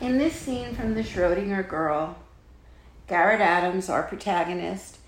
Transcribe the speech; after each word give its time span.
In 0.00 0.16
this 0.16 0.36
scene 0.36 0.76
from 0.76 0.94
The 0.94 1.02
Schrodinger 1.02 1.66
Girl, 1.66 2.16
Garrett 3.08 3.40
Adams, 3.40 3.88
our 3.88 4.04
protagonist, 4.04 4.98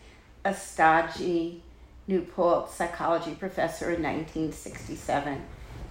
a 0.44 0.52
stodgy 0.52 1.62
New 2.08 2.26
psychology 2.68 3.36
professor 3.36 3.92
in 3.92 4.02
1967, 4.02 5.42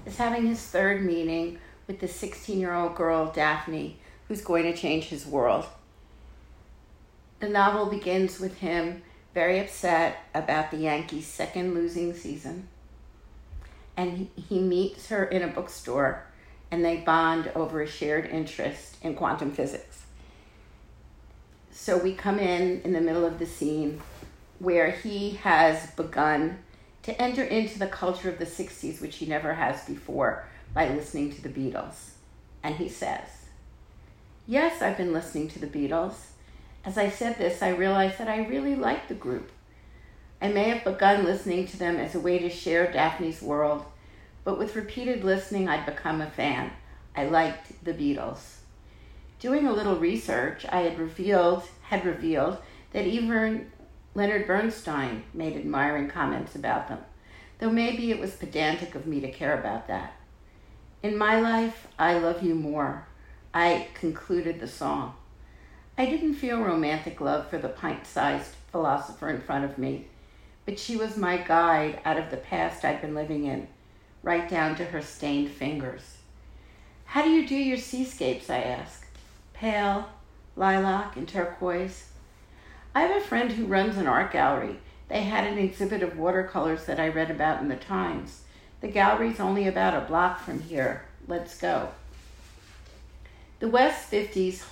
is 0.06 0.18
having 0.18 0.48
his 0.48 0.62
third 0.62 1.06
meeting 1.06 1.60
with 1.88 2.02
the 2.02 2.10
16 2.10 2.60
year 2.60 2.74
old 2.74 2.94
girl, 2.96 3.32
Daphne, 3.32 3.98
who's 4.28 4.42
going 4.42 4.64
to 4.64 4.76
change 4.76 5.06
his 5.06 5.26
world. 5.26 5.66
The 7.40 7.48
novel 7.48 7.86
begins 7.86 8.38
with 8.38 8.58
him 8.58 9.02
very 9.34 9.62
upset 9.62 10.18
about 10.34 10.72
the 10.72 10.78
Yankees' 10.78 11.26
second 11.26 11.74
losing 11.74 12.14
season. 12.14 12.68
And 13.96 14.28
he 14.36 14.60
meets 14.60 15.08
her 15.08 15.24
in 15.24 15.42
a 15.42 15.48
bookstore 15.48 16.26
and 16.72 16.84
they 16.84 16.98
bond 16.98 17.52
over 17.56 17.82
a 17.82 17.88
shared 17.88 18.26
interest 18.28 18.98
in 19.02 19.16
quantum 19.16 19.52
physics. 19.52 20.04
So 21.72 21.98
we 21.98 22.14
come 22.14 22.40
in 22.40 22.82
in 22.82 22.94
the 22.94 23.02
middle 23.02 23.26
of 23.26 23.40
the 23.40 23.46
scene 23.46 24.02
where 24.60 24.92
he 24.92 25.32
has 25.32 25.92
begun 25.92 26.60
to 27.04 27.20
enter 27.22 27.44
into 27.44 27.80
the 27.80 27.88
culture 27.88 28.30
of 28.30 28.38
the 28.38 28.46
60s, 28.46 29.02
which 29.02 29.16
he 29.16 29.26
never 29.26 29.54
has 29.54 29.86
before, 29.86 30.46
by 30.74 30.90
listening 30.90 31.32
to 31.34 31.42
the 31.42 31.50
Beatles. 31.50 32.12
And 32.62 32.76
he 32.76 32.90
says, 32.90 33.28
Yes, 34.46 34.82
I've 34.82 34.98
been 34.98 35.14
listening 35.14 35.48
to 35.50 35.60
the 35.60 35.68
Beatles. 35.68 36.16
As 36.84 36.98
I 36.98 37.10
said 37.10 37.38
this, 37.38 37.62
I 37.62 37.70
realized 37.70 38.18
that 38.18 38.28
I 38.28 38.46
really 38.46 38.76
liked 38.76 39.08
the 39.08 39.16
group. 39.16 39.52
I 40.42 40.50
may 40.50 40.70
have 40.70 40.84
begun 40.84 41.24
listening 41.24 41.68
to 41.68 41.78
them 41.78 41.98
as 41.98 42.16
a 42.16 42.20
way 42.20 42.40
to 42.40 42.50
share 42.50 42.92
Daphne's 42.92 43.42
world, 43.42 43.86
but 44.44 44.58
with 44.58 44.76
repeated 44.76 45.24
listening, 45.24 45.68
I'd 45.68 45.86
become 45.86 46.22
a 46.22 46.30
fan. 46.30 46.72
I 47.16 47.26
liked 47.26 47.84
the 47.84 47.94
Beatles. 47.94 48.58
Doing 49.40 49.68
a 49.68 49.74
little 49.74 49.96
research, 49.96 50.66
I 50.70 50.82
had 50.82 51.00
revealed 51.00 51.64
had 51.84 52.06
revealed 52.06 52.58
that 52.94 53.08
even 53.08 53.72
Leonard 54.14 54.46
Bernstein 54.46 55.24
made 55.34 55.56
admiring 55.56 56.08
comments 56.08 56.56
about 56.56 56.88
them, 56.88 57.00
though 57.60 57.70
maybe 57.70 58.12
it 58.12 58.20
was 58.20 58.36
pedantic 58.36 58.96
of 58.96 59.08
me 59.08 59.20
to 59.22 59.32
care 59.32 59.60
about 59.60 59.88
that. 59.88 60.14
In 61.02 61.18
my 61.18 61.40
life, 61.40 61.88
I 61.98 62.18
love 62.18 62.44
you 62.44 62.54
more. 62.54 63.08
I 63.54 63.88
concluded 63.94 64.60
the 64.60 64.68
song. 64.68 65.16
I 65.98 66.06
didn't 66.06 66.36
feel 66.36 66.60
romantic 66.60 67.20
love 67.22 67.50
for 67.50 67.58
the 67.58 67.70
pint 67.70 68.06
sized 68.06 68.56
philosopher 68.72 69.30
in 69.30 69.42
front 69.42 69.66
of 69.66 69.78
me, 69.78 70.08
but 70.66 70.78
she 70.78 70.96
was 70.96 71.18
my 71.18 71.38
guide 71.38 72.02
out 72.06 72.18
of 72.18 72.30
the 72.30 72.38
past 72.38 72.86
I'd 72.86 73.02
been 73.02 73.16
living 73.16 73.46
in, 73.46 73.68
right 74.24 74.48
down 74.50 74.76
to 74.76 74.86
her 74.86 75.02
stained 75.02 75.50
fingers. 75.50 76.18
How 77.06 77.24
do 77.24 77.30
you 77.30 77.48
do 77.48 77.56
your 77.56 77.78
seascapes? 77.78 78.50
I 78.50 78.60
ask. 78.60 79.08
Pale, 79.54 80.10
lilac, 80.56 81.18
and 81.18 81.28
turquoise. 81.28 82.10
I 82.94 83.02
have 83.02 83.16
a 83.16 83.26
friend 83.26 83.52
who 83.52 83.66
runs 83.66 83.98
an 83.98 84.08
art 84.08 84.32
gallery. 84.32 84.78
They 85.08 85.24
had 85.24 85.46
an 85.46 85.58
exhibit 85.58 86.04
of 86.04 86.18
watercolors 86.18 86.86
that 86.86 87.00
I 87.00 87.08
read 87.08 87.32
about 87.32 87.62
in 87.62 87.68
the 87.68 87.76
Times. 87.76 88.42
The 88.82 88.88
gallery's 88.88 89.40
only 89.40 89.68
about 89.68 89.96
a 89.96 90.06
block 90.06 90.40
from 90.40 90.62
here. 90.62 91.06
Let's 91.28 91.58
go. 91.58 91.90
The 93.60 93.68
West 93.68 94.10
50s 94.12 94.64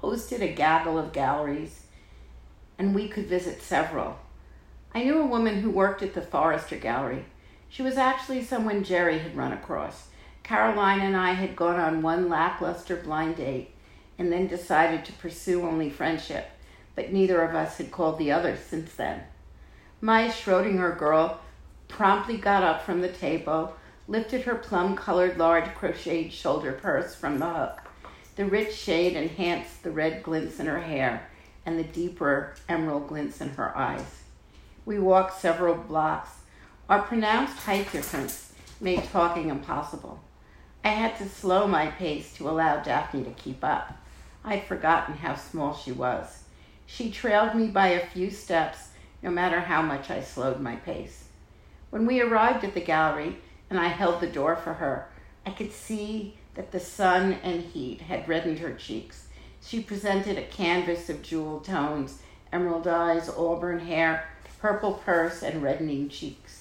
hosted 0.00 0.40
a 0.40 0.52
gaggle 0.52 0.98
of 0.98 1.12
galleries, 1.12 1.86
and 2.78 2.94
we 2.94 3.08
could 3.08 3.26
visit 3.26 3.60
several. 3.62 4.18
I 4.94 5.02
knew 5.02 5.18
a 5.18 5.26
woman 5.26 5.60
who 5.60 5.70
worked 5.70 6.02
at 6.02 6.14
the 6.14 6.22
Forrester 6.22 6.76
Gallery. 6.76 7.24
She 7.68 7.82
was 7.82 7.96
actually 7.96 8.42
someone 8.42 8.84
Jerry 8.84 9.18
had 9.18 9.36
run 9.36 9.52
across. 9.52 10.08
Caroline 10.42 11.00
and 11.00 11.16
I 11.16 11.32
had 11.32 11.56
gone 11.56 11.80
on 11.80 12.02
one 12.02 12.28
lackluster 12.28 12.96
blind 12.96 13.36
date 13.36 13.70
and 14.18 14.32
then 14.32 14.46
decided 14.46 15.04
to 15.04 15.12
pursue 15.12 15.62
only 15.62 15.90
friendship 15.90 16.50
but 16.96 17.12
neither 17.12 17.42
of 17.42 17.54
us 17.54 17.78
had 17.78 17.92
called 17.92 18.18
the 18.18 18.32
other 18.32 18.56
since 18.56 18.94
then. 18.94 19.22
My 20.00 20.28
Schrodinger 20.28 20.98
girl 20.98 21.40
promptly 21.86 22.38
got 22.38 22.64
up 22.64 22.82
from 22.82 23.02
the 23.02 23.08
table, 23.08 23.76
lifted 24.08 24.42
her 24.42 24.56
plum 24.56 24.96
colored 24.96 25.38
large 25.38 25.72
crocheted 25.74 26.32
shoulder 26.32 26.72
purse 26.72 27.14
from 27.14 27.38
the 27.38 27.48
hook. 27.48 27.82
The 28.34 28.46
rich 28.46 28.74
shade 28.74 29.14
enhanced 29.14 29.82
the 29.82 29.90
red 29.90 30.22
glints 30.22 30.58
in 30.58 30.66
her 30.66 30.80
hair 30.80 31.28
and 31.64 31.78
the 31.78 31.84
deeper 31.84 32.54
emerald 32.68 33.08
glints 33.08 33.40
in 33.40 33.50
her 33.50 33.76
eyes. 33.76 34.22
We 34.84 34.98
walked 34.98 35.40
several 35.40 35.74
blocks. 35.74 36.30
Our 36.88 37.02
pronounced 37.02 37.56
height 37.56 37.90
difference 37.90 38.52
made 38.80 39.02
talking 39.02 39.48
impossible. 39.48 40.20
I 40.84 40.90
had 40.90 41.18
to 41.18 41.28
slow 41.28 41.66
my 41.66 41.88
pace 41.88 42.32
to 42.34 42.48
allow 42.48 42.80
Daphne 42.80 43.24
to 43.24 43.32
keep 43.32 43.64
up. 43.64 43.96
I'd 44.44 44.62
forgotten 44.62 45.16
how 45.16 45.34
small 45.34 45.74
she 45.74 45.90
was. 45.90 46.44
She 46.86 47.10
trailed 47.10 47.56
me 47.56 47.66
by 47.66 47.88
a 47.88 48.06
few 48.06 48.30
steps, 48.30 48.90
no 49.20 49.30
matter 49.32 49.58
how 49.58 49.82
much 49.82 50.10
I 50.10 50.20
slowed 50.22 50.60
my 50.60 50.76
pace. 50.76 51.24
When 51.90 52.06
we 52.06 52.20
arrived 52.20 52.62
at 52.62 52.74
the 52.74 52.80
gallery 52.80 53.38
and 53.68 53.80
I 53.80 53.88
held 53.88 54.20
the 54.20 54.28
door 54.28 54.54
for 54.54 54.74
her, 54.74 55.08
I 55.44 55.50
could 55.50 55.72
see 55.72 56.38
that 56.54 56.70
the 56.70 56.78
sun 56.78 57.32
and 57.42 57.64
heat 57.64 58.02
had 58.02 58.28
reddened 58.28 58.60
her 58.60 58.74
cheeks. 58.74 59.26
She 59.60 59.82
presented 59.82 60.38
a 60.38 60.42
canvas 60.42 61.10
of 61.10 61.22
jeweled 61.22 61.64
tones, 61.64 62.22
emerald 62.52 62.86
eyes, 62.86 63.28
auburn 63.28 63.80
hair, 63.80 64.28
purple 64.60 64.92
purse, 64.92 65.42
and 65.42 65.64
reddening 65.64 66.08
cheeks. 66.08 66.55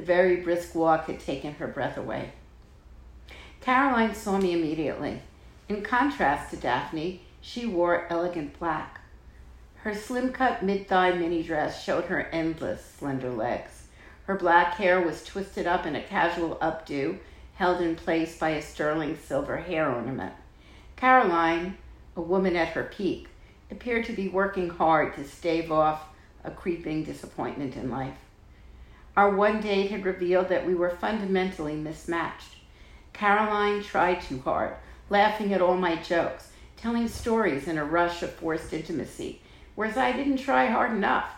The 0.00 0.06
very 0.06 0.36
brisk 0.36 0.74
walk 0.74 1.08
had 1.08 1.20
taken 1.20 1.56
her 1.56 1.66
breath 1.66 1.98
away. 1.98 2.32
Caroline 3.60 4.14
saw 4.14 4.38
me 4.38 4.54
immediately. 4.54 5.20
In 5.68 5.82
contrast 5.82 6.48
to 6.50 6.56
Daphne, 6.56 7.20
she 7.42 7.66
wore 7.66 8.06
elegant 8.08 8.58
black. 8.58 9.02
Her 9.82 9.94
slim 9.94 10.32
cut 10.32 10.62
mid 10.62 10.88
thigh 10.88 11.12
mini 11.12 11.42
dress 11.42 11.84
showed 11.84 12.06
her 12.06 12.30
endless 12.32 12.82
slender 12.82 13.28
legs. 13.28 13.88
Her 14.24 14.36
black 14.36 14.76
hair 14.76 15.02
was 15.02 15.22
twisted 15.22 15.66
up 15.66 15.84
in 15.84 15.94
a 15.94 16.02
casual 16.02 16.56
updo, 16.62 17.18
held 17.56 17.82
in 17.82 17.94
place 17.94 18.38
by 18.38 18.52
a 18.52 18.62
sterling 18.62 19.18
silver 19.18 19.58
hair 19.58 19.86
ornament. 19.86 20.32
Caroline, 20.96 21.76
a 22.16 22.22
woman 22.22 22.56
at 22.56 22.68
her 22.68 22.84
peak, 22.84 23.28
appeared 23.70 24.06
to 24.06 24.14
be 24.14 24.30
working 24.30 24.70
hard 24.70 25.14
to 25.16 25.28
stave 25.28 25.70
off 25.70 26.04
a 26.42 26.50
creeping 26.50 27.04
disappointment 27.04 27.76
in 27.76 27.90
life. 27.90 28.16
Our 29.16 29.30
one 29.30 29.60
date 29.60 29.90
had 29.90 30.04
revealed 30.04 30.48
that 30.48 30.66
we 30.66 30.74
were 30.74 30.90
fundamentally 30.90 31.76
mismatched. 31.76 32.56
Caroline 33.12 33.82
tried 33.82 34.22
too 34.22 34.40
hard, 34.40 34.74
laughing 35.08 35.52
at 35.52 35.60
all 35.60 35.76
my 35.76 35.96
jokes, 35.96 36.50
telling 36.76 37.08
stories 37.08 37.68
in 37.68 37.76
a 37.76 37.84
rush 37.84 38.22
of 38.22 38.32
forced 38.32 38.72
intimacy 38.72 39.40
Whereas 39.80 39.96
I 39.96 40.12
didn't 40.12 40.36
try 40.36 40.66
hard 40.66 40.92
enough. 40.92 41.30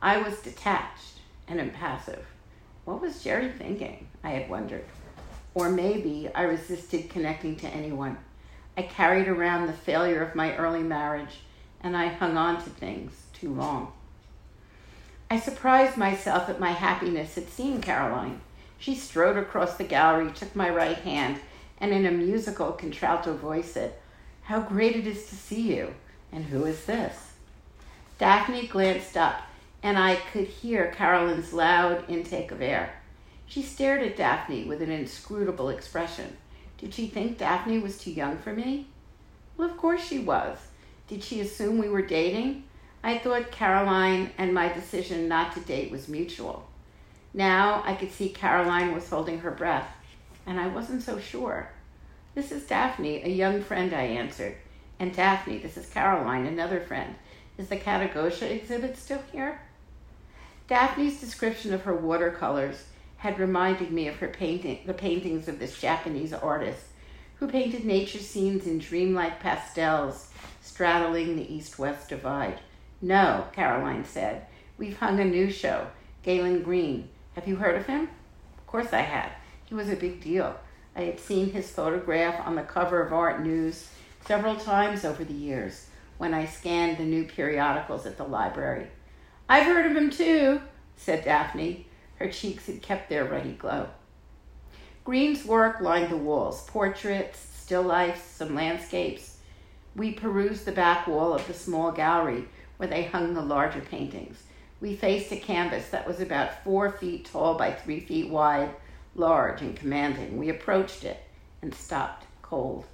I 0.00 0.18
was 0.22 0.40
detached 0.40 1.18
and 1.46 1.60
impassive. 1.60 2.24
What 2.86 3.02
was 3.02 3.22
Jerry 3.22 3.50
thinking? 3.50 4.08
I 4.24 4.30
had 4.30 4.48
wondered. 4.48 4.86
Or 5.52 5.68
maybe 5.68 6.30
I 6.34 6.44
resisted 6.44 7.10
connecting 7.10 7.56
to 7.56 7.68
anyone. 7.68 8.16
I 8.76 8.82
carried 8.82 9.28
around 9.28 9.66
the 9.66 9.74
failure 9.74 10.22
of 10.22 10.34
my 10.34 10.56
early 10.56 10.82
marriage 10.82 11.40
and 11.82 11.94
I 11.94 12.06
hung 12.06 12.38
on 12.38 12.62
to 12.62 12.70
things 12.70 13.12
too 13.34 13.52
long. 13.52 13.92
I 15.32 15.38
surprised 15.38 15.96
myself 15.96 16.48
at 16.48 16.58
my 16.58 16.72
happiness 16.72 17.38
at 17.38 17.48
seeing 17.48 17.80
Caroline. 17.80 18.40
She 18.80 18.96
strode 18.96 19.36
across 19.36 19.76
the 19.76 19.84
gallery, 19.84 20.32
took 20.32 20.56
my 20.56 20.68
right 20.68 20.98
hand, 20.98 21.38
and 21.78 21.92
in 21.92 22.04
a 22.04 22.10
musical 22.10 22.72
contralto 22.72 23.34
voice 23.34 23.70
said, 23.70 23.94
How 24.42 24.60
great 24.60 24.96
it 24.96 25.06
is 25.06 25.26
to 25.26 25.36
see 25.36 25.76
you! 25.76 25.94
And 26.32 26.46
who 26.46 26.64
is 26.64 26.84
this? 26.84 27.34
Daphne 28.18 28.66
glanced 28.66 29.16
up, 29.16 29.42
and 29.84 29.96
I 29.96 30.16
could 30.16 30.48
hear 30.48 30.92
Caroline's 30.96 31.52
loud 31.52 32.10
intake 32.10 32.50
of 32.50 32.60
air. 32.60 32.94
She 33.46 33.62
stared 33.62 34.02
at 34.02 34.16
Daphne 34.16 34.64
with 34.64 34.82
an 34.82 34.90
inscrutable 34.90 35.68
expression. 35.68 36.36
Did 36.76 36.92
she 36.92 37.06
think 37.06 37.38
Daphne 37.38 37.78
was 37.78 37.98
too 37.98 38.10
young 38.10 38.36
for 38.38 38.52
me? 38.52 38.88
Well, 39.56 39.70
of 39.70 39.76
course 39.76 40.04
she 40.04 40.18
was. 40.18 40.58
Did 41.06 41.22
she 41.22 41.40
assume 41.40 41.78
we 41.78 41.88
were 41.88 42.02
dating? 42.02 42.64
I 43.02 43.18
thought 43.18 43.50
Caroline 43.50 44.30
and 44.36 44.52
my 44.52 44.70
decision 44.72 45.26
not 45.26 45.54
to 45.54 45.60
date 45.60 45.90
was 45.90 46.08
mutual. 46.08 46.68
Now 47.32 47.82
I 47.86 47.94
could 47.94 48.12
see 48.12 48.28
Caroline 48.28 48.92
was 48.94 49.08
holding 49.08 49.38
her 49.38 49.50
breath, 49.50 49.88
and 50.46 50.60
I 50.60 50.66
wasn't 50.66 51.02
so 51.02 51.18
sure. 51.18 51.70
This 52.34 52.52
is 52.52 52.66
Daphne, 52.66 53.22
a 53.22 53.28
young 53.28 53.62
friend, 53.62 53.94
I 53.94 54.02
answered. 54.02 54.56
And 54.98 55.14
Daphne, 55.14 55.58
this 55.58 55.76
is 55.76 55.88
Caroline, 55.88 56.46
another 56.46 56.80
friend. 56.80 57.14
Is 57.56 57.68
the 57.68 57.76
Katagosha 57.76 58.50
exhibit 58.50 58.96
still 58.98 59.22
here? 59.32 59.60
Daphne's 60.68 61.20
description 61.20 61.72
of 61.72 61.82
her 61.82 61.94
watercolors 61.94 62.84
had 63.16 63.38
reminded 63.38 63.90
me 63.90 64.08
of 64.08 64.16
her 64.16 64.28
painting, 64.28 64.80
the 64.86 64.94
paintings 64.94 65.48
of 65.48 65.58
this 65.58 65.80
Japanese 65.80 66.32
artist 66.32 66.84
who 67.36 67.48
painted 67.48 67.84
nature 67.84 68.18
scenes 68.18 68.66
in 68.66 68.78
dreamlike 68.78 69.40
pastels 69.40 70.28
straddling 70.62 71.36
the 71.36 71.52
east 71.52 71.78
west 71.78 72.08
divide. 72.08 72.60
No, 73.02 73.46
Caroline 73.52 74.04
said. 74.04 74.46
We've 74.76 74.98
hung 74.98 75.20
a 75.20 75.24
new 75.24 75.50
show, 75.50 75.86
Galen 76.22 76.62
Green. 76.62 77.08
Have 77.34 77.48
you 77.48 77.56
heard 77.56 77.76
of 77.76 77.86
him? 77.86 78.10
Of 78.58 78.66
course 78.66 78.92
I 78.92 79.00
had. 79.00 79.32
He 79.64 79.74
was 79.74 79.88
a 79.88 79.96
big 79.96 80.20
deal. 80.20 80.56
I 80.94 81.02
had 81.02 81.18
seen 81.18 81.52
his 81.52 81.70
photograph 81.70 82.46
on 82.46 82.56
the 82.56 82.62
cover 82.62 83.00
of 83.00 83.12
Art 83.12 83.42
News 83.42 83.88
several 84.26 84.56
times 84.56 85.04
over 85.04 85.24
the 85.24 85.32
years 85.32 85.86
when 86.18 86.34
I 86.34 86.44
scanned 86.44 86.98
the 86.98 87.04
new 87.04 87.24
periodicals 87.24 88.04
at 88.04 88.18
the 88.18 88.24
library. 88.24 88.88
I've 89.48 89.66
heard 89.66 89.86
of 89.86 89.96
him 89.96 90.10
too, 90.10 90.60
said 90.96 91.24
Daphne. 91.24 91.86
Her 92.16 92.30
cheeks 92.30 92.66
had 92.66 92.82
kept 92.82 93.08
their 93.08 93.24
ruddy 93.24 93.52
glow. 93.52 93.88
Green's 95.04 95.46
work 95.46 95.80
lined 95.80 96.10
the 96.10 96.16
walls 96.18 96.68
portraits, 96.68 97.38
still 97.38 97.82
lifes, 97.82 98.22
some 98.22 98.54
landscapes. 98.54 99.38
We 99.96 100.12
perused 100.12 100.66
the 100.66 100.72
back 100.72 101.06
wall 101.06 101.32
of 101.32 101.46
the 101.46 101.54
small 101.54 101.90
gallery 101.90 102.46
where 102.80 102.88
they 102.88 103.02
hung 103.04 103.34
the 103.34 103.42
larger 103.42 103.82
paintings. 103.82 104.42
We 104.80 104.96
faced 104.96 105.30
a 105.32 105.36
canvas 105.36 105.90
that 105.90 106.08
was 106.08 106.18
about 106.18 106.64
four 106.64 106.90
feet 106.90 107.26
tall 107.26 107.58
by 107.58 107.72
three 107.72 108.00
feet 108.00 108.30
wide, 108.30 108.70
large 109.14 109.60
and 109.60 109.76
commanding. 109.76 110.38
We 110.38 110.48
approached 110.48 111.04
it 111.04 111.22
and 111.60 111.74
stopped 111.74 112.24
cold. 112.40 112.86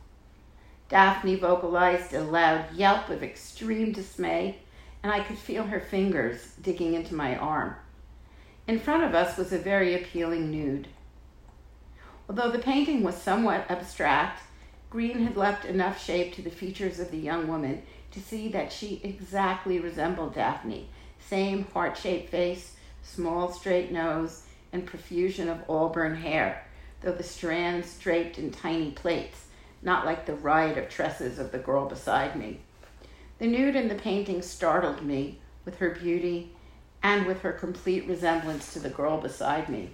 Daphne 0.88 1.36
vocalized 1.36 2.12
a 2.12 2.24
loud 2.24 2.74
yelp 2.74 3.10
of 3.10 3.22
extreme 3.22 3.92
dismay, 3.92 4.58
and 5.04 5.12
I 5.12 5.20
could 5.20 5.38
feel 5.38 5.62
her 5.62 5.78
fingers 5.78 6.54
digging 6.60 6.94
into 6.94 7.14
my 7.14 7.36
arm. 7.36 7.76
In 8.66 8.80
front 8.80 9.04
of 9.04 9.14
us 9.14 9.36
was 9.36 9.52
a 9.52 9.58
very 9.58 9.94
appealing 9.94 10.50
nude. 10.50 10.88
Although 12.28 12.50
the 12.50 12.58
painting 12.58 13.04
was 13.04 13.14
somewhat 13.14 13.70
abstract, 13.70 14.42
Green 14.90 15.20
had 15.20 15.36
left 15.36 15.64
enough 15.64 16.02
shape 16.02 16.34
to 16.34 16.42
the 16.42 16.50
features 16.50 16.98
of 16.98 17.12
the 17.12 17.18
young 17.18 17.46
woman 17.46 17.82
to 18.16 18.22
see 18.22 18.48
that 18.48 18.72
she 18.72 19.00
exactly 19.04 19.78
resembled 19.78 20.34
Daphne. 20.34 20.88
Same 21.20 21.66
heart 21.66 21.96
shaped 21.96 22.30
face, 22.30 22.74
small 23.02 23.52
straight 23.52 23.92
nose, 23.92 24.44
and 24.72 24.86
profusion 24.86 25.48
of 25.48 25.68
auburn 25.68 26.16
hair, 26.16 26.64
though 27.02 27.12
the 27.12 27.22
strands 27.22 27.98
draped 27.98 28.38
in 28.38 28.50
tiny 28.50 28.90
plaits 28.90 29.46
not 29.82 30.04
like 30.04 30.26
the 30.26 30.34
riot 30.34 30.78
of 30.78 30.88
tresses 30.88 31.38
of 31.38 31.52
the 31.52 31.58
girl 31.58 31.86
beside 31.86 32.36
me. 32.36 32.58
The 33.38 33.46
nude 33.46 33.76
in 33.76 33.88
the 33.88 33.94
painting 33.94 34.42
startled 34.42 35.02
me 35.02 35.38
with 35.64 35.78
her 35.78 35.90
beauty 35.90 36.50
and 37.02 37.26
with 37.26 37.42
her 37.42 37.52
complete 37.52 38.08
resemblance 38.08 38.72
to 38.72 38.80
the 38.80 38.88
girl 38.88 39.20
beside 39.20 39.68
me. 39.68 39.90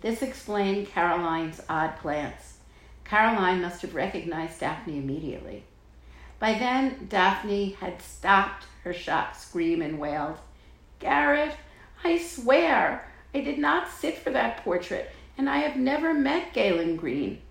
This 0.00 0.22
explained 0.22 0.88
Caroline's 0.88 1.60
odd 1.68 1.94
glance. 2.02 2.58
Caroline 3.04 3.60
must 3.60 3.82
have 3.82 3.94
recognized 3.94 4.60
Daphne 4.60 4.98
immediately. 4.98 5.64
By 6.40 6.54
then, 6.54 7.06
Daphne 7.08 7.70
had 7.80 8.00
stopped 8.00 8.66
her 8.84 8.92
shocked 8.92 9.40
scream 9.40 9.82
and 9.82 9.98
wailed, 9.98 10.38
Garrett, 11.00 11.56
I 12.04 12.18
swear 12.18 13.10
I 13.34 13.40
did 13.40 13.58
not 13.58 13.90
sit 13.90 14.18
for 14.18 14.30
that 14.30 14.62
portrait, 14.62 15.10
and 15.36 15.50
I 15.50 15.58
have 15.58 15.76
never 15.76 16.14
met 16.14 16.52
Galen 16.52 16.94
Green. 16.96 17.42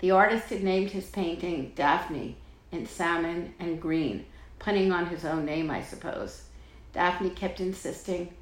The 0.00 0.10
artist 0.10 0.50
had 0.50 0.64
named 0.64 0.90
his 0.90 1.06
painting 1.06 1.72
Daphne 1.76 2.36
in 2.72 2.86
salmon 2.86 3.54
and 3.60 3.80
green, 3.80 4.26
punning 4.58 4.90
on 4.90 5.06
his 5.06 5.24
own 5.24 5.44
name, 5.44 5.70
I 5.70 5.82
suppose. 5.82 6.46
Daphne 6.92 7.30
kept 7.30 7.60
insisting, 7.60 8.34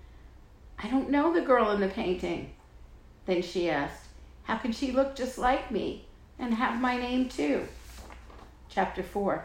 I 0.78 0.88
don't 0.88 1.10
know 1.10 1.34
the 1.34 1.42
girl 1.42 1.70
in 1.72 1.80
the 1.80 1.88
painting. 1.88 2.52
Then 3.26 3.42
she 3.42 3.68
asked, 3.68 4.04
How 4.44 4.56
can 4.56 4.72
she 4.72 4.92
look 4.92 5.14
just 5.14 5.36
like 5.36 5.70
me 5.70 6.06
and 6.38 6.54
have 6.54 6.80
my 6.80 6.96
name 6.96 7.28
too? 7.28 7.68
Chapter 8.70 9.02
4 9.02 9.44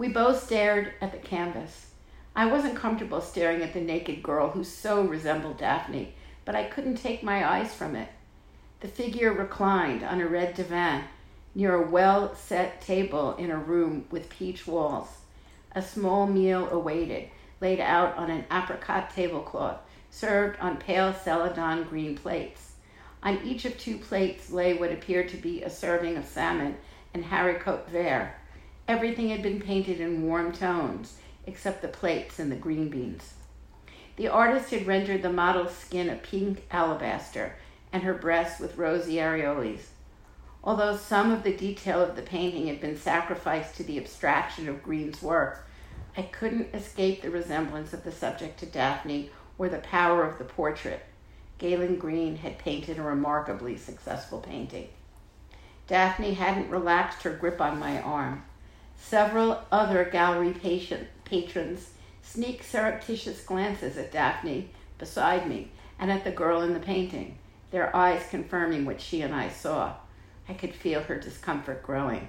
We 0.00 0.08
both 0.08 0.42
stared 0.42 0.94
at 1.02 1.12
the 1.12 1.18
canvas. 1.18 1.90
I 2.34 2.46
wasn't 2.46 2.74
comfortable 2.74 3.20
staring 3.20 3.60
at 3.60 3.74
the 3.74 3.82
naked 3.82 4.22
girl 4.22 4.48
who 4.48 4.64
so 4.64 5.02
resembled 5.02 5.58
Daphne, 5.58 6.14
but 6.46 6.56
I 6.56 6.64
couldn't 6.64 6.96
take 6.96 7.22
my 7.22 7.46
eyes 7.46 7.74
from 7.74 7.94
it. 7.94 8.08
The 8.80 8.88
figure 8.88 9.30
reclined 9.30 10.02
on 10.02 10.22
a 10.22 10.26
red 10.26 10.54
divan 10.54 11.04
near 11.54 11.74
a 11.74 11.86
well 11.86 12.34
set 12.34 12.80
table 12.80 13.36
in 13.36 13.50
a 13.50 13.58
room 13.58 14.06
with 14.10 14.30
peach 14.30 14.66
walls. 14.66 15.08
A 15.72 15.82
small 15.82 16.26
meal 16.26 16.70
awaited, 16.70 17.28
laid 17.60 17.78
out 17.78 18.16
on 18.16 18.30
an 18.30 18.46
apricot 18.50 19.10
tablecloth, 19.10 19.80
served 20.10 20.58
on 20.60 20.78
pale 20.78 21.12
celadon 21.12 21.84
green 21.84 22.16
plates. 22.16 22.72
On 23.22 23.38
each 23.44 23.66
of 23.66 23.76
two 23.76 23.98
plates 23.98 24.50
lay 24.50 24.72
what 24.72 24.92
appeared 24.92 25.28
to 25.28 25.36
be 25.36 25.62
a 25.62 25.68
serving 25.68 26.16
of 26.16 26.24
salmon 26.24 26.78
and 27.12 27.22
haricot 27.22 27.86
vert. 27.88 28.30
Everything 28.90 29.28
had 29.28 29.40
been 29.40 29.60
painted 29.60 30.00
in 30.00 30.26
warm 30.26 30.50
tones, 30.50 31.18
except 31.46 31.80
the 31.80 31.86
plates 31.86 32.40
and 32.40 32.50
the 32.50 32.56
green 32.56 32.88
beans. 32.88 33.34
The 34.16 34.26
artist 34.26 34.72
had 34.72 34.84
rendered 34.84 35.22
the 35.22 35.32
model's 35.32 35.76
skin 35.76 36.10
a 36.10 36.16
pink 36.16 36.66
alabaster 36.72 37.54
and 37.92 38.02
her 38.02 38.14
breasts 38.14 38.58
with 38.58 38.76
rosy 38.76 39.14
areoles. 39.14 39.82
Although 40.64 40.96
some 40.96 41.30
of 41.30 41.44
the 41.44 41.56
detail 41.56 42.02
of 42.02 42.16
the 42.16 42.22
painting 42.22 42.66
had 42.66 42.80
been 42.80 42.96
sacrificed 42.96 43.76
to 43.76 43.84
the 43.84 43.96
abstraction 43.96 44.68
of 44.68 44.82
Green's 44.82 45.22
work, 45.22 45.68
I 46.16 46.22
couldn't 46.22 46.74
escape 46.74 47.22
the 47.22 47.30
resemblance 47.30 47.92
of 47.92 48.02
the 48.02 48.10
subject 48.10 48.58
to 48.58 48.66
Daphne 48.66 49.30
or 49.56 49.68
the 49.68 49.78
power 49.78 50.24
of 50.24 50.38
the 50.38 50.44
portrait. 50.44 51.06
Galen 51.58 51.96
Green 51.96 52.38
had 52.38 52.58
painted 52.58 52.98
a 52.98 53.02
remarkably 53.02 53.76
successful 53.76 54.40
painting. 54.40 54.88
Daphne 55.86 56.34
hadn't 56.34 56.70
relaxed 56.70 57.22
her 57.22 57.30
grip 57.30 57.60
on 57.60 57.78
my 57.78 58.02
arm. 58.02 58.42
Several 59.00 59.64
other 59.72 60.04
gallery 60.04 60.52
patient, 60.52 61.08
patrons 61.24 61.90
sneak 62.22 62.62
surreptitious 62.62 63.42
glances 63.42 63.96
at 63.96 64.12
Daphne 64.12 64.70
beside 64.98 65.48
me 65.48 65.70
and 65.98 66.12
at 66.12 66.22
the 66.22 66.30
girl 66.30 66.62
in 66.62 66.74
the 66.74 66.80
painting 66.80 67.38
their 67.70 67.94
eyes 67.94 68.26
confirming 68.30 68.84
what 68.84 69.00
she 69.00 69.22
and 69.22 69.34
I 69.34 69.48
saw. 69.48 69.94
I 70.48 70.54
could 70.54 70.74
feel 70.74 71.02
her 71.02 71.18
discomfort 71.18 71.82
growing. 71.82 72.28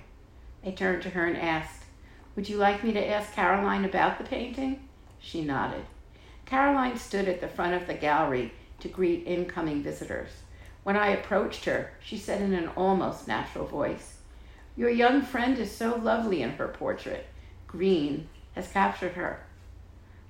I 0.65 0.71
turned 0.71 1.01
to 1.03 1.09
her 1.09 1.25
and 1.25 1.37
asked, 1.37 1.83
Would 2.35 2.47
you 2.47 2.57
like 2.57 2.83
me 2.83 2.93
to 2.93 3.07
ask 3.07 3.33
Caroline 3.33 3.85
about 3.85 4.17
the 4.17 4.23
painting? 4.23 4.87
She 5.19 5.43
nodded. 5.43 5.85
Caroline 6.45 6.97
stood 6.97 7.27
at 7.27 7.41
the 7.41 7.47
front 7.47 7.73
of 7.73 7.87
the 7.87 7.93
gallery 7.93 8.53
to 8.79 8.87
greet 8.87 9.25
incoming 9.25 9.81
visitors. 9.81 10.29
When 10.83 10.97
I 10.97 11.09
approached 11.09 11.65
her, 11.65 11.91
she 12.03 12.17
said 12.17 12.41
in 12.41 12.53
an 12.53 12.69
almost 12.69 13.27
natural 13.27 13.65
voice, 13.65 14.17
Your 14.75 14.89
young 14.89 15.21
friend 15.21 15.57
is 15.57 15.75
so 15.75 15.95
lovely 15.95 16.41
in 16.41 16.51
her 16.51 16.67
portrait. 16.67 17.27
Green 17.67 18.27
has 18.55 18.67
captured 18.67 19.13
her. 19.13 19.41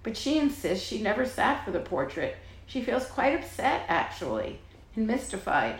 But 0.03 0.17
she 0.17 0.37
insists 0.37 0.85
she 0.85 1.01
never 1.01 1.25
sat 1.25 1.63
for 1.63 1.71
the 1.71 1.79
portrait. 1.79 2.37
She 2.65 2.81
feels 2.81 3.05
quite 3.05 3.35
upset, 3.35 3.85
actually 3.87 4.59
and 4.95 5.07
mystified. 5.07 5.79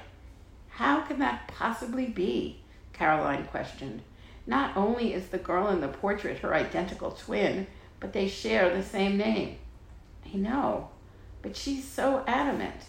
How 0.70 1.02
can 1.02 1.20
that 1.20 1.48
possibly 1.48 2.06
be? 2.06 2.62
Caroline 2.94 3.46
questioned. 3.46 4.02
Not 4.48 4.76
only 4.76 5.14
is 5.14 5.28
the 5.28 5.38
girl 5.38 5.70
in 5.70 5.82
the 5.82 5.88
portrait 5.88 6.40
her 6.40 6.54
identical 6.54 7.12
twin, 7.12 7.68
but 8.00 8.14
they 8.14 8.28
share 8.28 8.70
the 8.70 8.84
same 8.84 9.18
name. 9.18 9.58
I 10.26 10.38
know, 10.38 10.90
but 11.42 11.56
she's 11.56 11.88
so 11.88 12.24
adamant. 12.26 12.86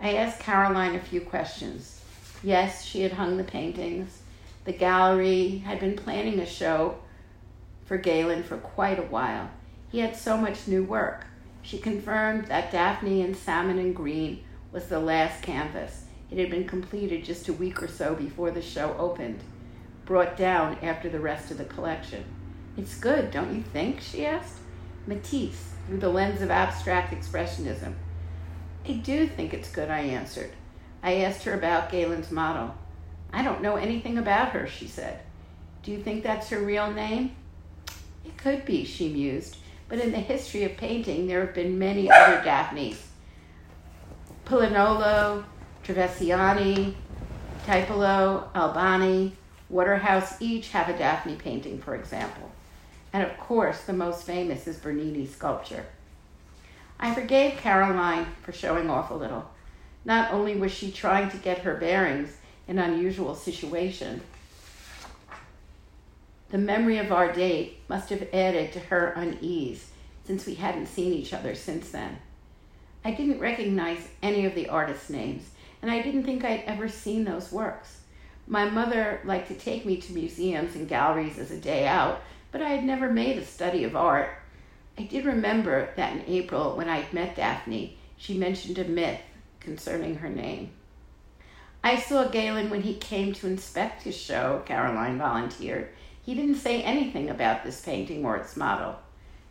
I 0.00 0.14
asked 0.14 0.40
Caroline 0.40 0.94
a 0.94 1.00
few 1.00 1.20
questions. 1.20 2.00
Yes, 2.42 2.84
she 2.84 3.02
had 3.02 3.12
hung 3.12 3.36
the 3.36 3.44
paintings. 3.44 4.17
The 4.68 4.74
gallery 4.74 5.62
had 5.64 5.80
been 5.80 5.96
planning 5.96 6.38
a 6.38 6.44
show 6.44 6.98
for 7.86 7.96
Galen 7.96 8.42
for 8.42 8.58
quite 8.58 8.98
a 8.98 9.08
while. 9.10 9.48
He 9.90 10.00
had 10.00 10.14
so 10.14 10.36
much 10.36 10.68
new 10.68 10.84
work. 10.84 11.24
She 11.62 11.78
confirmed 11.78 12.48
that 12.48 12.70
Daphne 12.70 13.22
and 13.22 13.34
Salmon 13.34 13.78
and 13.78 13.96
Green 13.96 14.44
was 14.70 14.88
the 14.88 15.00
last 15.00 15.42
canvas. 15.42 16.04
It 16.30 16.36
had 16.36 16.50
been 16.50 16.68
completed 16.68 17.24
just 17.24 17.48
a 17.48 17.54
week 17.54 17.82
or 17.82 17.88
so 17.88 18.14
before 18.14 18.50
the 18.50 18.60
show 18.60 18.94
opened, 18.98 19.40
brought 20.04 20.36
down 20.36 20.76
after 20.82 21.08
the 21.08 21.18
rest 21.18 21.50
of 21.50 21.56
the 21.56 21.64
collection. 21.64 22.26
It's 22.76 23.00
good, 23.00 23.30
don't 23.30 23.54
you 23.54 23.62
think? 23.62 24.02
she 24.02 24.26
asked. 24.26 24.58
Matisse, 25.06 25.72
through 25.86 26.00
the 26.00 26.10
lens 26.10 26.42
of 26.42 26.50
abstract 26.50 27.14
expressionism. 27.14 27.94
I 28.86 28.92
do 28.92 29.28
think 29.28 29.54
it's 29.54 29.70
good, 29.70 29.88
I 29.88 30.00
answered. 30.00 30.50
I 31.02 31.22
asked 31.22 31.44
her 31.44 31.54
about 31.54 31.90
Galen's 31.90 32.30
model. 32.30 32.74
I 33.32 33.42
don't 33.42 33.62
know 33.62 33.76
anything 33.76 34.18
about 34.18 34.50
her, 34.50 34.66
she 34.66 34.86
said. 34.86 35.20
Do 35.82 35.92
you 35.92 36.02
think 36.02 36.22
that's 36.22 36.48
her 36.50 36.60
real 36.60 36.90
name? 36.90 37.36
It 38.24 38.36
could 38.36 38.64
be, 38.64 38.84
she 38.84 39.08
mused, 39.08 39.56
but 39.88 39.98
in 39.98 40.12
the 40.12 40.18
history 40.18 40.64
of 40.64 40.76
painting, 40.76 41.26
there 41.26 41.40
have 41.40 41.54
been 41.54 41.78
many 41.78 42.10
other 42.10 42.42
Daphnes. 42.42 42.98
Pollaiuolo, 44.44 45.44
Trevisani, 45.84 46.94
Tiepolo, 47.66 48.48
Albani, 48.54 49.34
Waterhouse 49.68 50.40
each 50.40 50.70
have 50.70 50.88
a 50.88 50.96
Daphne 50.96 51.36
painting, 51.36 51.78
for 51.78 51.94
example. 51.94 52.50
And 53.12 53.22
of 53.22 53.36
course, 53.38 53.82
the 53.82 53.92
most 53.92 54.24
famous 54.24 54.66
is 54.66 54.78
Bernini's 54.78 55.34
sculpture. 55.34 55.86
I 57.00 57.14
forgave 57.14 57.58
Caroline 57.58 58.26
for 58.42 58.52
showing 58.52 58.90
off 58.90 59.10
a 59.10 59.14
little. 59.14 59.50
Not 60.04 60.32
only 60.32 60.56
was 60.56 60.72
she 60.72 60.90
trying 60.90 61.30
to 61.30 61.36
get 61.36 61.58
her 61.58 61.74
bearings 61.74 62.30
in 62.30 62.36
an 62.68 62.78
unusual 62.78 63.34
situation, 63.34 64.20
the 66.50 66.58
memory 66.58 66.98
of 66.98 67.12
our 67.12 67.32
date 67.32 67.80
must 67.88 68.10
have 68.10 68.28
added 68.32 68.72
to 68.72 68.78
her 68.78 69.12
unease 69.16 69.90
since 70.24 70.46
we 70.46 70.54
hadn't 70.54 70.86
seen 70.86 71.12
each 71.12 71.32
other 71.34 71.54
since 71.54 71.90
then. 71.90 72.18
I 73.04 73.12
didn't 73.12 73.40
recognize 73.40 74.08
any 74.22 74.44
of 74.44 74.54
the 74.54 74.68
artists' 74.68 75.10
names, 75.10 75.48
and 75.82 75.90
I 75.90 76.02
didn't 76.02 76.24
think 76.24 76.44
I'd 76.44 76.64
ever 76.64 76.88
seen 76.88 77.24
those 77.24 77.52
works. 77.52 77.98
My 78.46 78.68
mother 78.68 79.20
liked 79.24 79.48
to 79.48 79.54
take 79.54 79.84
me 79.84 79.98
to 79.98 80.12
museums 80.12 80.74
and 80.74 80.88
galleries 80.88 81.38
as 81.38 81.50
a 81.50 81.58
day 81.58 81.86
out, 81.86 82.22
but 82.50 82.62
I 82.62 82.70
had 82.70 82.84
never 82.84 83.12
made 83.12 83.36
a 83.36 83.44
study 83.44 83.84
of 83.84 83.94
art. 83.94 84.30
I 84.96 85.02
did 85.02 85.26
remember 85.26 85.90
that 85.96 86.14
in 86.14 86.24
April, 86.26 86.76
when 86.76 86.88
I'd 86.88 87.12
met 87.12 87.36
Daphne, 87.36 87.98
she 88.16 88.36
mentioned 88.36 88.78
a 88.78 88.84
myth 88.84 89.20
concerning 89.60 90.16
her 90.16 90.30
name. 90.30 90.70
I 91.82 91.96
saw 91.96 92.28
Galen 92.28 92.70
when 92.70 92.82
he 92.82 92.94
came 92.94 93.32
to 93.34 93.46
inspect 93.46 94.02
his 94.02 94.16
show, 94.16 94.62
Caroline 94.66 95.18
volunteered. 95.18 95.88
He 96.24 96.34
didn't 96.34 96.56
say 96.56 96.82
anything 96.82 97.30
about 97.30 97.64
this 97.64 97.80
painting 97.80 98.24
or 98.24 98.36
its 98.36 98.56
model. 98.56 98.96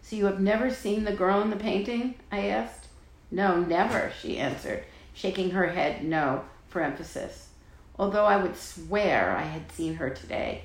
So 0.02 0.16
you 0.16 0.26
have 0.26 0.40
never 0.40 0.70
seen 0.70 1.04
the 1.04 1.14
girl 1.14 1.42
in 1.42 1.50
the 1.50 1.56
painting? 1.56 2.16
I 2.32 2.48
asked. 2.48 2.88
No, 3.32 3.60
never, 3.60 4.12
she 4.22 4.38
answered, 4.38 4.84
shaking 5.14 5.52
her 5.52 5.68
head 5.68 6.04
no 6.04 6.44
for 6.70 6.82
emphasis, 6.82 7.50
although 7.98 8.26
I 8.26 8.38
would 8.38 8.56
swear 8.56 9.36
I 9.36 9.44
had 9.44 9.72
seen 9.72 9.96
her 9.96 10.10
today. 10.10 10.64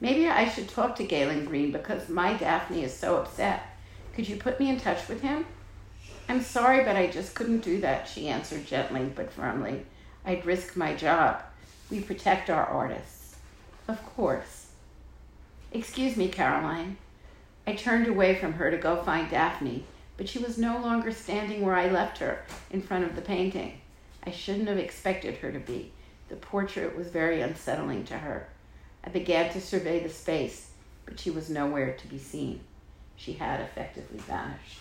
Maybe 0.00 0.26
I 0.28 0.48
should 0.48 0.68
talk 0.68 0.96
to 0.96 1.04
Galen 1.04 1.44
Green 1.44 1.72
because 1.72 2.08
my 2.08 2.34
Daphne 2.34 2.84
is 2.84 2.94
so 2.94 3.18
upset. 3.18 3.62
Could 4.14 4.28
you 4.28 4.36
put 4.36 4.58
me 4.58 4.68
in 4.68 4.80
touch 4.80 5.08
with 5.08 5.20
him? 5.20 5.46
I'm 6.28 6.42
sorry, 6.42 6.84
but 6.84 6.96
I 6.96 7.06
just 7.06 7.34
couldn't 7.34 7.60
do 7.64 7.80
that, 7.80 8.08
she 8.08 8.28
answered 8.28 8.66
gently 8.66 9.10
but 9.14 9.32
firmly. 9.32 9.84
I'd 10.24 10.46
risk 10.46 10.76
my 10.76 10.94
job. 10.94 11.42
We 11.90 12.00
protect 12.00 12.50
our 12.50 12.64
artists. 12.64 13.36
Of 13.88 14.04
course. 14.14 14.66
Excuse 15.72 16.16
me, 16.16 16.28
Caroline. 16.28 16.96
I 17.66 17.74
turned 17.74 18.06
away 18.06 18.34
from 18.34 18.54
her 18.54 18.70
to 18.70 18.76
go 18.76 19.02
find 19.02 19.30
Daphne, 19.30 19.84
but 20.16 20.28
she 20.28 20.38
was 20.38 20.58
no 20.58 20.78
longer 20.78 21.12
standing 21.12 21.62
where 21.62 21.74
I 21.74 21.88
left 21.88 22.18
her 22.18 22.42
in 22.70 22.82
front 22.82 23.04
of 23.04 23.16
the 23.16 23.22
painting. 23.22 23.80
I 24.24 24.30
shouldn't 24.30 24.68
have 24.68 24.78
expected 24.78 25.36
her 25.38 25.50
to 25.50 25.58
be. 25.58 25.92
The 26.28 26.36
portrait 26.36 26.96
was 26.96 27.08
very 27.08 27.40
unsettling 27.40 28.04
to 28.04 28.18
her. 28.18 28.48
I 29.02 29.08
began 29.08 29.52
to 29.52 29.60
survey 29.60 30.00
the 30.00 30.08
space, 30.08 30.70
but 31.06 31.18
she 31.18 31.30
was 31.30 31.48
nowhere 31.48 31.94
to 31.94 32.06
be 32.06 32.18
seen. 32.18 32.60
She 33.16 33.32
had 33.32 33.60
effectively 33.60 34.18
vanished. 34.18 34.78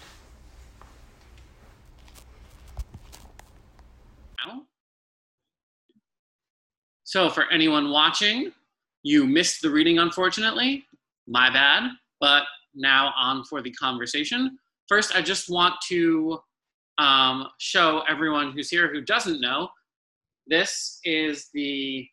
So, 7.10 7.28
for 7.28 7.52
anyone 7.52 7.90
watching, 7.90 8.52
you 9.02 9.26
missed 9.26 9.64
the 9.64 9.70
reading, 9.72 9.98
unfortunately. 9.98 10.86
My 11.28 11.50
bad. 11.50 11.90
But 12.20 12.44
now 12.76 13.14
on 13.18 13.44
for 13.46 13.64
the 13.64 13.72
conversation. 13.72 14.60
First, 14.88 15.16
I 15.16 15.24
just 15.24 15.50
want 15.50 15.74
to 15.88 16.38
um, 17.00 17.48
show 17.58 18.04
everyone 18.08 18.52
who's 18.52 18.70
here 18.70 18.94
who 18.94 19.02
doesn't 19.02 19.42
know 19.42 19.70
this 20.46 21.00
is 21.04 21.50
the 21.52 22.08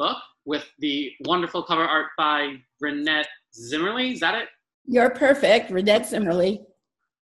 book 0.00 0.16
with 0.44 0.68
the 0.80 1.12
wonderful 1.26 1.62
cover 1.62 1.84
art 1.84 2.08
by 2.18 2.56
Renette 2.82 3.26
Zimmerly. 3.54 4.14
Is 4.14 4.18
that 4.18 4.34
it? 4.34 4.48
You're 4.84 5.10
perfect, 5.10 5.70
Renette 5.70 6.06
Zimmerly. 6.06 6.62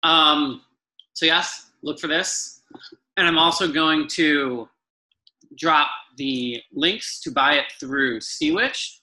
Um, 0.03 0.61
so, 1.11 1.25
yes, 1.25 1.71
look 1.83 1.99
for 1.99 2.07
this. 2.07 2.61
And 3.17 3.27
I'm 3.27 3.37
also 3.37 3.69
going 3.69 4.07
to 4.11 4.69
drop 5.57 5.89
the 6.19 6.61
links 6.73 7.21
to 7.21 7.31
buy 7.31 7.53
it 7.53 7.65
through 7.79 8.19
SeaWitch. 8.19 8.97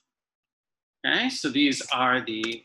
Okay, 1.05 1.29
so 1.29 1.49
these 1.49 1.81
are 1.91 2.21
the, 2.21 2.63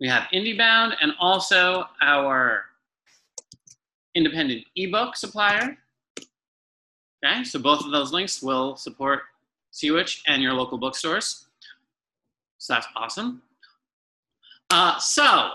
we 0.00 0.08
have 0.08 0.28
IndieBound 0.32 0.94
and 1.02 1.12
also 1.20 1.84
our 2.00 2.64
independent 4.14 4.64
ebook 4.76 5.16
supplier. 5.16 5.76
Okay, 7.24 7.44
so 7.44 7.58
both 7.58 7.84
of 7.84 7.90
those 7.90 8.12
links 8.12 8.40
will 8.40 8.76
support 8.76 9.22
SeaWitch 9.72 10.20
and 10.26 10.40
your 10.40 10.54
local 10.54 10.78
bookstores. 10.78 11.46
So 12.58 12.74
that's 12.74 12.86
awesome. 12.94 13.42
Uh, 14.70 14.96
so, 14.98 15.50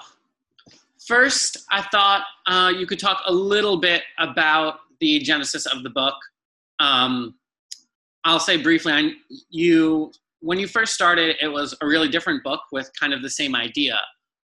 first, 1.07 1.65
I 1.71 1.81
thought 1.83 2.25
uh, 2.45 2.73
you 2.75 2.85
could 2.85 2.99
talk 2.99 3.21
a 3.25 3.31
little 3.31 3.77
bit 3.77 4.03
about 4.19 4.79
the 4.99 5.19
genesis 5.19 5.65
of 5.65 5.83
the 5.83 5.89
book. 5.89 6.15
Um, 6.79 7.35
I'll 8.25 8.39
say 8.39 8.57
briefly, 8.57 8.91
I, 8.91 9.11
you 9.49 10.11
when 10.41 10.59
you 10.59 10.67
first 10.67 10.93
started, 10.93 11.37
it 11.41 11.47
was 11.47 11.75
a 11.81 11.87
really 11.87 12.09
different 12.09 12.43
book 12.43 12.61
with 12.71 12.91
kind 12.99 13.13
of 13.13 13.21
the 13.21 13.29
same 13.29 13.55
idea. 13.55 13.99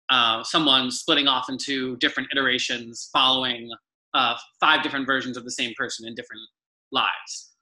Uh, 0.09 0.43
someone 0.43 0.91
splitting 0.91 1.27
off 1.27 1.49
into 1.49 1.95
different 1.97 2.29
iterations, 2.31 3.09
following 3.11 3.69
uh, 4.13 4.35
five 4.59 4.83
different 4.83 5.05
versions 5.05 5.37
of 5.37 5.45
the 5.45 5.51
same 5.51 5.73
person 5.77 6.07
in 6.07 6.13
different 6.13 6.41
lives, 6.91 7.53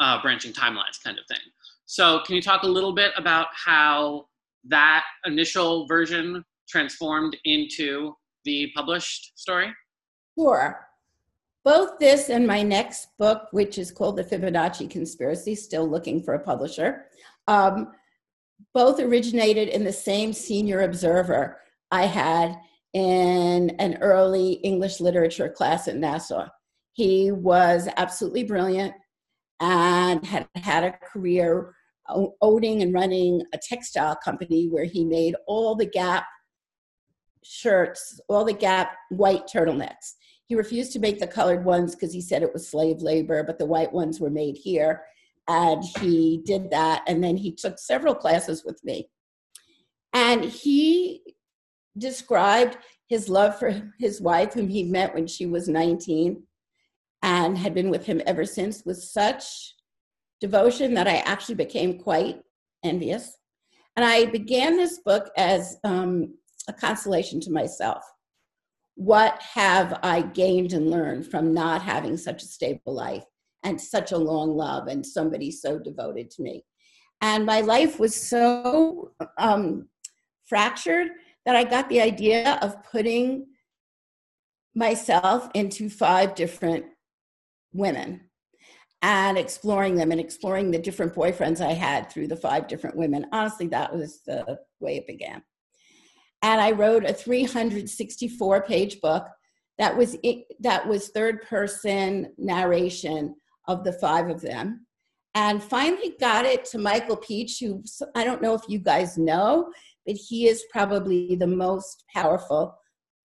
uh, 0.00 0.20
branching 0.20 0.52
timelines, 0.52 1.02
kind 1.02 1.18
of 1.18 1.24
thing. 1.28 1.44
So, 1.86 2.20
can 2.26 2.34
you 2.34 2.42
talk 2.42 2.64
a 2.64 2.68
little 2.68 2.92
bit 2.92 3.12
about 3.16 3.48
how 3.52 4.26
that 4.64 5.04
initial 5.26 5.86
version 5.86 6.44
transformed 6.68 7.36
into 7.44 8.14
the 8.44 8.70
published 8.74 9.32
story? 9.36 9.72
Sure. 10.38 10.86
Both 11.64 11.98
this 12.00 12.28
and 12.28 12.46
my 12.46 12.62
next 12.62 13.08
book, 13.18 13.48
which 13.52 13.78
is 13.78 13.92
called 13.92 14.16
The 14.16 14.24
Fibonacci 14.24 14.90
Conspiracy, 14.90 15.54
still 15.54 15.88
looking 15.88 16.22
for 16.22 16.34
a 16.34 16.40
publisher, 16.40 17.04
um, 17.46 17.92
both 18.74 18.98
originated 18.98 19.68
in 19.68 19.84
the 19.84 19.92
same 19.92 20.32
senior 20.32 20.82
observer 20.82 21.58
I 21.90 22.06
had 22.06 22.58
in 22.94 23.70
an 23.78 23.98
early 24.00 24.54
English 24.54 25.00
literature 25.00 25.48
class 25.48 25.86
at 25.88 25.96
Nassau. 25.96 26.48
He 26.92 27.30
was 27.30 27.88
absolutely 27.96 28.44
brilliant 28.44 28.94
and 29.60 30.24
had 30.26 30.48
had 30.56 30.84
a 30.84 30.92
career 30.92 31.74
owning 32.40 32.82
and 32.82 32.92
running 32.92 33.42
a 33.54 33.58
textile 33.58 34.16
company 34.16 34.68
where 34.68 34.84
he 34.84 35.04
made 35.04 35.36
all 35.46 35.74
the 35.76 35.86
Gap 35.86 36.26
shirts, 37.44 38.20
all 38.28 38.44
the 38.44 38.52
Gap 38.52 38.94
white 39.10 39.46
turtlenecks. 39.46 40.14
He 40.52 40.56
refused 40.56 40.92
to 40.92 40.98
make 40.98 41.18
the 41.18 41.26
colored 41.26 41.64
ones 41.64 41.94
because 41.94 42.12
he 42.12 42.20
said 42.20 42.42
it 42.42 42.52
was 42.52 42.68
slave 42.68 43.00
labor, 43.00 43.42
but 43.42 43.58
the 43.58 43.64
white 43.64 43.90
ones 43.90 44.20
were 44.20 44.28
made 44.28 44.54
here. 44.54 45.02
And 45.48 45.82
he 45.82 46.42
did 46.44 46.70
that. 46.72 47.04
And 47.06 47.24
then 47.24 47.38
he 47.38 47.52
took 47.52 47.78
several 47.78 48.14
classes 48.14 48.62
with 48.62 48.78
me. 48.84 49.08
And 50.12 50.44
he 50.44 51.22
described 51.96 52.76
his 53.08 53.30
love 53.30 53.58
for 53.58 53.90
his 53.98 54.20
wife, 54.20 54.52
whom 54.52 54.68
he 54.68 54.82
met 54.82 55.14
when 55.14 55.26
she 55.26 55.46
was 55.46 55.68
19 55.68 56.42
and 57.22 57.56
had 57.56 57.72
been 57.72 57.88
with 57.88 58.04
him 58.04 58.20
ever 58.26 58.44
since, 58.44 58.84
with 58.84 59.02
such 59.02 59.74
devotion 60.38 60.92
that 60.92 61.08
I 61.08 61.22
actually 61.24 61.54
became 61.54 61.98
quite 61.98 62.42
envious. 62.84 63.38
And 63.96 64.04
I 64.04 64.26
began 64.26 64.76
this 64.76 64.98
book 64.98 65.30
as 65.34 65.78
um, 65.82 66.34
a 66.68 66.74
consolation 66.74 67.40
to 67.40 67.50
myself 67.50 68.04
what 68.94 69.40
have 69.42 69.98
I 70.02 70.22
gained 70.22 70.72
and 70.72 70.90
learned 70.90 71.26
from 71.26 71.54
not 71.54 71.82
having 71.82 72.16
such 72.16 72.42
a 72.42 72.46
stable 72.46 72.94
life 72.94 73.24
and 73.62 73.80
such 73.80 74.12
a 74.12 74.18
long 74.18 74.56
love 74.56 74.88
and 74.88 75.04
somebody 75.04 75.50
so 75.50 75.78
devoted 75.78 76.30
to 76.32 76.42
me? 76.42 76.64
And 77.20 77.46
my 77.46 77.60
life 77.60 77.98
was 77.98 78.14
so 78.14 79.12
um, 79.38 79.88
fractured 80.44 81.08
that 81.46 81.56
I 81.56 81.64
got 81.64 81.88
the 81.88 82.00
idea 82.00 82.58
of 82.62 82.82
putting 82.90 83.46
myself 84.74 85.48
into 85.54 85.88
five 85.88 86.34
different 86.34 86.84
women 87.72 88.20
and 89.02 89.36
exploring 89.36 89.96
them 89.96 90.12
and 90.12 90.20
exploring 90.20 90.70
the 90.70 90.78
different 90.78 91.14
boyfriends 91.14 91.60
I 91.60 91.72
had 91.72 92.10
through 92.10 92.28
the 92.28 92.36
five 92.36 92.68
different 92.68 92.96
women. 92.96 93.26
Honestly, 93.32 93.66
that 93.68 93.94
was 93.94 94.20
the 94.26 94.58
way 94.80 94.96
it 94.96 95.06
began 95.06 95.42
and 96.42 96.60
I 96.60 96.72
wrote 96.72 97.04
a 97.04 97.14
364 97.14 98.62
page 98.62 99.00
book 99.00 99.26
that 99.78 99.96
was 99.96 100.16
that 100.60 100.86
was 100.86 101.08
third 101.08 101.42
person 101.42 102.32
narration 102.36 103.34
of 103.68 103.84
the 103.84 103.92
five 103.94 104.28
of 104.28 104.40
them. 104.40 104.86
And 105.34 105.62
finally 105.62 106.14
got 106.20 106.44
it 106.44 106.64
to 106.66 106.78
Michael 106.78 107.16
Pietsch 107.16 107.58
who 107.60 107.82
I 108.14 108.24
don't 108.24 108.42
know 108.42 108.54
if 108.54 108.62
you 108.68 108.78
guys 108.78 109.16
know 109.16 109.72
but 110.06 110.16
he 110.16 110.48
is 110.48 110.64
probably 110.70 111.36
the 111.36 111.46
most 111.46 112.04
powerful 112.12 112.76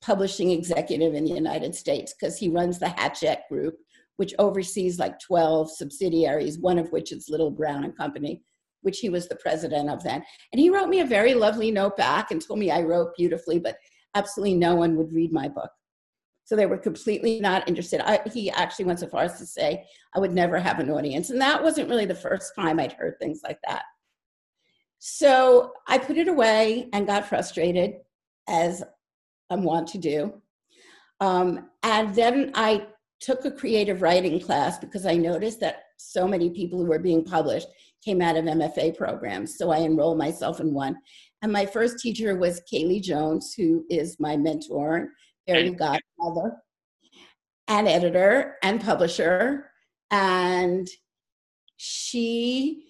publishing 0.02 0.52
executive 0.52 1.16
in 1.16 1.26
the 1.26 1.34
United 1.34 1.74
States 1.74 2.14
because 2.14 2.38
he 2.38 2.50
runs 2.50 2.78
the 2.80 2.90
Hachette 2.90 3.44
group 3.50 3.76
which 4.18 4.34
oversees 4.40 5.00
like 5.00 5.20
12 5.20 5.72
subsidiaries 5.72 6.60
one 6.60 6.80
of 6.80 6.92
which 6.92 7.12
is 7.12 7.30
Little 7.30 7.52
Brown 7.52 7.84
and 7.84 7.98
Company 7.98 8.42
which 8.88 9.00
he 9.00 9.10
was 9.10 9.28
the 9.28 9.36
president 9.36 9.90
of 9.90 10.02
then. 10.02 10.24
And 10.54 10.62
he 10.62 10.70
wrote 10.70 10.88
me 10.88 11.02
a 11.02 11.06
very 11.06 11.34
lovely 11.34 11.72
note 11.72 11.98
back 11.98 12.32
and 12.32 12.42
told 12.42 12.58
me 12.58 12.72
I 12.72 12.84
wrote 12.84 13.18
beautifully, 13.18 13.60
but 13.60 13.76
absolutely 14.16 14.56
no 14.56 14.76
one 14.76 14.96
would 14.96 15.12
read 15.12 15.34
my 15.34 15.50
book. 15.50 15.70
So 16.46 16.56
they 16.56 16.68
were 16.68 16.78
completely 16.78 17.42
not 17.42 17.68
interested. 17.68 18.00
I, 18.00 18.22
he 18.34 18.50
actually 18.50 18.86
went 18.86 19.02
so 19.02 19.10
far 19.10 19.24
as 19.24 19.38
to 19.40 19.46
say 19.46 19.84
I 20.16 20.20
would 20.20 20.34
never 20.34 20.58
have 20.58 20.80
an 20.80 20.90
audience. 20.90 21.32
And 21.32 21.42
that 21.42 21.62
wasn't 21.62 21.90
really 21.90 22.06
the 22.06 22.16
first 22.16 22.54
time 22.56 22.80
I'd 22.80 22.94
heard 22.94 23.16
things 23.20 23.42
like 23.44 23.60
that. 23.68 23.84
So 25.00 25.74
I 25.86 25.98
put 25.98 26.18
it 26.18 26.30
away 26.30 26.88
and 26.94 27.06
got 27.06 27.28
frustrated, 27.28 27.96
as 28.48 28.84
I'm 29.50 29.64
wont 29.64 29.90
to 29.90 29.98
do. 29.98 30.42
Um, 31.20 31.72
and 31.84 32.16
then 32.16 32.52
I 32.56 32.88
took 33.20 33.44
a 33.44 33.52
creative 33.52 34.02
writing 34.02 34.40
class 34.40 34.80
because 34.80 35.06
I 35.06 35.16
noticed 35.16 35.60
that 35.60 35.84
so 35.98 36.26
many 36.26 36.52
people 36.52 36.80
who 36.80 36.86
were 36.86 37.00
being 37.00 37.26
published 37.26 37.68
came 38.04 38.22
out 38.22 38.38
of 38.38 38.46
MFA 38.46 38.96
programs. 38.98 39.58
So 39.58 39.72
I 39.72 39.80
enrolled 39.80 40.18
myself 40.18 40.60
in 40.60 40.74
one. 40.74 40.98
And 41.42 41.52
my 41.52 41.66
first 41.66 42.00
teacher 42.00 42.36
was 42.36 42.62
Kaylie 42.72 43.02
Jones, 43.02 43.54
who 43.56 43.86
is 43.90 44.18
my 44.20 44.38
mentor, 44.38 45.10
fairy 45.48 45.70
godmother, 45.72 46.58
and 47.68 47.88
editor 47.88 48.56
and 48.64 48.82
publisher. 48.82 49.72
And 50.10 50.88
she 51.78 52.84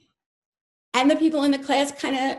and 0.93 1.11
the 1.11 1.15
people 1.15 1.43
in 1.43 1.51
the 1.51 1.59
class 1.59 1.91
kind 1.91 2.15
of 2.15 2.37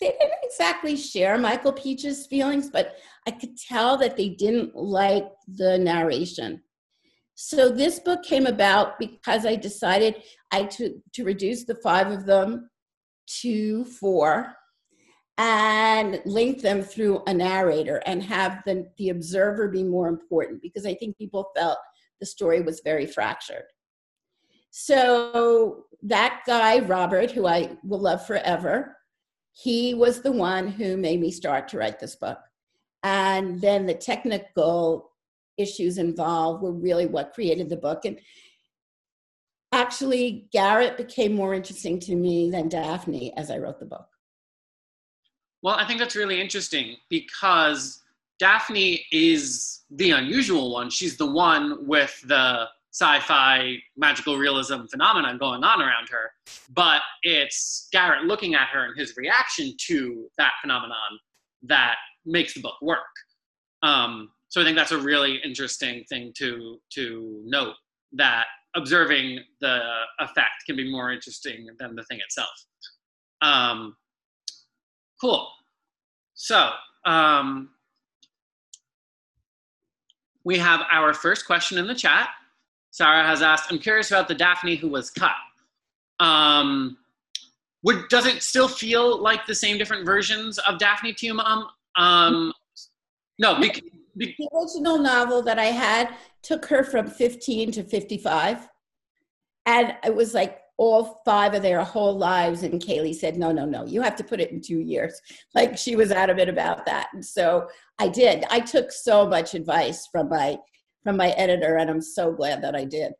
they 0.00 0.08
didn't 0.18 0.32
exactly 0.42 0.96
share 0.96 1.36
Michael 1.36 1.72
Pietsch's 1.72 2.26
feelings, 2.26 2.70
but 2.70 2.96
I 3.26 3.32
could 3.32 3.56
tell 3.58 3.98
that 3.98 4.16
they 4.16 4.30
didn't 4.30 4.74
like 4.74 5.28
the 5.46 5.78
narration. 5.78 6.62
So 7.42 7.70
this 7.70 7.98
book 8.00 8.22
came 8.22 8.44
about 8.44 8.98
because 8.98 9.46
I 9.46 9.56
decided 9.56 10.22
I 10.52 10.64
to, 10.64 11.00
to 11.14 11.24
reduce 11.24 11.64
the 11.64 11.76
five 11.76 12.10
of 12.10 12.26
them 12.26 12.68
to 13.40 13.86
four 13.86 14.54
and 15.38 16.20
link 16.26 16.60
them 16.60 16.82
through 16.82 17.22
a 17.26 17.32
narrator 17.32 18.02
and 18.04 18.22
have 18.22 18.60
the, 18.66 18.90
the 18.98 19.08
observer 19.08 19.68
be 19.68 19.82
more 19.82 20.08
important 20.08 20.60
because 20.60 20.84
I 20.84 20.92
think 20.92 21.16
people 21.16 21.50
felt 21.56 21.78
the 22.20 22.26
story 22.26 22.60
was 22.60 22.82
very 22.84 23.06
fractured. 23.06 23.64
So 24.70 25.86
that 26.02 26.42
guy, 26.46 26.80
Robert, 26.80 27.30
who 27.30 27.46
I 27.46 27.70
will 27.82 28.00
love 28.00 28.26
forever, 28.26 28.98
he 29.52 29.94
was 29.94 30.20
the 30.20 30.30
one 30.30 30.68
who 30.68 30.98
made 30.98 31.20
me 31.20 31.30
start 31.30 31.68
to 31.68 31.78
write 31.78 32.00
this 32.00 32.16
book. 32.16 32.38
And 33.02 33.62
then 33.62 33.86
the 33.86 33.94
technical 33.94 35.09
issues 35.60 35.98
involved 35.98 36.62
were 36.62 36.72
really 36.72 37.06
what 37.06 37.32
created 37.32 37.68
the 37.68 37.76
book. 37.76 38.04
And 38.04 38.18
actually, 39.72 40.48
Garrett 40.52 40.96
became 40.96 41.34
more 41.34 41.54
interesting 41.54 41.98
to 42.00 42.14
me 42.14 42.50
than 42.50 42.68
Daphne 42.68 43.32
as 43.36 43.50
I 43.50 43.58
wrote 43.58 43.78
the 43.78 43.86
book. 43.86 44.06
Well, 45.62 45.76
I 45.76 45.86
think 45.86 45.98
that's 45.98 46.16
really 46.16 46.40
interesting 46.40 46.96
because 47.08 48.02
Daphne 48.38 49.04
is 49.12 49.82
the 49.90 50.12
unusual 50.12 50.72
one. 50.72 50.88
She's 50.88 51.16
the 51.16 51.30
one 51.30 51.86
with 51.86 52.18
the 52.26 52.68
sci-fi 52.92 53.76
magical 53.96 54.36
realism 54.36 54.84
phenomenon 54.90 55.38
going 55.38 55.62
on 55.62 55.80
around 55.80 56.08
her 56.08 56.32
but 56.74 57.00
it's 57.22 57.88
garrett 57.92 58.24
looking 58.24 58.54
at 58.54 58.66
her 58.66 58.84
and 58.84 58.98
his 58.98 59.16
reaction 59.16 59.72
to 59.78 60.26
that 60.38 60.52
phenomenon 60.60 60.96
that 61.62 61.96
makes 62.26 62.52
the 62.52 62.60
book 62.60 62.74
work 62.82 62.98
um, 63.82 64.30
so 64.50 64.60
i 64.60 64.64
think 64.64 64.76
that's 64.76 64.92
a 64.92 64.98
really 64.98 65.40
interesting 65.42 66.04
thing 66.10 66.32
to 66.36 66.78
to 66.92 67.40
note 67.46 67.74
that 68.12 68.44
observing 68.76 69.40
the 69.60 69.80
effect 70.20 70.50
can 70.66 70.76
be 70.76 70.90
more 70.90 71.10
interesting 71.10 71.66
than 71.78 71.96
the 71.96 72.04
thing 72.04 72.18
itself 72.20 72.66
um, 73.42 73.96
Cool. 75.20 75.48
So 76.34 76.70
um, 77.04 77.70
we 80.44 80.58
have 80.58 80.80
our 80.90 81.12
first 81.12 81.46
question 81.46 81.78
in 81.78 81.86
the 81.86 81.94
chat. 81.94 82.30
Sarah 82.90 83.22
has 83.22 83.42
asked, 83.42 83.70
I'm 83.70 83.78
curious 83.78 84.10
about 84.10 84.28
the 84.28 84.34
Daphne 84.34 84.76
who 84.76 84.88
was 84.88 85.10
cut. 85.10 85.32
Um, 86.18 86.96
would, 87.82 88.08
does 88.08 88.26
it 88.26 88.42
still 88.42 88.68
feel 88.68 89.20
like 89.20 89.46
the 89.46 89.54
same 89.54 89.78
different 89.78 90.06
versions 90.06 90.58
of 90.58 90.78
Daphne 90.78 91.12
to 91.12 91.26
you, 91.26 91.34
Mom? 91.34 91.68
Um, 91.96 92.52
no, 93.38 93.60
be, 93.60 93.70
be, 93.70 93.82
the 94.20 94.48
original 94.54 94.98
novel 94.98 95.42
that 95.42 95.58
I 95.58 95.66
had 95.66 96.14
took 96.42 96.66
her 96.66 96.84
from 96.84 97.08
15 97.08 97.72
to 97.72 97.84
55. 97.84 98.68
And 99.66 99.94
it 100.04 100.14
was 100.14 100.34
like 100.34 100.58
all 100.76 101.20
five 101.24 101.54
of 101.54 101.62
their 101.62 101.82
whole 101.84 102.16
lives. 102.16 102.62
And 102.62 102.80
Kaylie 102.80 103.14
said, 103.14 103.36
no, 103.36 103.52
no, 103.52 103.66
no, 103.66 103.84
you 103.84 104.00
have 104.00 104.16
to 104.16 104.24
put 104.24 104.40
it 104.40 104.50
in 104.50 104.60
two 104.60 104.80
years. 104.80 105.20
Like 105.54 105.76
she 105.76 105.96
was 105.96 106.12
adamant 106.12 106.48
about 106.48 106.86
that. 106.86 107.08
And 107.12 107.24
so 107.24 107.68
I 107.98 108.08
did. 108.08 108.44
I 108.50 108.60
took 108.60 108.92
so 108.92 109.28
much 109.28 109.54
advice 109.54 110.06
from 110.10 110.28
my 110.28 110.56
from 111.02 111.16
my 111.16 111.30
editor, 111.30 111.76
and 111.76 111.90
I'm 111.90 112.02
so 112.02 112.30
glad 112.30 112.62
that 112.62 112.76
I 112.76 112.84
did. 112.84 113.12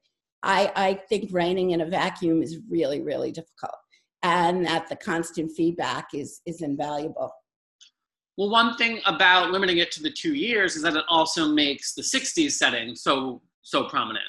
I, 0.42 0.70
I 0.76 0.94
think 1.08 1.30
writing 1.32 1.70
in 1.70 1.80
a 1.80 1.86
vacuum 1.86 2.42
is 2.42 2.58
really, 2.68 3.00
really 3.00 3.32
difficult. 3.32 3.74
And 4.22 4.66
that 4.66 4.88
the 4.88 4.96
constant 4.96 5.52
feedback 5.52 6.08
is 6.14 6.40
is 6.46 6.62
invaluable. 6.62 7.32
Well, 8.36 8.50
one 8.50 8.76
thing 8.76 9.00
about 9.06 9.50
limiting 9.50 9.78
it 9.78 9.90
to 9.92 10.02
the 10.02 10.10
two 10.10 10.34
years 10.34 10.76
is 10.76 10.82
that 10.82 10.96
it 10.96 11.04
also 11.08 11.48
makes 11.48 11.94
the 11.94 12.02
60s 12.02 12.52
setting 12.52 12.94
so 12.94 13.42
so 13.62 13.84
prominent. 13.84 14.24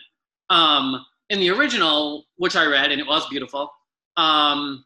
Um, 0.50 1.06
in 1.30 1.40
the 1.40 1.50
original, 1.50 2.26
which 2.36 2.56
I 2.56 2.66
read, 2.66 2.92
and 2.92 3.00
it 3.00 3.08
was 3.08 3.26
beautiful, 3.30 3.72
um, 4.18 4.84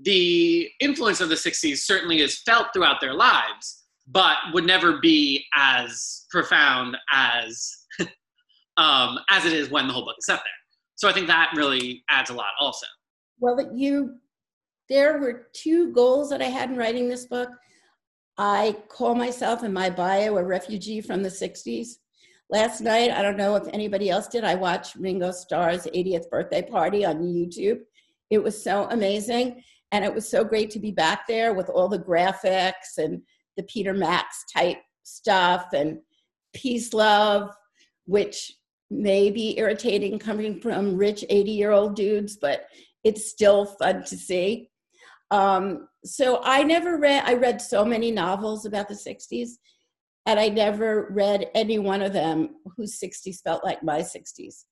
the 0.00 0.68
influence 0.80 1.20
of 1.20 1.28
the 1.28 1.34
60s 1.34 1.78
certainly 1.78 2.20
is 2.20 2.38
felt 2.40 2.68
throughout 2.72 3.00
their 3.00 3.14
lives, 3.14 3.84
but 4.08 4.36
would 4.52 4.66
never 4.66 4.98
be 4.98 5.44
as 5.54 6.24
profound 6.30 6.96
as 7.12 7.76
um, 8.76 9.18
as 9.30 9.44
it 9.44 9.52
is 9.52 9.70
when 9.70 9.86
the 9.86 9.92
whole 9.92 10.04
book 10.04 10.16
is 10.18 10.26
set 10.26 10.36
there. 10.36 10.60
So 10.96 11.08
I 11.08 11.12
think 11.12 11.26
that 11.26 11.52
really 11.56 12.02
adds 12.08 12.30
a 12.30 12.34
lot 12.34 12.52
also. 12.58 12.86
Well, 13.38 13.58
you, 13.74 14.16
there 14.88 15.18
were 15.18 15.48
two 15.52 15.92
goals 15.92 16.30
that 16.30 16.40
I 16.40 16.46
had 16.46 16.70
in 16.70 16.76
writing 16.76 17.08
this 17.08 17.26
book. 17.26 17.48
I 18.38 18.76
call 18.88 19.14
myself 19.14 19.62
in 19.62 19.72
my 19.72 19.90
bio 19.90 20.36
a 20.36 20.44
refugee 20.44 21.00
from 21.00 21.22
the 21.22 21.28
60s. 21.28 21.96
Last 22.50 22.80
night, 22.80 23.10
I 23.10 23.22
don't 23.22 23.36
know 23.36 23.56
if 23.56 23.66
anybody 23.72 24.10
else 24.10 24.28
did, 24.28 24.44
I 24.44 24.54
watched 24.54 24.96
Ringo 24.96 25.32
Starr's 25.32 25.84
80th 25.84 26.28
birthday 26.30 26.62
party 26.62 27.04
on 27.04 27.22
YouTube. 27.22 27.80
It 28.30 28.42
was 28.42 28.62
so 28.62 28.88
amazing. 28.90 29.62
And 29.90 30.04
it 30.04 30.14
was 30.14 30.28
so 30.28 30.42
great 30.42 30.70
to 30.70 30.78
be 30.78 30.90
back 30.90 31.26
there 31.26 31.52
with 31.52 31.68
all 31.68 31.88
the 31.88 31.98
graphics 31.98 32.96
and 32.98 33.22
the 33.56 33.62
Peter 33.64 33.92
Max 33.92 34.44
type 34.54 34.78
stuff 35.02 35.66
and 35.74 35.98
peace 36.54 36.94
love, 36.94 37.50
which 38.06 38.52
may 38.90 39.30
be 39.30 39.58
irritating 39.58 40.18
coming 40.18 40.60
from 40.60 40.96
rich 40.96 41.24
80 41.28 41.50
year 41.50 41.72
old 41.72 41.96
dudes, 41.96 42.36
but 42.36 42.66
it's 43.04 43.30
still 43.30 43.66
fun 43.66 44.04
to 44.04 44.16
see. 44.16 44.70
Um, 45.32 45.88
so 46.04 46.42
I 46.44 46.62
never 46.62 46.98
read, 46.98 47.24
I 47.24 47.34
read 47.34 47.60
so 47.62 47.86
many 47.86 48.10
novels 48.10 48.66
about 48.66 48.86
the 48.86 48.94
60s 48.94 49.52
and 50.26 50.38
I 50.38 50.50
never 50.50 51.08
read 51.10 51.46
any 51.54 51.78
one 51.78 52.02
of 52.02 52.12
them 52.12 52.56
whose 52.76 53.00
60s 53.00 53.42
felt 53.42 53.64
like 53.64 53.82
my 53.82 54.00
60s. 54.00 54.64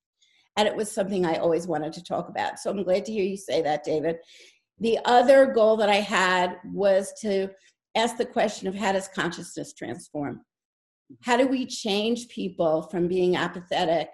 And 0.59 0.69
it 0.69 0.77
was 0.77 0.93
something 0.93 1.25
I 1.25 1.37
always 1.37 1.67
wanted 1.67 1.95
to 1.95 2.05
talk 2.05 2.29
about. 2.29 2.59
So 2.59 2.71
I'm 2.71 2.83
glad 2.83 3.07
to 3.07 3.13
hear 3.13 3.25
you 3.25 3.39
say 3.39 3.63
that, 3.63 3.85
David. 3.85 4.17
The 4.81 4.99
other 5.07 5.47
goal 5.47 5.79
that 5.79 5.89
I 5.89 5.97
had 5.97 6.59
was 6.67 7.15
to 7.23 7.49
ask 7.95 8.19
the 8.19 8.27
question 8.27 8.69
of 8.69 8.75
how 8.75 8.93
does 8.93 9.09
consciousness 9.09 9.73
transform? 9.73 10.43
How 11.23 11.39
do 11.39 11.47
we 11.47 11.65
change 11.65 12.29
people 12.29 12.83
from 12.83 13.09
being 13.09 13.35
apathetic, 13.35 14.11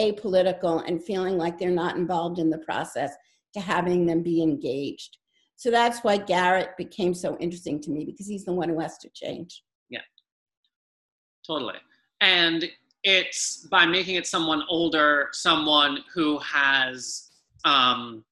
apolitical, 0.00 0.82
and 0.88 1.04
feeling 1.04 1.36
like 1.36 1.58
they're 1.58 1.70
not 1.70 1.96
involved 1.96 2.38
in 2.38 2.48
the 2.48 2.58
process 2.58 3.12
to 3.52 3.60
having 3.60 4.06
them 4.06 4.22
be 4.22 4.42
engaged? 4.42 5.18
So 5.60 5.70
that's 5.70 6.02
why 6.02 6.16
Garrett 6.16 6.74
became 6.78 7.12
so 7.12 7.36
interesting 7.36 7.82
to 7.82 7.90
me 7.90 8.06
because 8.06 8.26
he's 8.26 8.46
the 8.46 8.52
one 8.52 8.70
who 8.70 8.80
has 8.80 8.96
to 8.96 9.10
change. 9.10 9.62
Yeah, 9.90 10.00
totally. 11.46 11.74
And 12.22 12.64
it's 13.04 13.68
by 13.70 13.84
making 13.84 14.14
it 14.14 14.26
someone 14.26 14.62
older, 14.70 15.28
someone 15.32 15.98
who 16.14 16.38
has 16.38 17.30
um, 17.66 18.24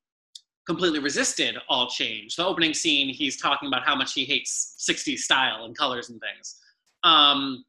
completely 0.67 1.01
resisted 1.01 1.59
all 1.69 1.87
change. 1.91 2.35
The 2.35 2.47
opening 2.47 2.73
scene, 2.73 3.13
he's 3.13 3.39
talking 3.39 3.69
about 3.69 3.85
how 3.85 3.95
much 3.95 4.15
he 4.15 4.25
hates 4.25 4.83
60s 4.89 5.19
style 5.19 5.67
and 5.67 5.77
colors 5.77 6.09
and 6.09 6.19
things. 6.23 6.57
Um, 7.05 7.63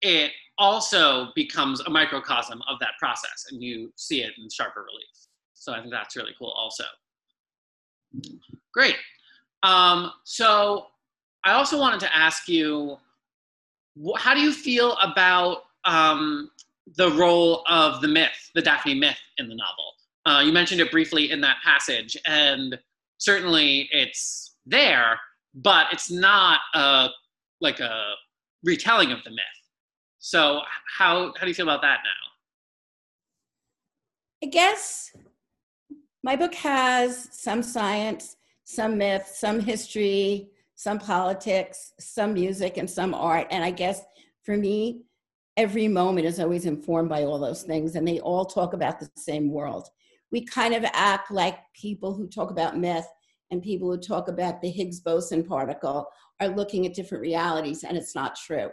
it 0.00 0.30
also 0.58 1.32
becomes 1.34 1.80
a 1.80 1.90
microcosm 1.90 2.62
of 2.68 2.78
that 2.78 2.92
process, 3.00 3.46
and 3.50 3.60
you 3.60 3.92
see 3.96 4.22
it 4.22 4.30
in 4.40 4.48
sharper 4.48 4.82
relief. 4.82 5.26
So 5.54 5.72
I 5.72 5.80
think 5.80 5.90
that's 5.90 6.14
really 6.14 6.36
cool, 6.38 6.54
also. 6.56 6.84
Great. 8.72 8.96
Um, 9.62 10.12
so 10.24 10.86
I 11.44 11.52
also 11.52 11.78
wanted 11.78 12.00
to 12.00 12.16
ask 12.16 12.48
you 12.48 12.96
how 14.16 14.34
do 14.34 14.40
you 14.40 14.52
feel 14.52 14.96
about 15.02 15.62
um, 15.84 16.50
the 16.96 17.10
role 17.10 17.64
of 17.68 18.00
the 18.00 18.08
myth, 18.08 18.50
the 18.54 18.62
Daphne 18.62 18.94
myth 18.94 19.18
in 19.38 19.48
the 19.48 19.54
novel? 19.54 19.92
Uh, 20.26 20.42
you 20.44 20.52
mentioned 20.52 20.80
it 20.80 20.90
briefly 20.90 21.30
in 21.30 21.40
that 21.40 21.56
passage, 21.64 22.16
and 22.26 22.78
certainly 23.18 23.88
it's 23.92 24.54
there, 24.66 25.18
but 25.54 25.86
it's 25.92 26.10
not 26.10 26.60
a, 26.74 27.08
like 27.60 27.80
a 27.80 28.12
retelling 28.62 29.12
of 29.12 29.22
the 29.24 29.30
myth. 29.30 29.38
So 30.18 30.60
how 30.98 31.32
how 31.36 31.40
do 31.40 31.48
you 31.48 31.54
feel 31.54 31.66
about 31.66 31.80
that 31.82 32.00
now? 32.04 32.30
I 34.42 34.46
guess 34.50 35.16
my 36.22 36.36
book 36.36 36.54
has 36.54 37.28
some 37.32 37.62
science, 37.62 38.36
some 38.70 38.98
myth, 38.98 39.30
some 39.34 39.60
history, 39.60 40.50
some 40.74 40.98
politics, 40.98 41.92
some 41.98 42.34
music, 42.34 42.76
and 42.76 42.88
some 42.88 43.14
art. 43.14 43.46
And 43.50 43.64
I 43.64 43.70
guess 43.70 44.02
for 44.42 44.56
me, 44.56 45.02
every 45.56 45.88
moment 45.88 46.26
is 46.26 46.40
always 46.40 46.64
informed 46.64 47.08
by 47.08 47.24
all 47.24 47.38
those 47.38 47.62
things, 47.62 47.96
and 47.96 48.06
they 48.06 48.20
all 48.20 48.44
talk 48.44 48.72
about 48.72 49.00
the 49.00 49.10
same 49.16 49.50
world, 49.50 49.88
we 50.32 50.44
kind 50.44 50.74
of 50.74 50.84
act 50.92 51.30
like 51.30 51.58
people 51.74 52.14
who 52.14 52.28
talk 52.28 52.50
about 52.50 52.78
myth 52.78 53.06
and 53.50 53.62
people 53.62 53.90
who 53.90 53.98
talk 53.98 54.28
about 54.28 54.60
the 54.60 54.70
Higgs 54.70 55.00
boson 55.00 55.42
particle 55.42 56.06
are 56.40 56.48
looking 56.48 56.86
at 56.86 56.94
different 56.94 57.22
realities, 57.22 57.82
and 57.84 57.96
it's 57.96 58.14
not 58.14 58.36
true. 58.36 58.70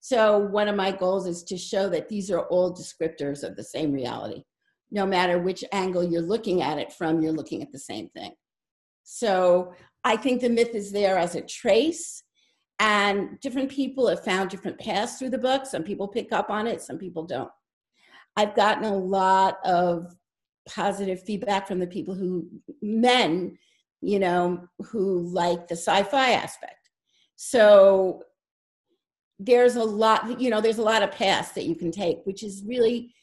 So, 0.00 0.38
one 0.38 0.68
of 0.68 0.76
my 0.76 0.90
goals 0.90 1.26
is 1.26 1.42
to 1.44 1.56
show 1.56 1.88
that 1.88 2.08
these 2.08 2.30
are 2.30 2.42
all 2.46 2.74
descriptors 2.74 3.42
of 3.42 3.56
the 3.56 3.64
same 3.64 3.92
reality. 3.92 4.42
No 4.90 5.06
matter 5.06 5.38
which 5.38 5.64
angle 5.72 6.04
you're 6.04 6.22
looking 6.22 6.62
at 6.62 6.78
it 6.78 6.92
from, 6.92 7.22
you're 7.22 7.32
looking 7.32 7.62
at 7.62 7.72
the 7.72 7.78
same 7.78 8.08
thing. 8.10 8.32
So, 9.04 9.72
I 10.02 10.16
think 10.16 10.40
the 10.40 10.50
myth 10.50 10.74
is 10.74 10.92
there 10.92 11.16
as 11.16 11.34
a 11.34 11.40
trace, 11.40 12.22
and 12.78 13.38
different 13.40 13.70
people 13.70 14.08
have 14.08 14.24
found 14.24 14.50
different 14.50 14.78
paths 14.78 15.18
through 15.18 15.30
the 15.30 15.38
book. 15.38 15.64
Some 15.64 15.82
people 15.82 16.08
pick 16.08 16.32
up 16.32 16.50
on 16.50 16.66
it, 16.66 16.82
some 16.82 16.98
people 16.98 17.24
don't. 17.24 17.50
I've 18.36 18.54
gotten 18.54 18.84
a 18.84 18.96
lot 18.96 19.58
of 19.64 20.14
positive 20.68 21.22
feedback 21.22 21.68
from 21.68 21.78
the 21.78 21.86
people 21.86 22.14
who, 22.14 22.48
men, 22.82 23.56
you 24.00 24.18
know, 24.18 24.66
who 24.80 25.20
like 25.20 25.68
the 25.68 25.76
sci 25.76 26.02
fi 26.04 26.32
aspect. 26.32 26.90
So 27.36 28.22
there's 29.38 29.76
a 29.76 29.84
lot, 29.84 30.40
you 30.40 30.50
know, 30.50 30.60
there's 30.60 30.78
a 30.78 30.82
lot 30.82 31.02
of 31.02 31.12
paths 31.12 31.52
that 31.52 31.64
you 31.64 31.74
can 31.74 31.90
take, 31.90 32.18
which 32.24 32.42
is 32.42 32.64
really 32.66 33.14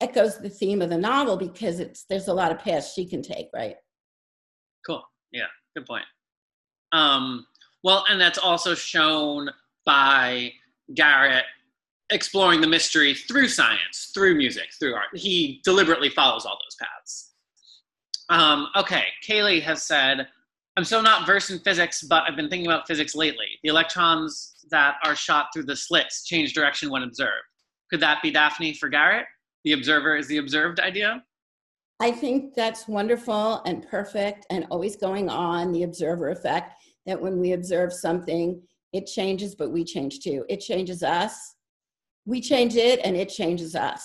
echoes 0.00 0.38
the 0.38 0.50
theme 0.50 0.82
of 0.82 0.90
the 0.90 0.98
novel 0.98 1.36
because 1.36 1.80
it's 1.80 2.04
there's 2.04 2.28
a 2.28 2.34
lot 2.34 2.52
of 2.52 2.58
paths 2.58 2.92
she 2.92 3.06
can 3.06 3.22
take, 3.22 3.48
right? 3.54 3.76
Cool. 4.86 5.02
Yeah, 5.32 5.46
good 5.76 5.86
point. 5.86 6.04
Um, 6.92 7.46
well, 7.82 8.04
and 8.08 8.20
that's 8.20 8.38
also 8.38 8.74
shown 8.74 9.50
by 9.84 10.52
Garrett 10.94 11.44
exploring 12.10 12.60
the 12.60 12.66
mystery 12.66 13.14
through 13.14 13.48
science, 13.48 14.10
through 14.14 14.36
music, 14.36 14.68
through 14.78 14.94
art. 14.94 15.08
He 15.14 15.60
deliberately 15.64 16.10
follows 16.10 16.44
all 16.44 16.58
those 16.64 16.76
paths. 16.80 17.32
Um, 18.28 18.68
okay, 18.76 19.04
Kaylie 19.26 19.62
has 19.62 19.82
said, 19.82 20.28
I'm 20.76 20.84
so 20.84 21.00
not 21.00 21.26
versed 21.26 21.50
in 21.50 21.58
physics, 21.60 22.02
but 22.02 22.24
I've 22.26 22.36
been 22.36 22.48
thinking 22.48 22.66
about 22.66 22.86
physics 22.86 23.14
lately. 23.14 23.46
The 23.62 23.68
electrons 23.68 24.54
that 24.70 24.96
are 25.04 25.14
shot 25.14 25.48
through 25.52 25.64
the 25.64 25.76
slits 25.76 26.24
change 26.24 26.52
direction 26.52 26.90
when 26.90 27.02
observed. 27.02 27.30
Could 27.90 28.00
that 28.00 28.22
be 28.22 28.30
Daphne 28.30 28.74
for 28.74 28.88
Garrett? 28.88 29.26
The 29.64 29.72
observer 29.72 30.16
is 30.16 30.26
the 30.26 30.38
observed 30.38 30.80
idea? 30.80 31.22
I 32.04 32.10
think 32.10 32.52
that's 32.54 32.86
wonderful 32.86 33.62
and 33.64 33.88
perfect 33.88 34.44
and 34.50 34.66
always 34.70 34.94
going 34.94 35.30
on 35.30 35.72
the 35.72 35.84
observer 35.84 36.28
effect 36.28 36.74
that 37.06 37.18
when 37.18 37.40
we 37.40 37.52
observe 37.52 37.94
something, 37.94 38.60
it 38.92 39.06
changes, 39.06 39.54
but 39.54 39.72
we 39.72 39.84
change 39.84 40.20
too. 40.20 40.44
It 40.50 40.60
changes 40.60 41.02
us, 41.02 41.54
we 42.26 42.42
change 42.42 42.76
it, 42.76 43.00
and 43.04 43.16
it 43.16 43.30
changes 43.30 43.74
us. 43.74 44.04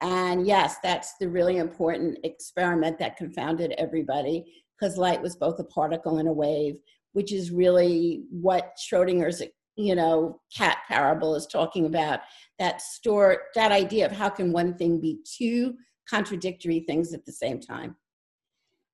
And 0.00 0.46
yes, 0.46 0.76
that's 0.82 1.18
the 1.20 1.28
really 1.28 1.58
important 1.58 2.16
experiment 2.24 2.98
that 3.00 3.18
confounded 3.18 3.74
everybody 3.76 4.64
because 4.80 4.96
light 4.96 5.20
was 5.20 5.36
both 5.36 5.60
a 5.60 5.64
particle 5.64 6.16
and 6.16 6.30
a 6.30 6.32
wave, 6.32 6.76
which 7.12 7.34
is 7.34 7.50
really 7.50 8.22
what 8.30 8.78
Schrodinger's, 8.78 9.42
you 9.76 9.94
know, 9.94 10.40
cat 10.56 10.78
parable 10.88 11.34
is 11.34 11.46
talking 11.46 11.84
about. 11.84 12.20
That 12.58 12.80
store, 12.80 13.42
that 13.54 13.72
idea 13.72 14.06
of 14.06 14.12
how 14.12 14.30
can 14.30 14.52
one 14.52 14.74
thing 14.78 15.02
be 15.02 15.18
two 15.36 15.74
contradictory 16.08 16.80
things 16.80 17.12
at 17.12 17.24
the 17.24 17.32
same 17.32 17.60
time. 17.60 17.96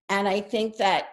And 0.08 0.28
I 0.28 0.40
think 0.40 0.76
that 0.76 1.08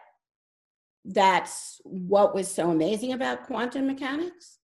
that's 1.06 1.80
what 1.84 2.36
was 2.36 2.48
so 2.48 2.70
amazing 2.70 3.14
about 3.14 3.46
quantum 3.46 3.88
mechanics. 3.88 4.60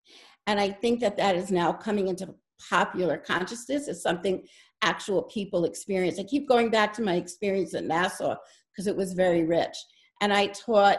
And 0.46 0.60
I 0.60 0.70
think 0.70 1.00
that 1.00 1.16
that 1.16 1.36
is 1.36 1.50
now 1.50 1.72
coming 1.72 2.08
into 2.08 2.34
popular 2.70 3.16
consciousness 3.18 3.88
as 3.88 4.02
something 4.02 4.46
actual 4.82 5.22
people 5.22 5.64
experience. 5.64 6.18
I 6.18 6.24
keep 6.24 6.48
going 6.48 6.70
back 6.70 6.92
to 6.94 7.02
my 7.02 7.14
experience 7.14 7.74
at 7.74 7.84
Nassau 7.84 8.36
because 8.72 8.86
it 8.86 8.96
was 8.96 9.14
very 9.14 9.44
rich. 9.44 9.76
And 10.20 10.32
I 10.32 10.48
taught 10.48 10.98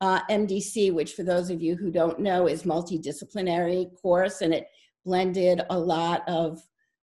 uh, 0.00 0.20
MDC, 0.28 0.92
which 0.92 1.14
for 1.14 1.22
those 1.22 1.50
of 1.50 1.62
you 1.62 1.76
who 1.76 1.90
don't 1.90 2.18
know 2.18 2.46
is 2.46 2.64
multidisciplinary 2.64 3.90
course, 4.00 4.40
and 4.42 4.52
it 4.52 4.66
blended 5.04 5.62
a 5.70 5.78
lot 5.78 6.22
of 6.28 6.60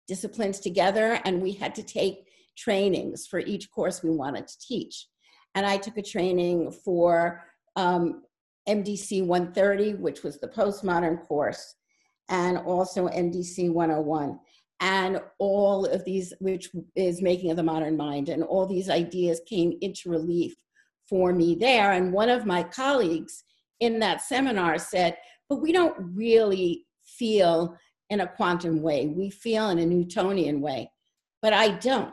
disciplines 0.06 0.60
together. 0.60 1.20
And 1.24 1.42
we 1.42 1.52
had 1.52 1.74
to 1.76 1.82
take 1.82 2.27
trainings 2.58 3.26
for 3.26 3.40
each 3.40 3.70
course 3.70 4.02
we 4.02 4.10
wanted 4.10 4.46
to 4.48 4.58
teach. 4.58 5.06
And 5.54 5.64
I 5.64 5.76
took 5.76 5.96
a 5.96 6.02
training 6.02 6.72
for 6.84 7.42
um, 7.76 8.22
MDC 8.68 9.24
130, 9.24 9.94
which 9.94 10.22
was 10.22 10.38
the 10.38 10.48
postmodern 10.48 11.26
course, 11.26 11.74
and 12.28 12.58
also 12.58 13.08
MDC 13.08 13.72
101 13.72 14.38
and 14.80 15.20
all 15.38 15.86
of 15.86 16.04
these 16.04 16.32
which 16.40 16.70
is 16.94 17.20
making 17.20 17.50
of 17.50 17.56
the 17.56 17.62
modern 17.62 17.96
mind 17.96 18.28
and 18.28 18.44
all 18.44 18.66
these 18.66 18.88
ideas 18.88 19.40
came 19.48 19.76
into 19.80 20.10
relief 20.10 20.54
for 21.08 21.32
me 21.32 21.54
there. 21.54 21.92
And 21.92 22.12
one 22.12 22.28
of 22.28 22.46
my 22.46 22.62
colleagues 22.62 23.44
in 23.80 23.98
that 24.00 24.22
seminar 24.22 24.78
said 24.78 25.16
but 25.48 25.62
we 25.62 25.72
don't 25.72 25.96
really 25.98 26.86
feel 27.02 27.74
in 28.10 28.20
a 28.20 28.26
quantum 28.26 28.82
way. 28.82 29.06
We 29.06 29.30
feel 29.30 29.70
in 29.70 29.78
a 29.78 29.86
newtonian 29.86 30.60
way. 30.60 30.90
But 31.40 31.52
i 31.52 31.70
don't 31.70 32.12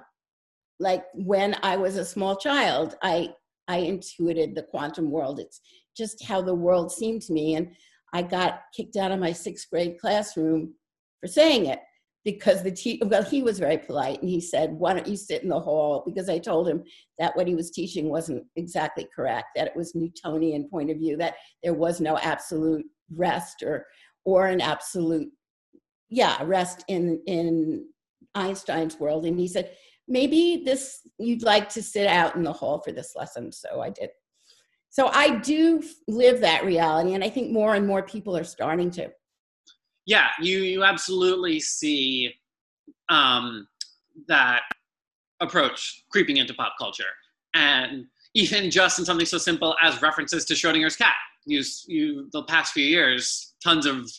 like 0.80 1.04
when 1.14 1.56
i 1.64 1.76
was 1.76 1.98
a 1.98 2.06
small 2.06 2.36
child 2.36 2.96
i 3.02 3.30
i 3.68 3.78
intuited 3.78 4.56
the 4.56 4.64
quantum 4.64 5.10
world 5.10 5.40
it's 5.40 5.62
just 5.96 6.24
how 6.24 6.42
the 6.42 6.54
world 6.54 6.92
seemed 6.92 7.22
to 7.22 7.34
me 7.34 7.56
and 7.56 7.72
i 8.14 8.22
got 8.22 8.62
kicked 8.76 8.96
out 8.98 9.12
of 9.12 9.20
my 9.20 9.32
sixth 9.32 9.70
grade 9.70 9.98
classroom 10.00 10.74
for 11.22 11.28
saying 11.28 11.66
it 11.66 11.80
because 12.26 12.64
the 12.64 12.72
teacher, 12.72 13.06
well, 13.06 13.24
he 13.24 13.44
was 13.44 13.60
very 13.60 13.78
polite 13.78 14.20
and 14.20 14.30
he 14.30 14.42
said, 14.42 14.74
why 14.74 14.94
don't 14.94 15.08
you 15.08 15.16
sit 15.16 15.44
in 15.44 15.50
the 15.50 15.60
hall? 15.60 16.02
Because 16.06 16.28
I 16.28 16.40
told 16.40 16.68
him 16.68 16.84
that 17.20 17.36
what 17.38 17.48
he 17.48 17.54
was 17.54 17.70
teaching 17.70 18.10
wasn't 18.10 18.44
exactly 18.56 19.08
correct, 19.16 19.50
that 19.56 19.68
it 19.68 19.76
was 19.76 19.94
Newtonian 19.94 20.68
point 20.68 20.90
of 20.90 20.98
view, 20.98 21.16
that 21.18 21.36
there 21.64 21.76
was 21.76 22.02
no 22.02 22.18
absolute 22.18 22.84
rest 23.16 23.62
or, 23.62 23.86
or 24.26 24.48
an 24.48 24.60
absolute, 24.60 25.30
yeah, 26.10 26.42
rest 26.44 26.84
in, 26.88 27.22
in 27.28 27.86
Einstein's 28.34 29.00
world. 29.00 29.26
And 29.26 29.40
he 29.40 29.48
said, 29.48 29.72
maybe 30.08 30.64
this, 30.66 31.02
you'd 31.18 31.44
like 31.44 31.70
to 31.70 31.82
sit 31.82 32.08
out 32.08 32.36
in 32.36 32.44
the 32.44 32.54
hall 32.54 32.80
for 32.80 32.92
this 32.92 33.14
lesson. 33.16 33.52
So 33.52 33.82
I 33.82 33.90
did. 33.90 34.10
So 34.90 35.08
I 35.08 35.38
do 35.40 35.84
live 36.08 36.40
that 36.42 36.64
reality. 36.64 37.14
And 37.14 37.24
I 37.24 37.30
think 37.30 37.52
more 37.52 37.76
and 37.76 37.86
more 37.86 38.04
people 38.04 38.38
are 38.38 38.44
starting 38.44 38.92
to 38.92 39.10
yeah, 40.06 40.28
you 40.40 40.60
you 40.60 40.84
absolutely 40.84 41.60
see 41.60 42.34
um, 43.10 43.68
that 44.28 44.62
approach 45.42 46.04
creeping 46.12 46.38
into 46.38 46.54
pop 46.54 46.74
culture, 46.78 47.04
and 47.54 48.06
even 48.36 48.70
just 48.70 49.00
in 49.00 49.06
something 49.06 49.26
so 49.26 49.38
simple 49.38 49.76
as 49.82 50.02
references 50.02 50.46
to 50.46 50.54
Schrodinger's 50.54 50.96
cat. 50.96 51.16
You 51.46 51.64
you 51.88 52.30
the 52.34 52.44
past 52.44 52.74
few 52.74 52.86
years, 52.86 53.56
tons 53.64 53.86
of 53.86 54.10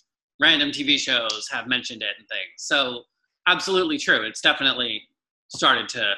random 0.40 0.70
TV 0.70 0.98
shows 0.98 1.48
have 1.50 1.66
mentioned 1.66 2.02
it 2.02 2.14
and 2.18 2.28
things. 2.28 2.50
So 2.58 3.02
absolutely 3.46 3.98
true. 3.98 4.22
It's 4.22 4.40
definitely 4.40 5.02
started 5.48 5.88
to 5.90 6.14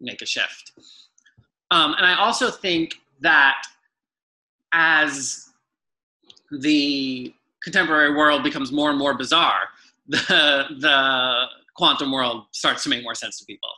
make 0.00 0.22
a 0.22 0.26
shift. 0.26 0.72
Um, 1.70 1.94
and 1.96 2.06
I 2.06 2.16
also 2.16 2.50
think 2.50 2.96
that 3.20 3.62
as 4.72 5.48
the 6.50 7.32
contemporary 7.62 8.14
world 8.14 8.42
becomes 8.42 8.72
more 8.72 8.90
and 8.90 8.98
more 8.98 9.14
bizarre, 9.14 9.68
the 10.08 10.66
the 10.80 11.44
quantum 11.76 12.12
world 12.12 12.44
starts 12.52 12.82
to 12.82 12.88
make 12.88 13.02
more 13.02 13.14
sense 13.14 13.38
to 13.38 13.44
people. 13.46 13.68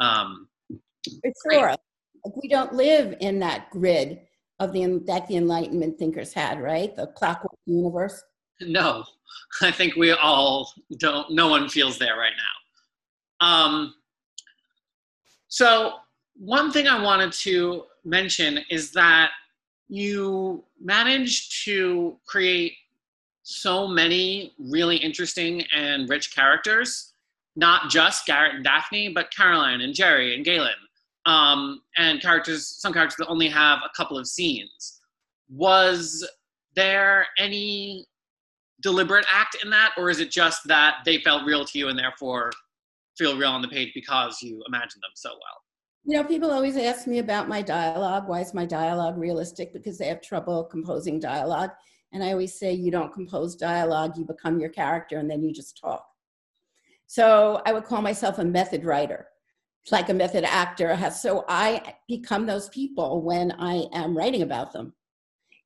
Um, 0.00 0.48
For 1.04 1.52
sure, 1.52 1.68
like 1.68 2.36
we 2.42 2.48
don't 2.48 2.72
live 2.72 3.16
in 3.20 3.38
that 3.40 3.70
grid 3.70 4.20
of 4.60 4.72
the 4.72 5.02
that 5.06 5.26
the 5.26 5.36
Enlightenment 5.36 5.98
thinkers 5.98 6.32
had, 6.32 6.60
right? 6.60 6.94
The 6.94 7.08
clockwork 7.08 7.58
universe. 7.66 8.22
No, 8.60 9.04
I 9.62 9.70
think 9.70 9.96
we 9.96 10.12
all 10.12 10.72
don't. 10.98 11.30
No 11.30 11.48
one 11.48 11.68
feels 11.68 11.98
there 11.98 12.16
right 12.16 12.32
now. 12.36 13.46
Um, 13.46 13.94
so 15.54 15.92
one 16.34 16.72
thing 16.72 16.88
I 16.88 17.00
wanted 17.00 17.30
to 17.44 17.84
mention 18.04 18.58
is 18.70 18.90
that 18.90 19.30
you 19.86 20.64
managed 20.80 21.64
to 21.64 22.16
create 22.26 22.72
so 23.44 23.86
many 23.86 24.52
really 24.58 24.96
interesting 24.96 25.62
and 25.72 26.08
rich 26.08 26.34
characters, 26.34 27.12
not 27.54 27.88
just 27.88 28.26
Garrett 28.26 28.56
and 28.56 28.64
Daphne, 28.64 29.10
but 29.10 29.30
Caroline 29.30 29.82
and 29.82 29.94
Jerry 29.94 30.34
and 30.34 30.44
Galen, 30.44 30.72
um, 31.24 31.82
and 31.96 32.20
characters, 32.20 32.66
some 32.66 32.92
characters 32.92 33.18
that 33.18 33.28
only 33.28 33.48
have 33.48 33.78
a 33.84 33.96
couple 33.96 34.18
of 34.18 34.26
scenes. 34.26 35.02
Was 35.48 36.28
there 36.74 37.28
any 37.38 38.08
deliberate 38.82 39.26
act 39.32 39.58
in 39.62 39.70
that, 39.70 39.92
or 39.96 40.10
is 40.10 40.18
it 40.18 40.32
just 40.32 40.66
that 40.66 40.96
they 41.04 41.18
felt 41.18 41.46
real 41.46 41.64
to 41.64 41.78
you 41.78 41.90
and 41.90 41.96
therefore 41.96 42.50
feel 43.16 43.36
real 43.36 43.50
on 43.50 43.62
the 43.62 43.68
page 43.68 43.92
because 43.94 44.40
you 44.42 44.62
imagine 44.66 45.00
them 45.02 45.12
so 45.14 45.30
well? 45.30 45.60
You 46.06 46.16
know, 46.16 46.24
people 46.24 46.50
always 46.50 46.76
ask 46.76 47.06
me 47.06 47.18
about 47.18 47.48
my 47.48 47.62
dialogue. 47.62 48.28
Why 48.28 48.40
is 48.40 48.52
my 48.52 48.66
dialogue 48.66 49.16
realistic? 49.16 49.72
Because 49.72 49.96
they 49.96 50.08
have 50.08 50.20
trouble 50.20 50.64
composing 50.64 51.18
dialogue. 51.18 51.70
And 52.12 52.22
I 52.22 52.32
always 52.32 52.58
say, 52.58 52.72
you 52.72 52.90
don't 52.90 53.12
compose 53.12 53.56
dialogue, 53.56 54.16
you 54.16 54.24
become 54.24 54.60
your 54.60 54.68
character, 54.68 55.18
and 55.18 55.30
then 55.30 55.42
you 55.42 55.52
just 55.52 55.80
talk. 55.80 56.06
So 57.06 57.62
I 57.66 57.72
would 57.72 57.84
call 57.84 58.02
myself 58.02 58.38
a 58.38 58.44
method 58.44 58.84
writer 58.84 59.28
like 59.90 60.08
a 60.08 60.14
method 60.14 60.44
actor 60.44 60.98
so 61.10 61.44
i 61.48 61.94
become 62.08 62.46
those 62.46 62.68
people 62.70 63.22
when 63.22 63.52
i 63.52 63.84
am 63.92 64.16
writing 64.16 64.42
about 64.42 64.72
them 64.72 64.94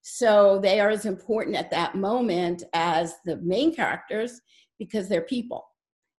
so 0.02 0.58
they 0.62 0.80
are 0.80 0.90
as 0.90 1.06
important 1.06 1.56
at 1.56 1.70
that 1.70 1.94
moment 1.94 2.62
as 2.72 3.14
the 3.24 3.37
main 3.38 3.74
characters 3.74 4.40
because 4.78 5.08
they're 5.08 5.22
people 5.22 5.67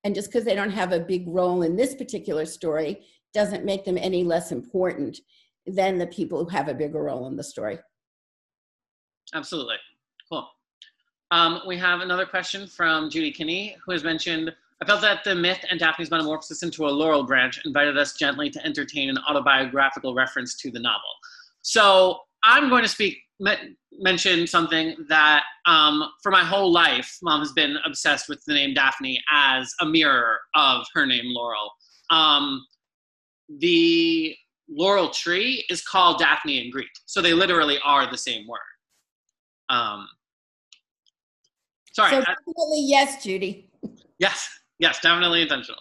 and 0.04 0.16
just 0.16 0.30
because 0.30 0.46
they 0.46 0.56
don't 0.56 0.72
have 0.72 0.92
a 0.92 1.00
big 1.00 1.28
role 1.28 1.62
in 1.64 1.76
this 1.76 1.96
particular 1.96 2.46
story 2.46 3.06
doesn't 3.34 3.66
make 3.66 3.86
them 3.86 3.98
any 3.98 4.24
less 4.24 4.52
important 4.52 5.20
than 5.66 5.98
the 5.98 6.08
people 6.08 6.44
who 6.44 6.50
have 6.50 6.68
a 6.68 6.74
bigger 6.74 7.04
role 7.04 7.28
in 7.28 7.36
the 7.36 7.44
story. 7.44 7.78
Absolutely. 9.34 9.76
Cool. 10.32 10.48
Um, 11.32 11.62
we 11.68 11.78
have 11.78 12.00
another 12.00 12.26
question 12.26 12.66
from 12.66 13.10
judy 13.10 13.32
kinney 13.32 13.76
who 13.86 13.92
has 13.92 14.04
mentioned 14.04 14.52
I 14.82 14.86
felt 14.86 15.02
that 15.02 15.26
the 15.26 15.36
myth 15.36 15.60
and 15.70 15.78
Daphne's 15.78 16.10
metamorphosis 16.10 16.64
into 16.64 16.88
a 16.88 16.90
laurel 16.90 17.24
branch 17.24 17.60
invited 17.66 17.98
us 17.98 18.14
gently 18.14 18.50
to 18.52 18.66
entertain 18.66 19.10
an 19.10 19.18
autobiographical 19.30 20.16
reference 20.16 20.56
to 20.56 20.72
the 20.72 20.80
novel. 20.80 21.10
So 21.62 22.20
I'm 22.46 22.70
going 22.70 22.84
to 22.84 22.90
speak 22.90 23.18
mention 23.92 24.48
something 24.48 24.96
that 25.08 25.44
um, 25.66 26.04
for 26.22 26.32
my 26.32 26.44
whole 26.44 26.72
life, 26.72 27.18
mom 27.22 27.40
has 27.40 27.52
been 27.54 27.78
obsessed 27.86 28.30
with 28.30 28.44
the 28.46 28.54
name 28.54 28.74
Daphne 28.74 29.22
as 29.32 29.74
a 29.82 29.86
mirror 29.86 30.40
of 30.56 30.86
her 30.94 31.06
name 31.06 31.26
Laurel. 31.26 31.72
Um, 32.10 32.66
the 33.60 34.36
laurel 34.70 35.10
tree 35.10 35.66
is 35.70 35.82
called 35.82 36.20
Daphne 36.20 36.66
in 36.66 36.72
Greek, 36.72 36.90
so 37.06 37.22
they 37.22 37.34
literally 37.34 37.80
are 37.84 38.10
the 38.10 38.18
same 38.18 38.48
word. 38.48 38.60
Um, 39.70 40.08
sorry. 41.94 42.12
So 42.12 42.20
definitely 42.20 42.82
yes, 42.82 43.24
Judy. 43.24 43.70
Yes. 44.20 44.50
Yes, 44.80 45.00
definitely 45.02 45.42
intentional. 45.42 45.80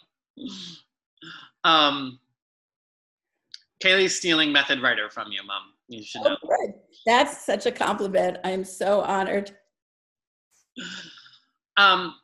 Um, 1.65 2.19
Kaylie's 3.83 4.17
stealing 4.17 4.53
method 4.53 4.83
writer 4.83 5.09
from 5.09 5.31
you, 5.31 5.41
Mom. 5.47 5.63
You 5.89 6.03
should 6.03 6.23
know. 6.23 6.37
Oh, 6.43 6.49
good. 6.49 6.75
That's 7.07 7.45
such 7.45 7.67
a 7.67 7.73
compliment. 7.73 8.39
I'm 8.45 8.65
so 8.65 9.01
honored. 9.01 9.51
Um, 11.77 12.17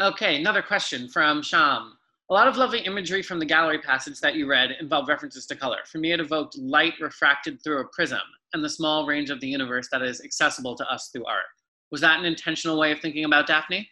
okay, 0.00 0.34
another 0.34 0.62
question 0.62 1.08
from 1.08 1.42
Sham. 1.42 1.92
A 2.28 2.34
lot 2.34 2.48
of 2.48 2.56
lovely 2.56 2.80
imagery 2.80 3.22
from 3.22 3.38
the 3.38 3.44
gallery 3.44 3.78
passage 3.78 4.18
that 4.18 4.34
you 4.34 4.50
read 4.50 4.72
involved 4.80 5.08
references 5.08 5.46
to 5.46 5.54
color. 5.54 5.78
For 5.86 5.98
me, 5.98 6.10
it 6.10 6.18
evoked 6.18 6.58
light 6.58 6.94
refracted 7.00 7.62
through 7.62 7.82
a 7.82 7.88
prism 7.90 8.18
and 8.52 8.64
the 8.64 8.68
small 8.68 9.06
range 9.06 9.30
of 9.30 9.38
the 9.38 9.46
universe 9.46 9.86
that 9.92 10.02
is 10.02 10.20
accessible 10.24 10.74
to 10.74 10.90
us 10.90 11.10
through 11.12 11.24
art. 11.26 11.44
Was 11.92 12.00
that 12.00 12.18
an 12.18 12.24
intentional 12.24 12.80
way 12.80 12.90
of 12.90 12.98
thinking 12.98 13.24
about 13.24 13.46
Daphne? 13.46 13.88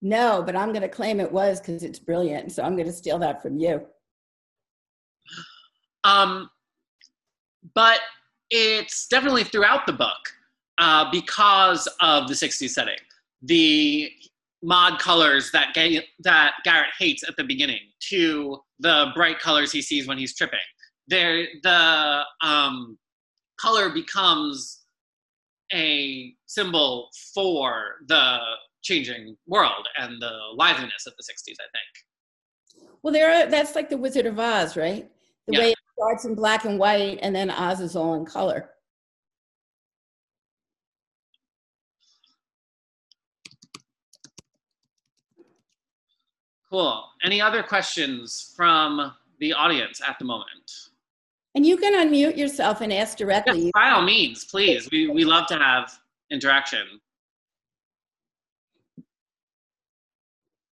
No, 0.00 0.44
but 0.46 0.54
I'm 0.54 0.68
going 0.68 0.82
to 0.82 0.88
claim 0.88 1.18
it 1.18 1.32
was 1.32 1.60
because 1.60 1.82
it's 1.82 1.98
brilliant. 1.98 2.52
So 2.52 2.62
I'm 2.62 2.76
going 2.76 2.86
to 2.86 2.92
steal 2.92 3.18
that 3.18 3.42
from 3.42 3.58
you. 3.58 3.84
Um, 6.04 6.50
but 7.74 8.00
it's 8.50 9.06
definitely 9.06 9.44
throughout 9.44 9.86
the 9.86 9.92
book 9.92 10.18
uh, 10.78 11.10
because 11.10 11.88
of 12.00 12.28
the 12.28 12.34
60s 12.34 12.70
setting. 12.70 12.98
The 13.42 14.10
mod 14.62 14.98
colors 15.00 15.50
that, 15.52 15.74
Ga- 15.74 16.06
that 16.20 16.54
Garrett 16.64 16.90
hates 16.98 17.24
at 17.26 17.36
the 17.36 17.44
beginning 17.44 17.80
to 18.08 18.58
the 18.78 19.06
bright 19.14 19.38
colors 19.38 19.72
he 19.72 19.82
sees 19.82 20.06
when 20.06 20.18
he's 20.18 20.34
tripping. 20.34 20.58
There, 21.08 21.46
the 21.62 22.22
um, 22.42 22.98
color 23.60 23.90
becomes 23.90 24.82
a 25.72 26.34
symbol 26.46 27.08
for 27.34 27.96
the 28.08 28.38
changing 28.82 29.36
world 29.46 29.86
and 29.98 30.20
the 30.20 30.32
liveliness 30.54 31.06
of 31.06 31.14
the 31.16 31.22
60s, 31.22 31.56
I 31.60 31.68
think. 31.72 32.90
Well, 33.02 33.12
there 33.12 33.30
are, 33.30 33.50
that's 33.50 33.74
like 33.74 33.88
the 33.90 33.96
Wizard 33.96 34.26
of 34.26 34.38
Oz, 34.38 34.76
right? 34.76 35.10
The 35.46 35.54
yeah. 35.54 35.58
way 35.58 35.74
starts 35.96 36.24
in 36.24 36.34
black 36.34 36.64
and 36.64 36.78
white 36.78 37.18
and 37.22 37.34
then 37.34 37.50
Oz 37.50 37.80
is 37.80 37.96
all 37.96 38.14
in 38.14 38.24
color. 38.24 38.70
Cool. 46.70 47.04
Any 47.22 47.40
other 47.40 47.62
questions 47.62 48.54
from 48.56 49.12
the 49.38 49.52
audience 49.52 50.00
at 50.00 50.18
the 50.18 50.24
moment? 50.24 50.70
And 51.54 51.66
you 51.66 51.76
can 51.76 51.92
unmute 51.92 52.38
yourself 52.38 52.80
and 52.80 52.90
ask 52.90 53.18
directly. 53.18 53.70
by 53.74 53.90
all 53.90 54.02
means, 54.02 54.46
please. 54.46 54.88
We, 54.90 55.08
we 55.08 55.24
love 55.24 55.46
to 55.48 55.58
have 55.58 55.92
interaction. 56.30 56.98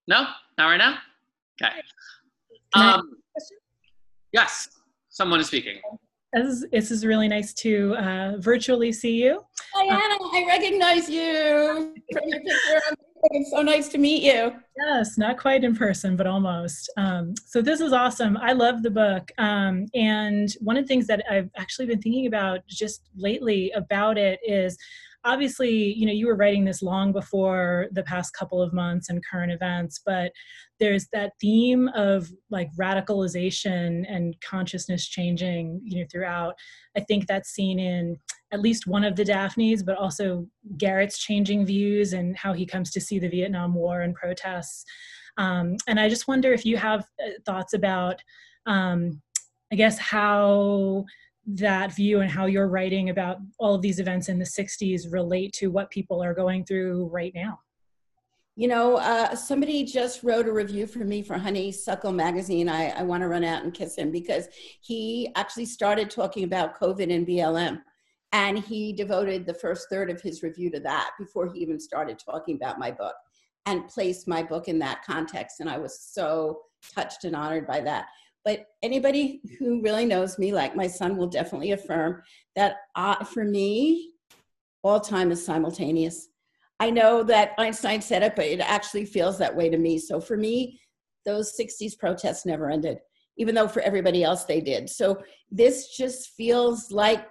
No, 0.06 0.26
not 0.58 0.66
right 0.66 0.76
now. 0.76 0.98
Okay. 1.60 1.72
Um, 2.74 3.16
yes, 4.32 4.68
someone 5.16 5.40
is 5.40 5.46
speaking. 5.46 5.80
This 6.34 6.46
is, 6.46 6.66
this 6.70 6.90
is 6.90 7.06
really 7.06 7.26
nice 7.26 7.54
to 7.54 7.96
uh, 7.96 8.34
virtually 8.38 8.92
see 8.92 9.22
you. 9.22 9.42
Diana, 9.74 9.94
uh, 9.96 10.28
I 10.34 10.44
recognize 10.46 11.08
you 11.08 11.94
from 12.12 12.28
your 12.28 12.40
picture. 12.40 12.96
It's 13.30 13.50
so 13.50 13.62
nice 13.62 13.88
to 13.88 13.98
meet 13.98 14.22
you. 14.22 14.52
Yes, 14.76 15.16
not 15.16 15.38
quite 15.38 15.64
in 15.64 15.74
person, 15.74 16.16
but 16.16 16.26
almost. 16.26 16.92
Um, 16.98 17.32
so 17.46 17.62
this 17.62 17.80
is 17.80 17.94
awesome. 17.94 18.36
I 18.36 18.52
love 18.52 18.82
the 18.82 18.90
book. 18.90 19.32
Um, 19.38 19.86
and 19.94 20.50
one 20.60 20.76
of 20.76 20.84
the 20.84 20.88
things 20.88 21.06
that 21.06 21.24
I've 21.30 21.48
actually 21.56 21.86
been 21.86 22.02
thinking 22.02 22.26
about 22.26 22.60
just 22.68 23.08
lately 23.16 23.70
about 23.70 24.18
it 24.18 24.38
is 24.46 24.76
obviously 25.24 25.92
you 25.94 26.06
know 26.06 26.12
you 26.12 26.26
were 26.26 26.36
writing 26.36 26.64
this 26.64 26.82
long 26.82 27.12
before 27.12 27.88
the 27.92 28.02
past 28.04 28.32
couple 28.32 28.62
of 28.62 28.72
months 28.72 29.08
and 29.10 29.24
current 29.26 29.50
events 29.50 30.00
but 30.06 30.30
there's 30.78 31.06
that 31.12 31.32
theme 31.40 31.88
of 31.94 32.30
like 32.50 32.68
radicalization 32.78 34.04
and 34.08 34.34
consciousness 34.40 35.06
changing 35.06 35.80
you 35.84 36.00
know 36.00 36.06
throughout. 36.10 36.54
I 36.96 37.00
think 37.00 37.26
that's 37.26 37.50
seen 37.50 37.78
in 37.78 38.18
at 38.52 38.60
least 38.60 38.86
one 38.86 39.04
of 39.04 39.16
the 39.16 39.24
daphnes 39.24 39.82
but 39.82 39.96
also 39.96 40.46
garrett's 40.78 41.18
changing 41.18 41.66
views 41.66 42.12
and 42.12 42.36
how 42.36 42.52
he 42.52 42.64
comes 42.64 42.90
to 42.92 43.00
see 43.00 43.18
the 43.18 43.28
vietnam 43.28 43.74
war 43.74 44.02
and 44.02 44.14
protests. 44.14 44.84
Um, 45.38 45.76
and 45.86 46.00
i 46.00 46.08
just 46.08 46.28
wonder 46.28 46.52
if 46.52 46.64
you 46.64 46.76
have 46.76 47.00
uh, 47.22 47.30
thoughts 47.44 47.74
about 47.74 48.22
um, 48.66 49.20
i 49.72 49.76
guess 49.76 49.98
how 49.98 51.04
that 51.46 51.94
view 51.94 52.20
and 52.20 52.30
how 52.30 52.46
you're 52.46 52.68
writing 52.68 53.10
about 53.10 53.38
all 53.58 53.74
of 53.74 53.82
these 53.82 54.00
events 54.00 54.28
in 54.28 54.38
the 54.38 54.44
60s 54.44 55.12
relate 55.12 55.52
to 55.52 55.68
what 55.68 55.90
people 55.90 56.22
are 56.22 56.34
going 56.34 56.64
through 56.64 57.06
right 57.12 57.32
now 57.34 57.58
you 58.56 58.68
know 58.68 58.96
uh, 58.96 59.34
somebody 59.34 59.84
just 59.84 60.22
wrote 60.22 60.48
a 60.48 60.52
review 60.52 60.86
for 60.86 61.00
me 61.00 61.22
for 61.22 61.38
honeysuckle 61.38 62.12
magazine 62.12 62.68
i, 62.68 62.88
I 62.88 63.02
want 63.02 63.22
to 63.22 63.28
run 63.28 63.44
out 63.44 63.62
and 63.62 63.72
kiss 63.72 63.96
him 63.96 64.10
because 64.10 64.48
he 64.80 65.30
actually 65.36 65.66
started 65.66 66.10
talking 66.10 66.44
about 66.44 66.78
covid 66.78 67.14
and 67.14 67.26
blm 67.26 67.80
and 68.32 68.58
he 68.58 68.92
devoted 68.92 69.46
the 69.46 69.54
first 69.54 69.88
third 69.88 70.10
of 70.10 70.20
his 70.20 70.42
review 70.42 70.70
to 70.70 70.80
that 70.80 71.10
before 71.18 71.52
he 71.52 71.60
even 71.60 71.78
started 71.78 72.18
talking 72.18 72.56
about 72.56 72.78
my 72.78 72.90
book 72.90 73.14
and 73.66 73.88
placed 73.88 74.26
my 74.26 74.42
book 74.42 74.68
in 74.68 74.78
that 74.78 75.04
context 75.04 75.60
and 75.60 75.70
i 75.70 75.78
was 75.78 76.00
so 76.00 76.60
touched 76.94 77.24
and 77.24 77.36
honored 77.36 77.66
by 77.66 77.80
that 77.80 78.06
but 78.46 78.68
anybody 78.80 79.40
who 79.58 79.82
really 79.82 80.04
knows 80.04 80.38
me, 80.38 80.52
like 80.52 80.76
my 80.76 80.86
son, 80.86 81.16
will 81.16 81.26
definitely 81.26 81.72
affirm 81.72 82.22
that 82.54 82.76
uh, 82.94 83.24
for 83.24 83.44
me, 83.44 84.12
all 84.84 85.00
time 85.00 85.32
is 85.32 85.44
simultaneous. 85.44 86.28
I 86.80 86.90
know 86.90 87.22
that 87.24 87.52
Einstein 87.58 88.02
said 88.02 88.22
it, 88.22 88.36
but 88.36 88.46
it 88.46 88.60
actually 88.60 89.06
feels 89.06 89.38
that 89.38 89.54
way 89.54 89.68
to 89.70 89.78
me. 89.78 89.98
So 89.98 90.20
for 90.20 90.36
me, 90.36 90.78
those 91.24 91.56
60s 91.58 91.98
protests 91.98 92.44
never 92.44 92.70
ended, 92.70 92.98
even 93.38 93.54
though 93.54 93.68
for 93.68 93.80
everybody 93.80 94.22
else 94.22 94.44
they 94.44 94.60
did. 94.60 94.88
So 94.90 95.22
this 95.50 95.96
just 95.96 96.30
feels 96.36 96.90
like 96.90 97.26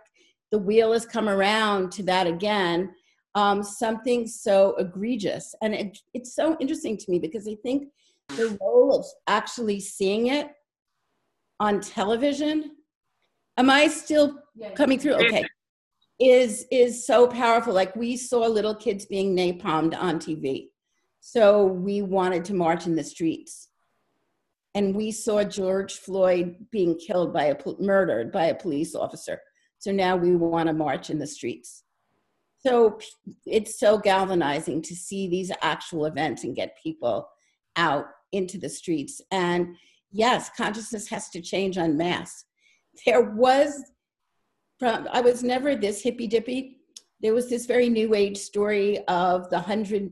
the 0.51 0.57
wheel 0.57 0.93
has 0.93 1.05
come 1.05 1.29
around 1.29 1.91
to 1.93 2.03
that 2.03 2.27
again. 2.27 2.93
Um, 3.35 3.61
something 3.61 4.27
so 4.27 4.75
egregious. 4.77 5.53
And 5.61 5.75
it, 5.75 5.97
it's 6.13 6.35
so 6.35 6.57
interesting 6.59 6.97
to 6.97 7.11
me 7.11 7.19
because 7.19 7.47
I 7.47 7.55
think 7.63 7.89
the 8.29 8.57
role 8.61 8.99
of 8.99 9.05
actually 9.27 9.79
seeing 9.79 10.27
it 10.27 10.49
on 11.59 11.79
television 11.79 12.71
am 13.57 13.69
i 13.69 13.87
still 13.87 14.37
coming 14.75 14.99
through 14.99 15.13
okay 15.13 15.45
is 16.19 16.65
is 16.71 17.05
so 17.05 17.27
powerful. 17.27 17.73
Like 17.73 17.95
we 17.95 18.17
saw 18.17 18.47
little 18.47 18.75
kids 18.75 19.05
being 19.05 19.35
napalmed 19.35 19.95
on 19.95 20.19
tv 20.19 20.69
so 21.27 21.65
we 21.65 22.03
wanted 22.03 22.45
to 22.45 22.53
march 22.53 22.85
in 22.85 22.95
the 22.95 23.03
streets. 23.03 23.69
And 24.75 24.95
we 24.95 25.09
saw 25.09 25.43
george 25.43 25.95
floyd 25.95 26.55
being 26.69 26.99
killed 26.99 27.33
by 27.33 27.45
a 27.45 27.57
murdered 27.79 28.31
by 28.31 28.45
a 28.45 28.53
police 28.53 28.93
officer. 28.93 29.41
So 29.79 29.91
now 29.91 30.15
we 30.15 30.35
want 30.35 30.67
to 30.67 30.73
march 30.73 31.09
in 31.09 31.17
the 31.17 31.25
streets. 31.25 31.81
So 32.59 32.99
it's 33.47 33.79
so 33.79 33.97
galvanizing 33.97 34.83
to 34.83 34.95
see 34.95 35.27
these 35.27 35.51
actual 35.63 36.05
events 36.05 36.43
and 36.43 36.55
get 36.55 36.77
people 36.81 37.27
out 37.75 38.05
into 38.31 38.59
the 38.59 38.69
streets. 38.69 39.19
And 39.31 39.75
yes, 40.11 40.51
consciousness 40.55 41.09
has 41.09 41.29
to 41.29 41.41
change 41.41 41.79
on 41.79 41.97
mass. 41.97 42.45
There 43.03 43.31
was, 43.31 43.83
I 44.81 45.21
was 45.21 45.43
never 45.43 45.75
this 45.75 46.01
hippy 46.01 46.27
dippy. 46.27 46.77
There 47.21 47.33
was 47.33 47.49
this 47.49 47.65
very 47.65 47.89
new 47.89 48.13
age 48.13 48.37
story 48.37 48.99
of 49.07 49.49
the 49.49 49.59
hundred 49.59 50.11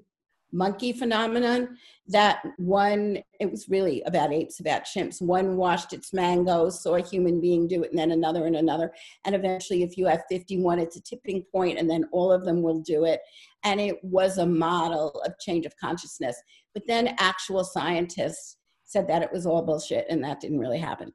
monkey 0.54 0.94
phenomenon 0.94 1.76
that 2.08 2.44
one 2.58 3.18
it 3.40 3.50
was 3.50 3.68
really 3.68 4.04
about 4.04 4.32
apes 4.32 4.60
about 4.60 4.84
chimps. 4.84 5.22
One 5.22 5.58
washed 5.58 5.94
its 5.94 6.14
mangoes 6.14 6.82
saw 6.82 6.96
a 6.96 7.02
human 7.02 7.42
being 7.42 7.68
do 7.68 7.84
it 7.84 7.90
and 7.90 8.00
then 8.00 8.12
another 8.12 8.46
and 8.46 8.56
another. 8.56 8.94
And 9.26 9.36
eventually 9.36 9.84
if 9.84 9.98
you 9.98 10.06
have 10.06 10.24
51 10.30 10.80
it's 10.80 10.96
a 10.96 11.02
tipping 11.02 11.44
point 11.52 11.80
and 11.80 11.90
then 11.90 12.06
all 12.12 12.32
of 12.32 12.46
them 12.46 12.62
will 12.62 12.80
do 12.80 13.06
it. 13.06 13.22
And 13.64 13.82
it 13.82 13.98
was 14.04 14.38
a 14.38 14.46
model 14.46 15.22
of 15.26 15.40
change 15.40 15.66
of 15.66 15.76
consciousness. 15.78 16.42
But 16.74 16.84
then 16.88 17.16
actual 17.20 17.64
scientists 17.64 18.58
said 18.84 19.08
that 19.08 19.24
it 19.24 19.32
was 19.32 19.46
all 19.46 19.64
bullshit 19.64 20.06
and 20.10 20.24
that 20.24 20.40
didn't 20.40 20.60
really 20.60 20.80
happen. 20.80 21.14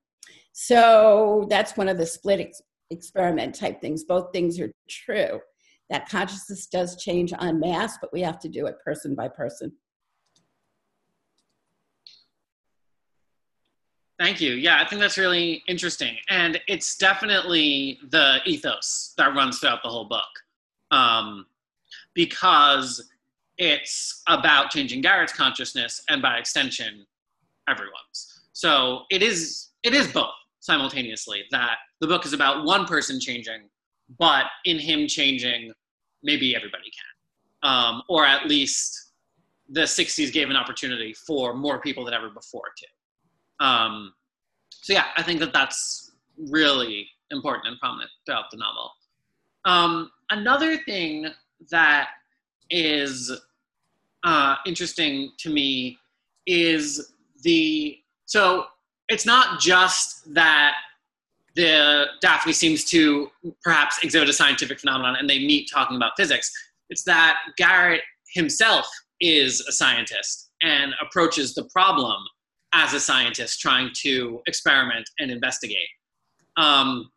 So 0.52 1.46
that's 1.48 1.76
one 1.76 1.88
of 1.88 1.98
the 1.98 2.06
split 2.06 2.40
experiment 2.90 3.54
type 3.54 3.80
things 3.80 4.04
both 4.04 4.32
things 4.32 4.58
are 4.58 4.72
true 4.88 5.40
that 5.90 6.08
consciousness 6.08 6.66
does 6.66 7.02
change 7.02 7.32
en 7.40 7.58
masse 7.60 7.98
but 8.00 8.12
we 8.12 8.20
have 8.20 8.38
to 8.38 8.48
do 8.48 8.66
it 8.66 8.76
person 8.84 9.14
by 9.14 9.28
person 9.28 9.72
Thank 14.18 14.40
you. 14.40 14.54
Yeah, 14.54 14.80
I 14.80 14.84
think 14.84 15.00
that's 15.00 15.16
really 15.16 15.62
interesting. 15.68 16.16
And 16.28 16.60
it's 16.66 16.96
definitely 16.96 18.00
the 18.10 18.38
ethos 18.46 19.14
that 19.16 19.32
runs 19.36 19.60
throughout 19.60 19.84
the 19.84 19.88
whole 19.88 20.06
book. 20.06 20.26
Um, 20.90 21.46
because 22.14 23.08
it's 23.58 24.22
about 24.26 24.70
changing 24.70 25.02
Garrett's 25.02 25.32
consciousness 25.32 26.02
and 26.08 26.20
by 26.20 26.38
extension, 26.38 27.06
everyone's. 27.68 28.46
So 28.52 29.02
it 29.10 29.22
is 29.22 29.68
it 29.84 29.94
is 29.94 30.08
both 30.08 30.32
simultaneously 30.58 31.44
that 31.52 31.76
the 32.00 32.06
book 32.06 32.24
is 32.24 32.32
about 32.32 32.64
one 32.64 32.86
person 32.86 33.20
changing, 33.20 33.68
but 34.18 34.46
in 34.64 34.78
him 34.78 35.06
changing, 35.06 35.72
maybe 36.22 36.54
everybody 36.54 36.90
can. 36.90 37.70
Um, 37.70 38.02
or 38.08 38.24
at 38.24 38.46
least 38.46 39.12
the 39.68 39.82
60s 39.82 40.32
gave 40.32 40.48
an 40.50 40.56
opportunity 40.56 41.12
for 41.12 41.54
more 41.54 41.80
people 41.80 42.04
than 42.04 42.14
ever 42.14 42.30
before 42.30 42.70
to. 42.76 43.66
Um, 43.66 44.14
so 44.70 44.92
yeah, 44.92 45.06
I 45.16 45.22
think 45.22 45.40
that 45.40 45.52
that's 45.52 46.12
really 46.50 47.08
important 47.30 47.66
and 47.66 47.78
prominent 47.78 48.10
throughout 48.24 48.50
the 48.50 48.58
novel. 48.58 48.90
Um, 49.64 50.10
another 50.30 50.78
thing 50.78 51.26
that 51.70 52.08
is 52.70 53.32
uh, 54.24 54.56
interesting 54.66 55.32
to 55.38 55.50
me 55.50 55.98
is 56.46 57.12
the 57.42 57.98
so 58.24 58.66
it's 59.08 59.26
not 59.26 59.60
just 59.60 60.32
that 60.34 60.74
the 61.58 62.06
Daphne 62.20 62.52
seems 62.52 62.84
to 62.84 63.28
perhaps 63.64 63.98
exhibit 64.04 64.28
a 64.28 64.32
scientific 64.32 64.78
phenomenon 64.78 65.16
and 65.18 65.28
they 65.28 65.40
meet 65.40 65.68
talking 65.68 65.96
about 65.96 66.12
physics. 66.16 66.52
It's 66.88 67.02
that 67.02 67.36
Garrett 67.56 68.02
himself 68.32 68.88
is 69.20 69.60
a 69.62 69.72
scientist 69.72 70.50
and 70.62 70.94
approaches 71.02 71.54
the 71.54 71.64
problem 71.64 72.22
as 72.74 72.94
a 72.94 73.00
scientist 73.00 73.58
trying 73.58 73.90
to 74.02 74.40
experiment 74.46 75.10
and 75.18 75.32
investigate. 75.32 75.88
Um, 76.56 77.10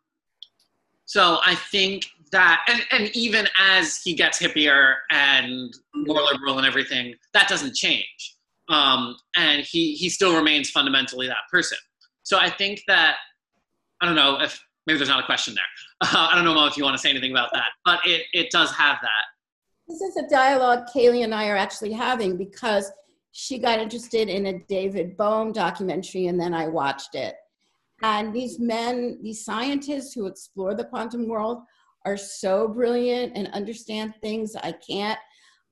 so 1.04 1.38
I 1.46 1.54
think 1.54 2.06
that, 2.32 2.64
and, 2.66 2.82
and 2.90 3.16
even 3.16 3.46
as 3.60 4.00
he 4.02 4.12
gets 4.12 4.40
hippier 4.40 4.94
and 5.12 5.72
more 5.94 6.20
liberal 6.20 6.58
and 6.58 6.66
everything, 6.66 7.14
that 7.32 7.48
doesn't 7.48 7.76
change. 7.76 8.36
Um, 8.68 9.16
and 9.36 9.62
he, 9.62 9.94
he 9.94 10.08
still 10.08 10.34
remains 10.34 10.68
fundamentally 10.68 11.28
that 11.28 11.44
person. 11.48 11.78
So 12.24 12.38
I 12.38 12.50
think 12.50 12.82
that, 12.88 13.16
I 14.02 14.06
don't 14.06 14.16
know 14.16 14.40
if 14.40 14.60
maybe 14.86 14.98
there's 14.98 15.08
not 15.08 15.20
a 15.20 15.26
question 15.26 15.54
there. 15.54 15.64
Uh, 16.00 16.28
I 16.32 16.34
don't 16.34 16.44
know, 16.44 16.54
Mo, 16.54 16.66
if 16.66 16.76
you 16.76 16.82
want 16.84 16.96
to 16.96 17.00
say 17.00 17.10
anything 17.10 17.30
about 17.30 17.50
that, 17.52 17.68
but 17.84 18.00
it, 18.04 18.22
it 18.34 18.50
does 18.50 18.70
have 18.72 18.98
that. 19.00 19.24
This 19.88 20.00
is 20.00 20.16
a 20.16 20.28
dialogue 20.28 20.86
Kaylie 20.94 21.24
and 21.24 21.34
I 21.34 21.48
are 21.48 21.56
actually 21.56 21.92
having 21.92 22.36
because 22.36 22.90
she 23.30 23.58
got 23.58 23.78
interested 23.78 24.28
in 24.28 24.46
a 24.46 24.58
David 24.68 25.16
Bohm 25.16 25.52
documentary, 25.52 26.26
and 26.26 26.38
then 26.38 26.52
I 26.52 26.68
watched 26.68 27.14
it. 27.14 27.36
And 28.02 28.34
these 28.34 28.58
men, 28.58 29.18
these 29.22 29.44
scientists 29.44 30.12
who 30.12 30.26
explore 30.26 30.74
the 30.74 30.84
quantum 30.84 31.28
world, 31.28 31.62
are 32.04 32.16
so 32.16 32.68
brilliant 32.68 33.36
and 33.36 33.48
understand 33.48 34.14
things 34.20 34.56
I 34.56 34.72
can't. 34.72 35.18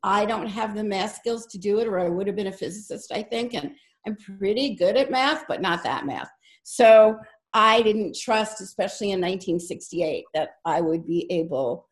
I 0.03 0.25
don't 0.25 0.47
have 0.47 0.75
the 0.75 0.85
math 0.85 1.17
skills 1.17 1.47
to 1.47 1.59
do 1.59 1.81
it, 1.81 1.89
or 1.89 1.99
I 1.99 2.09
would 2.09 2.29
have 2.29 2.37
been 2.37 2.47
a 2.47 2.53
physicist, 2.53 3.13
I 3.13 3.23
think. 3.23 3.55
And 3.55 3.73
I'm 4.07 4.17
pretty 4.17 4.75
good 4.77 4.97
at 4.97 5.11
math, 5.11 5.45
but 5.49 5.61
not 5.61 5.83
that 5.83 6.07
math. 6.07 6.31
So 6.63 7.19
I 7.53 7.83
didn't 7.83 8.17
trust, 8.17 8.61
especially 8.61 9.09
in 9.09 9.21
1968, 9.21 10.25
that 10.35 10.51
I 10.65 10.81
would 10.81 11.07
be 11.07 11.27
able 11.31 11.87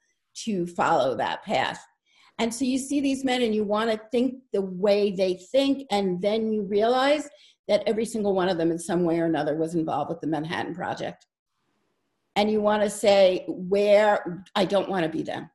to 0.45 0.67
follow 0.67 1.17
that 1.17 1.43
path. 1.45 1.85
And 2.39 2.55
so 2.55 2.65
you 2.65 2.79
see 2.79 3.01
these 3.01 3.25
men 3.25 3.43
and 3.43 3.55
you 3.55 3.65
want 3.65 3.91
to 3.91 4.01
think 4.13 4.37
the 4.53 4.63
way 4.63 5.11
they 5.11 5.35
think, 5.35 5.87
and 5.91 6.23
then 6.23 6.53
you 6.53 6.63
realize 6.63 7.29
that 7.67 7.83
every 7.87 8.05
single 8.05 8.35
one 8.35 8.49
of 8.49 8.57
them, 8.57 8.71
in 8.71 8.79
some 8.79 9.03
way 9.05 9.19
or 9.19 9.25
another, 9.25 9.57
was 9.57 9.75
involved 9.75 10.11
with 10.11 10.21
the 10.21 10.29
Manhattan 10.29 10.75
Project. 10.75 11.27
And 12.37 12.51
you 12.51 12.61
want 12.61 12.85
to 12.85 12.91
say, 12.91 13.45
where 13.49 14.45
I 14.55 14.65
don't 14.65 14.89
want 14.89 15.03
to 15.03 15.09
be 15.09 15.23
them. 15.23 15.51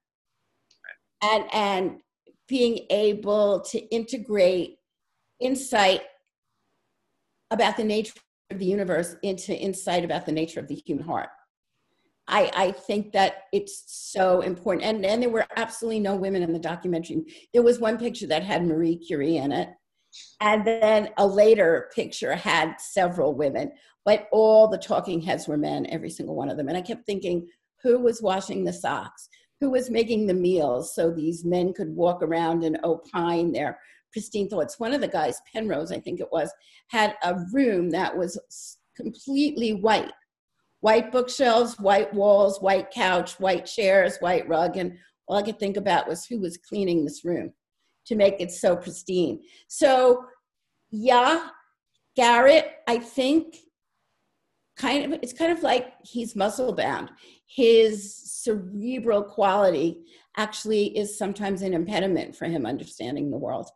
And, 1.21 1.45
and 1.53 2.01
being 2.49 2.85
able 2.89 3.61
to 3.61 3.79
integrate 3.79 4.77
insight 5.39 6.01
about 7.51 7.77
the 7.77 7.85
nature 7.85 8.19
the 8.49 8.65
universe 8.65 9.15
into 9.23 9.55
insight 9.55 10.03
about 10.05 10.25
the 10.25 10.31
nature 10.31 10.59
of 10.59 10.67
the 10.67 10.81
human 10.85 11.05
heart. 11.05 11.29
I, 12.27 12.51
I 12.55 12.71
think 12.71 13.11
that 13.13 13.43
it's 13.51 13.83
so 13.87 14.41
important. 14.41 14.85
And, 14.85 15.05
and 15.05 15.21
there 15.21 15.29
were 15.29 15.45
absolutely 15.57 15.99
no 15.99 16.15
women 16.15 16.41
in 16.41 16.53
the 16.53 16.59
documentary. 16.59 17.23
There 17.53 17.63
was 17.63 17.79
one 17.79 17.97
picture 17.97 18.27
that 18.27 18.43
had 18.43 18.65
Marie 18.65 18.97
Curie 18.97 19.37
in 19.37 19.51
it. 19.51 19.69
And 20.39 20.65
then 20.65 21.09
a 21.17 21.25
later 21.25 21.89
picture 21.93 22.35
had 22.35 22.75
several 22.79 23.33
women, 23.33 23.71
but 24.05 24.27
all 24.31 24.67
the 24.67 24.77
talking 24.77 25.21
heads 25.21 25.47
were 25.47 25.57
men, 25.57 25.87
every 25.87 26.09
single 26.09 26.35
one 26.35 26.49
of 26.49 26.57
them. 26.57 26.67
And 26.67 26.77
I 26.77 26.81
kept 26.81 27.05
thinking, 27.05 27.47
who 27.81 27.99
was 27.99 28.21
washing 28.21 28.63
the 28.63 28.73
socks? 28.73 29.27
Who 29.59 29.71
was 29.71 29.89
making 29.89 30.27
the 30.27 30.33
meals 30.33 30.93
so 30.93 31.09
these 31.09 31.43
men 31.43 31.73
could 31.73 31.95
walk 31.95 32.21
around 32.21 32.63
and 32.63 32.79
opine 32.83 33.51
their 33.51 33.79
pristine 34.13 34.47
thoughts? 34.49 34.79
One 34.79 34.93
of 34.93 35.01
the 35.01 35.07
guys, 35.07 35.41
Penrose, 35.51 35.91
I 35.91 35.99
think 35.99 36.21
it 36.21 36.31
was, 36.31 36.51
had 36.87 37.15
a 37.23 37.35
room 37.51 37.89
that 37.89 38.15
was 38.17 38.39
completely 38.95 39.73
white 39.73 40.11
white 40.83 41.13
bookshelves, 41.13 41.79
white 41.79 42.13
walls, 42.13 42.61
white 42.61 42.91
couch, 42.91 43.39
white 43.39 43.65
chairs, 43.65 44.17
white 44.19 44.45
rug, 44.49 44.75
and 44.75 44.97
all 45.29 45.37
I 45.37 45.41
could 45.41 45.57
think 45.57 45.77
about 45.77 46.09
was 46.09 46.25
who 46.25 46.41
was 46.41 46.57
cleaning 46.57 47.05
this 47.05 47.23
room 47.23 47.53
to 48.05 48.17
make 48.17 48.41
it 48.41 48.51
so 48.51 48.75
pristine. 48.75 49.39
So, 49.69 50.25
yeah, 50.91 51.47
Garrett, 52.17 52.69
I 52.85 52.97
think, 52.97 53.55
kind 54.75 55.05
of, 55.05 55.19
it's 55.23 55.31
kind 55.31 55.53
of 55.53 55.63
like 55.63 55.93
he's 56.03 56.35
muscle 56.35 56.73
bound. 56.73 57.11
His 57.47 58.13
cerebral 58.13 59.23
quality 59.23 60.01
actually 60.35 60.97
is 60.97 61.17
sometimes 61.17 61.61
an 61.61 61.73
impediment 61.73 62.35
for 62.35 62.43
him 62.43 62.65
understanding 62.65 63.31
the 63.31 63.37
world. 63.37 63.69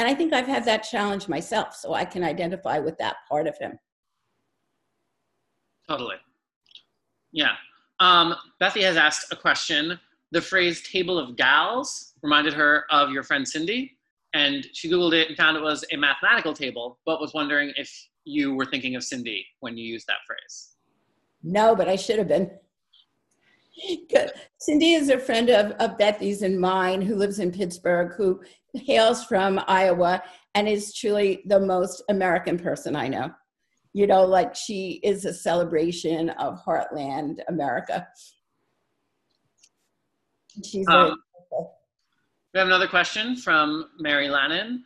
And 0.00 0.08
I 0.08 0.14
think 0.14 0.32
I've 0.32 0.46
had 0.46 0.64
that 0.64 0.78
challenge 0.82 1.28
myself, 1.28 1.76
so 1.76 1.92
I 1.92 2.06
can 2.06 2.24
identify 2.24 2.78
with 2.78 2.96
that 2.96 3.16
part 3.28 3.46
of 3.46 3.58
him. 3.58 3.78
Totally. 5.86 6.16
Yeah. 7.32 7.52
Um, 7.98 8.34
Bethy 8.62 8.80
has 8.80 8.96
asked 8.96 9.30
a 9.30 9.36
question. 9.36 10.00
The 10.30 10.40
phrase 10.40 10.80
table 10.90 11.18
of 11.18 11.36
gals 11.36 12.14
reminded 12.22 12.54
her 12.54 12.86
of 12.90 13.10
your 13.10 13.22
friend 13.22 13.46
Cindy, 13.46 13.98
and 14.32 14.66
she 14.72 14.88
Googled 14.88 15.12
it 15.12 15.28
and 15.28 15.36
found 15.36 15.58
it 15.58 15.62
was 15.62 15.84
a 15.92 15.98
mathematical 15.98 16.54
table, 16.54 16.98
but 17.04 17.20
was 17.20 17.34
wondering 17.34 17.74
if 17.76 17.94
you 18.24 18.54
were 18.54 18.64
thinking 18.64 18.96
of 18.96 19.04
Cindy 19.04 19.44
when 19.58 19.76
you 19.76 19.84
used 19.84 20.06
that 20.06 20.24
phrase. 20.26 20.76
No, 21.42 21.76
but 21.76 21.90
I 21.90 21.96
should 21.96 22.16
have 22.16 22.28
been. 22.28 22.50
Cindy 24.58 24.92
is 24.92 25.08
a 25.08 25.18
friend 25.18 25.50
of, 25.50 25.72
of 25.72 25.98
Bethy's 25.98 26.42
and 26.42 26.60
mine 26.60 27.02
who 27.02 27.16
lives 27.16 27.38
in 27.38 27.50
Pittsburgh, 27.50 28.14
who 28.16 28.40
hails 28.74 29.24
from 29.24 29.60
Iowa 29.66 30.22
and 30.54 30.68
is 30.68 30.94
truly 30.94 31.42
the 31.46 31.60
most 31.60 32.02
American 32.08 32.58
person 32.58 32.94
I 32.94 33.08
know 33.08 33.30
you 33.92 34.06
know, 34.06 34.24
like 34.24 34.54
she 34.54 35.00
is 35.02 35.24
a 35.24 35.32
celebration 35.32 36.30
of 36.30 36.62
Heartland 36.64 37.40
America. 37.48 38.06
She's 40.64 40.86
um, 40.88 41.16
we 42.52 42.58
have 42.58 42.66
another 42.66 42.88
question 42.88 43.36
from 43.36 43.88
Mary 43.98 44.28
Lannon. 44.28 44.84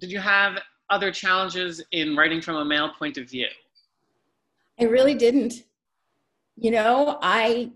Did 0.00 0.10
you 0.10 0.18
have 0.18 0.58
other 0.90 1.12
challenges 1.12 1.82
in 1.92 2.16
writing 2.16 2.40
from 2.40 2.56
a 2.56 2.64
male 2.64 2.90
point 2.98 3.16
of 3.16 3.28
view? 3.28 3.46
I 4.80 4.84
really 4.84 5.14
didn't. 5.14 5.64
You 6.56 6.72
know, 6.72 7.18
I 7.22 7.70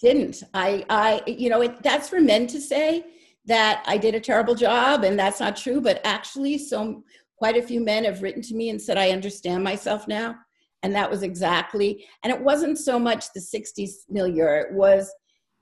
didn't. 0.00 0.42
I, 0.54 0.84
I, 0.88 1.22
you 1.26 1.50
know, 1.50 1.62
it, 1.62 1.82
that's 1.82 2.08
for 2.08 2.20
men 2.20 2.46
to 2.48 2.60
say 2.60 3.04
that 3.46 3.82
I 3.86 3.96
did 3.96 4.14
a 4.14 4.20
terrible 4.20 4.54
job, 4.54 5.04
and 5.04 5.18
that's 5.18 5.40
not 5.40 5.56
true. 5.56 5.80
But 5.80 6.00
actually, 6.04 6.58
so 6.58 7.02
quite 7.36 7.56
a 7.56 7.62
few 7.62 7.80
men 7.80 8.04
have 8.04 8.22
written 8.22 8.42
to 8.42 8.54
me 8.54 8.70
and 8.70 8.80
said, 8.80 8.98
I 8.98 9.10
understand 9.10 9.64
myself 9.64 10.06
now. 10.08 10.36
And 10.82 10.94
that 10.94 11.10
was 11.10 11.22
exactly, 11.22 12.06
and 12.22 12.32
it 12.32 12.40
wasn't 12.40 12.78
so 12.78 12.98
much 12.98 13.32
the 13.32 13.40
60s 13.40 13.90
milieu, 14.08 14.60
it 14.60 14.72
was 14.72 15.12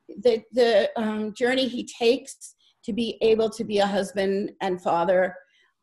the, 0.09 0.43
the 0.53 0.91
um, 0.97 1.33
journey 1.35 1.69
he 1.69 1.89
takes 1.99 2.55
to 2.85 2.93
be 2.93 3.17
able 3.23 3.49
to 3.51 3.65
be 3.65 3.79
a 3.79 3.87
husband 3.87 4.53
and 4.61 4.81
father 4.81 5.35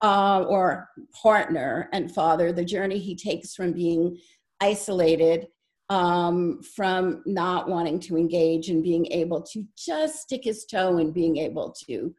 uh, 0.03 0.43
or 0.47 0.87
partner 1.19 1.89
and 1.93 2.13
father, 2.13 2.51
the 2.51 2.65
journey 2.65 2.99
he 2.99 3.15
takes 3.15 3.55
from 3.55 3.71
being 3.71 4.17
isolated, 4.61 5.47
um, 5.89 6.61
from 6.75 7.21
not 7.25 7.69
wanting 7.69 7.99
to 7.99 8.17
engage 8.17 8.69
and 8.69 8.83
being 8.83 9.05
able 9.11 9.41
to 9.41 9.65
just 9.77 10.21
stick 10.21 10.43
his 10.43 10.65
toe 10.65 10.97
and 10.97 11.13
being 11.13 11.37
able 11.37 11.75
to 11.87 12.13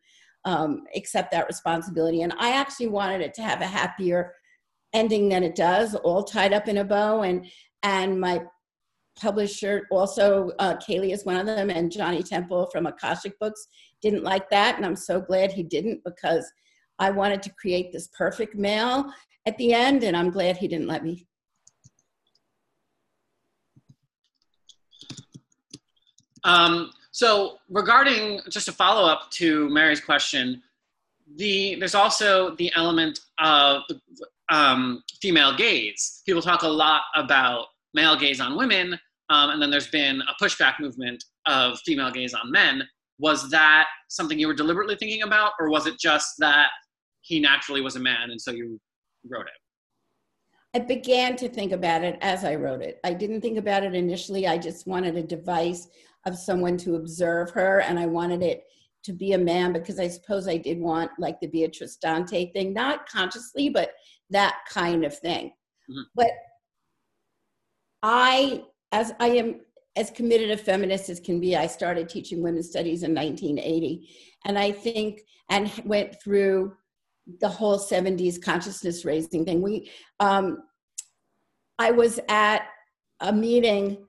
um, 0.44 0.84
accept 0.94 1.30
that 1.32 1.46
responsibility. 1.46 2.22
And 2.22 2.34
I 2.38 2.50
actually 2.50 2.88
wanted 2.88 3.20
it 3.20 3.34
to 3.34 3.42
have 3.42 3.60
a 3.60 3.66
happier 3.66 4.34
ending 4.92 5.28
than 5.28 5.42
it 5.42 5.54
does, 5.54 5.94
all 5.94 6.22
tied 6.22 6.52
up 6.52 6.68
in 6.68 6.78
a 6.78 6.84
bow. 6.84 7.22
And 7.22 7.46
and 7.82 8.18
my 8.18 8.42
publisher 9.16 9.86
also, 9.90 10.50
uh, 10.58 10.76
Kaylie 10.76 11.12
is 11.12 11.24
one 11.24 11.36
of 11.36 11.46
them, 11.46 11.70
and 11.70 11.92
Johnny 11.92 12.22
Temple 12.22 12.68
from 12.72 12.86
Akashic 12.86 13.38
Books 13.38 13.66
didn't 14.02 14.24
like 14.24 14.48
that, 14.50 14.76
and 14.76 14.84
I'm 14.84 14.96
so 14.96 15.20
glad 15.20 15.52
he 15.52 15.62
didn't 15.62 16.02
because 16.04 16.50
I 16.98 17.10
wanted 17.10 17.42
to 17.42 17.54
create 17.60 17.92
this 17.92 18.08
perfect 18.16 18.54
male 18.54 19.06
at 19.46 19.56
the 19.58 19.72
end, 19.72 20.02
and 20.04 20.16
I'm 20.16 20.30
glad 20.30 20.56
he 20.56 20.68
didn't 20.68 20.88
let 20.88 21.04
me. 21.04 21.26
Um, 26.44 26.90
so 27.10 27.58
regarding 27.70 28.40
just 28.48 28.68
a 28.68 28.72
follow 28.72 29.08
up 29.08 29.30
to 29.32 29.68
Mary's 29.70 30.00
question, 30.00 30.62
the 31.36 31.76
there's 31.76 31.94
also 31.94 32.54
the 32.56 32.70
element 32.76 33.20
of 33.38 33.82
um, 34.50 35.02
female 35.20 35.56
gaze. 35.56 36.22
People 36.26 36.42
talk 36.42 36.62
a 36.62 36.68
lot 36.68 37.02
about 37.16 37.66
male 37.94 38.18
gaze 38.18 38.40
on 38.40 38.56
women, 38.56 38.98
um, 39.30 39.50
and 39.50 39.62
then 39.62 39.70
there's 39.70 39.88
been 39.88 40.20
a 40.22 40.44
pushback 40.44 40.80
movement 40.80 41.24
of 41.46 41.78
female 41.80 42.10
gaze 42.10 42.34
on 42.34 42.50
men. 42.50 42.82
Was 43.18 43.48
that 43.50 43.86
something 44.08 44.38
you 44.38 44.48
were 44.48 44.54
deliberately 44.54 44.96
thinking 44.96 45.22
about, 45.22 45.52
or 45.58 45.70
was 45.70 45.86
it 45.86 45.98
just 45.98 46.34
that 46.40 46.68
he 47.22 47.40
naturally 47.40 47.80
was 47.80 47.96
a 47.96 48.00
man 48.00 48.30
and 48.30 48.40
so 48.40 48.50
you 48.50 48.78
wrote 49.30 49.46
it? 49.46 49.52
I 50.76 50.80
began 50.80 51.36
to 51.36 51.48
think 51.48 51.70
about 51.70 52.02
it 52.02 52.18
as 52.20 52.44
I 52.44 52.56
wrote 52.56 52.82
it. 52.82 52.98
I 53.04 53.14
didn't 53.14 53.40
think 53.40 53.56
about 53.58 53.84
it 53.84 53.94
initially. 53.94 54.48
I 54.48 54.58
just 54.58 54.88
wanted 54.88 55.16
a 55.16 55.22
device 55.22 55.86
of 56.26 56.36
someone 56.38 56.76
to 56.78 56.96
observe 56.96 57.50
her, 57.50 57.80
and 57.80 57.98
I 57.98 58.06
wanted 58.06 58.42
it 58.42 58.64
to 59.04 59.12
be 59.12 59.32
a 59.32 59.38
man 59.38 59.72
because 59.72 60.00
I 60.00 60.08
suppose 60.08 60.48
I 60.48 60.56
did 60.56 60.80
want 60.80 61.10
like 61.18 61.38
the 61.40 61.46
Beatrice 61.46 61.96
Dante 61.96 62.50
thing, 62.52 62.72
not 62.72 63.08
consciously, 63.08 63.68
but 63.68 63.92
that 64.30 64.56
kind 64.68 65.04
of 65.04 65.16
thing. 65.18 65.48
Mm-hmm. 65.90 66.02
But 66.14 66.30
I, 68.02 68.64
as 68.92 69.12
I 69.20 69.28
am 69.28 69.60
as 69.96 70.10
committed 70.10 70.50
a 70.50 70.56
feminist 70.56 71.08
as 71.08 71.20
can 71.20 71.40
be, 71.40 71.56
I 71.56 71.66
started 71.66 72.08
teaching 72.08 72.42
women's 72.42 72.68
studies 72.68 73.02
in 73.02 73.14
1980. 73.14 74.08
And 74.44 74.58
I 74.58 74.72
think, 74.72 75.20
and 75.50 75.70
went 75.84 76.20
through 76.22 76.74
the 77.40 77.48
whole 77.48 77.78
70s 77.78 78.42
consciousness 78.42 79.04
raising 79.04 79.44
thing. 79.44 79.62
We, 79.62 79.90
um, 80.20 80.64
I 81.78 81.90
was 81.90 82.20
at 82.28 82.66
a 83.20 83.32
meeting 83.32 84.06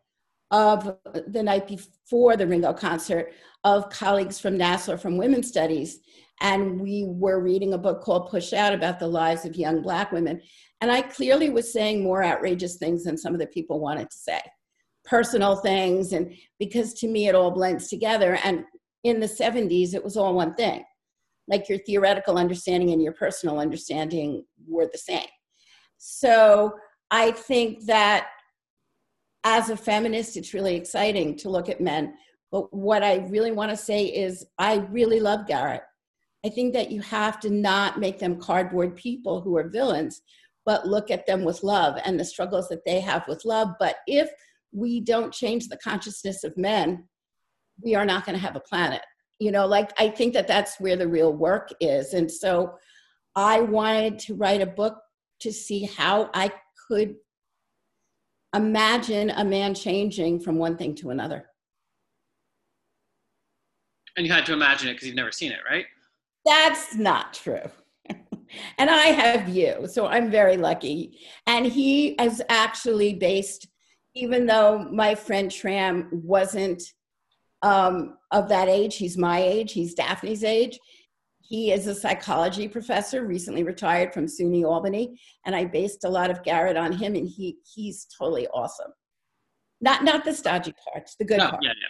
of 0.52 0.98
the 1.28 1.44
night 1.44 1.68
before 1.68 2.38
the 2.38 2.48
Ringo 2.48 2.74
concert 2.74 3.34
of 3.64 3.90
colleagues 3.90 4.40
from 4.40 4.58
NASLR 4.58 5.00
from 5.00 5.18
Women's 5.18 5.48
Studies. 5.48 6.00
And 6.42 6.80
we 6.80 7.06
were 7.08 7.42
reading 7.42 7.74
a 7.74 7.78
book 7.78 8.02
called 8.02 8.30
Push 8.30 8.54
Out 8.54 8.74
about 8.74 9.00
the 9.00 9.08
lives 9.08 9.46
of 9.46 9.56
young 9.56 9.82
Black 9.82 10.12
women. 10.12 10.42
And 10.82 10.92
I 10.92 11.02
clearly 11.02 11.50
was 11.50 11.72
saying 11.72 12.04
more 12.04 12.24
outrageous 12.24 12.76
things 12.76 13.04
than 13.04 13.18
some 13.18 13.34
of 13.34 13.40
the 13.40 13.48
people 13.48 13.80
wanted 13.80 14.10
to 14.12 14.18
say, 14.18 14.40
personal 15.06 15.56
things. 15.56 16.14
And 16.14 16.36
because 16.60 16.94
to 16.96 17.08
me, 17.08 17.28
it 17.28 17.36
all 17.36 17.52
blends 17.52 17.88
together. 17.88 18.38
And 18.44 18.66
in 19.04 19.20
the 19.20 19.28
70s, 19.28 19.94
it 19.94 20.04
was 20.04 20.18
all 20.18 20.36
one 20.36 20.54
thing. 20.56 20.84
Like 21.48 21.70
your 21.70 21.78
theoretical 21.80 22.38
understanding 22.38 22.92
and 22.92 23.02
your 23.02 23.14
personal 23.14 23.60
understanding 23.60 24.44
were 24.68 24.90
the 24.92 24.98
same. 24.98 25.28
So 25.98 26.74
I 27.12 27.32
think 27.32 27.86
that 27.86 28.28
as 29.46 29.70
a 29.70 29.78
feminist, 29.78 30.36
it's 30.36 30.54
really 30.54 30.76
exciting 30.76 31.38
to 31.38 31.50
look 31.50 31.70
at 31.70 31.80
men. 31.80 32.16
But 32.52 32.74
what 32.74 33.04
I 33.04 33.18
really 33.30 33.52
want 33.52 33.70
to 33.70 33.78
say 33.78 34.06
is, 34.06 34.46
I 34.58 34.78
really 34.90 35.20
love 35.20 35.48
Garrett. 35.48 35.84
I 36.44 36.50
think 36.50 36.74
that 36.74 36.92
you 36.92 37.02
have 37.02 37.40
to 37.42 37.50
not 37.50 38.00
make 38.00 38.20
them 38.20 38.40
cardboard 38.40 38.96
people 38.96 39.42
who 39.42 39.56
are 39.56 39.70
villains, 39.70 40.22
but 40.66 40.88
look 40.88 41.12
at 41.12 41.28
them 41.28 41.44
with 41.44 41.64
love 41.64 42.00
and 42.04 42.20
the 42.20 42.26
struggles 42.26 42.68
that 42.70 42.84
they 42.86 43.00
have 43.00 43.28
with 43.28 43.46
love. 43.46 43.70
But 43.80 43.98
if 44.08 44.30
we 44.72 45.00
don't 45.00 45.34
change 45.34 45.68
the 45.68 45.78
consciousness 45.78 46.44
of 46.44 46.58
men, 46.58 47.08
we 47.84 47.94
are 47.96 48.06
not 48.06 48.26
going 48.26 48.38
to 48.38 48.46
have 48.46 48.56
a 48.56 48.62
planet. 48.62 49.02
You 49.40 49.52
know, 49.52 49.68
like 49.68 49.92
I 50.00 50.10
think 50.10 50.34
that 50.34 50.48
that's 50.48 50.80
where 50.80 50.96
the 50.96 51.08
real 51.08 51.34
work 51.34 51.70
is. 51.80 52.14
And 52.14 52.32
so 52.32 52.76
I 53.36 53.62
wanted 53.62 54.18
to 54.20 54.36
write 54.36 54.62
a 54.62 54.68
book 54.68 54.98
to 55.42 55.52
see 55.52 55.84
how 55.84 56.30
I 56.34 56.52
could 56.88 57.16
imagine 58.56 59.30
a 59.32 59.44
man 59.44 59.76
changing 59.76 60.40
from 60.40 60.58
one 60.58 60.78
thing 60.78 60.96
to 60.96 61.10
another. 61.10 61.46
And 64.18 64.26
you 64.26 64.32
had 64.32 64.46
to 64.46 64.54
imagine 64.54 64.88
it 64.88 64.94
because 64.94 65.08
you've 65.08 65.16
never 65.16 65.32
seen 65.32 65.52
it, 65.52 65.60
right? 65.70 65.86
That's 66.46 66.96
not 66.96 67.34
true. 67.34 67.70
and 68.78 68.90
I 68.90 69.08
have 69.08 69.50
you, 69.50 69.88
so 69.88 70.08
I'm 70.08 70.32
very 70.32 70.58
lucky. 70.58 71.20
And 71.48 71.66
he 71.66 72.10
is 72.10 72.42
actually 72.48 73.16
based, 73.16 73.68
even 74.14 74.46
though 74.46 74.88
my 74.92 75.16
friend 75.16 75.52
Tram 75.52 76.10
wasn't 76.12 76.82
um, 77.62 78.18
of 78.32 78.48
that 78.50 78.70
age, 78.70 78.96
he's 78.96 79.18
my 79.18 79.42
age, 79.42 79.74
he's 79.74 79.96
Daphne's 79.96 80.44
age. 80.44 80.80
He 81.48 81.72
is 81.72 81.88
a 81.88 81.94
psychology 81.94 82.68
professor, 82.68 83.26
recently 83.26 83.64
retired 83.64 84.14
from 84.14 84.26
SUNY 84.26 84.64
Albany, 84.66 85.20
and 85.46 85.56
I 85.56 85.66
based 85.66 86.04
a 86.04 86.10
lot 86.10 86.32
of 86.32 86.44
Garrett 86.44 86.78
on 86.78 86.92
him, 86.92 87.16
and 87.16 87.28
he 87.28 87.58
he's 87.74 88.08
totally 88.18 88.48
awesome. 88.48 88.92
Not 89.82 90.04
not 90.04 90.26
the 90.26 90.34
stodgy 90.34 90.74
parts, 90.92 91.16
the 91.16 91.26
good 91.26 91.38
no, 91.38 91.50
part. 91.50 91.64
Yeah, 91.64 91.70
yeah. 91.70 91.88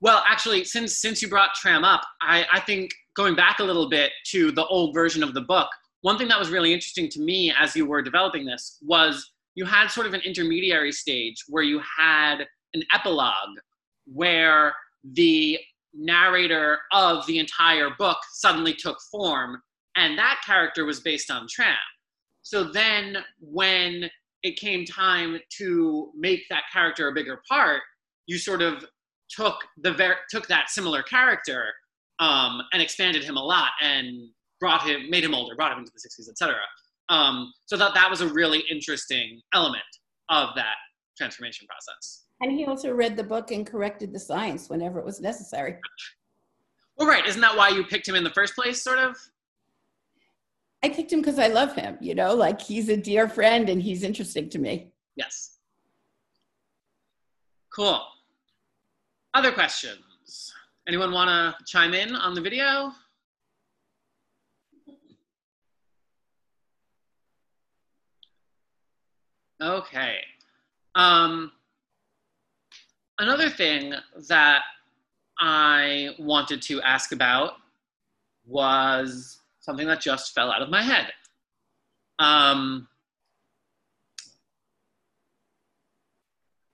Well, 0.00 0.22
actually, 0.28 0.64
since 0.64 0.96
since 0.96 1.20
you 1.20 1.28
brought 1.28 1.54
Tram 1.54 1.84
up, 1.84 2.02
I, 2.22 2.46
I 2.52 2.60
think 2.60 2.92
going 3.16 3.34
back 3.34 3.58
a 3.58 3.64
little 3.64 3.88
bit 3.88 4.12
to 4.26 4.52
the 4.52 4.66
old 4.66 4.94
version 4.94 5.22
of 5.22 5.34
the 5.34 5.42
book, 5.42 5.68
one 6.00 6.18
thing 6.18 6.28
that 6.28 6.38
was 6.38 6.50
really 6.50 6.72
interesting 6.72 7.08
to 7.10 7.20
me 7.20 7.52
as 7.58 7.76
you 7.76 7.86
were 7.86 8.02
developing 8.02 8.44
this 8.44 8.78
was 8.82 9.32
you 9.54 9.64
had 9.64 9.88
sort 9.88 10.06
of 10.06 10.14
an 10.14 10.20
intermediary 10.20 10.92
stage 10.92 11.36
where 11.48 11.62
you 11.62 11.80
had 11.98 12.46
an 12.74 12.82
epilogue 12.92 13.58
where 14.06 14.74
the 15.12 15.58
narrator 15.96 16.78
of 16.92 17.26
the 17.26 17.38
entire 17.38 17.90
book 17.98 18.18
suddenly 18.32 18.74
took 18.74 18.98
form, 19.10 19.62
and 19.96 20.18
that 20.18 20.40
character 20.44 20.84
was 20.84 21.00
based 21.00 21.30
on 21.30 21.46
Tram. 21.48 21.76
So 22.42 22.64
then, 22.64 23.18
when 23.40 24.10
it 24.42 24.56
came 24.56 24.84
time 24.84 25.38
to 25.58 26.10
make 26.16 26.42
that 26.50 26.64
character 26.72 27.08
a 27.08 27.12
bigger 27.12 27.40
part, 27.48 27.80
you 28.26 28.38
sort 28.38 28.62
of 28.62 28.84
took 29.30 29.56
the 29.78 29.92
ver- 29.92 30.18
took 30.30 30.46
that 30.48 30.68
similar 30.68 31.02
character 31.02 31.72
um, 32.20 32.60
and 32.72 32.82
expanded 32.82 33.24
him 33.24 33.36
a 33.36 33.42
lot 33.42 33.70
and 33.80 34.28
brought 34.60 34.82
him, 34.82 35.08
made 35.10 35.24
him 35.24 35.34
older, 35.34 35.56
brought 35.56 35.72
him 35.72 35.78
into 35.78 35.92
the 35.92 35.98
60s, 35.98 36.28
etc. 36.28 36.56
Um, 37.08 37.52
so 37.66 37.76
that 37.76 37.94
that 37.94 38.10
was 38.10 38.20
a 38.20 38.28
really 38.28 38.64
interesting 38.70 39.40
element 39.52 39.82
of 40.30 40.50
that 40.56 40.76
transformation 41.18 41.66
process. 41.66 42.23
And 42.40 42.52
he 42.52 42.66
also 42.66 42.92
read 42.92 43.16
the 43.16 43.24
book 43.24 43.50
and 43.50 43.66
corrected 43.66 44.12
the 44.12 44.18
science 44.18 44.68
whenever 44.68 44.98
it 44.98 45.04
was 45.04 45.20
necessary. 45.20 45.76
Well, 46.96 47.08
right. 47.08 47.26
Isn't 47.26 47.40
that 47.40 47.56
why 47.56 47.68
you 47.70 47.84
picked 47.84 48.08
him 48.08 48.14
in 48.14 48.24
the 48.24 48.30
first 48.30 48.54
place, 48.54 48.82
sort 48.82 48.98
of? 48.98 49.16
I 50.82 50.90
picked 50.90 51.12
him 51.12 51.20
because 51.20 51.38
I 51.38 51.48
love 51.48 51.74
him, 51.74 51.96
you 52.00 52.14
know, 52.14 52.34
like 52.34 52.60
he's 52.60 52.90
a 52.90 52.96
dear 52.96 53.28
friend 53.28 53.70
and 53.70 53.80
he's 53.80 54.02
interesting 54.02 54.50
to 54.50 54.58
me. 54.58 54.92
Yes. 55.16 55.56
Cool. 57.74 58.02
Other 59.32 59.50
questions? 59.50 60.52
Anyone 60.86 61.12
want 61.12 61.28
to 61.30 61.64
chime 61.64 61.94
in 61.94 62.14
on 62.14 62.34
the 62.34 62.40
video? 62.40 62.92
Okay. 69.60 70.18
Um, 70.94 71.50
another 73.18 73.48
thing 73.48 73.94
that 74.28 74.62
I 75.38 76.14
wanted 76.18 76.62
to 76.62 76.80
ask 76.82 77.12
about 77.12 77.54
was 78.46 79.40
something 79.60 79.86
that 79.86 80.00
just 80.00 80.34
fell 80.34 80.50
out 80.50 80.62
of 80.62 80.68
my 80.68 80.82
head. 80.82 81.12
Um, 82.18 82.86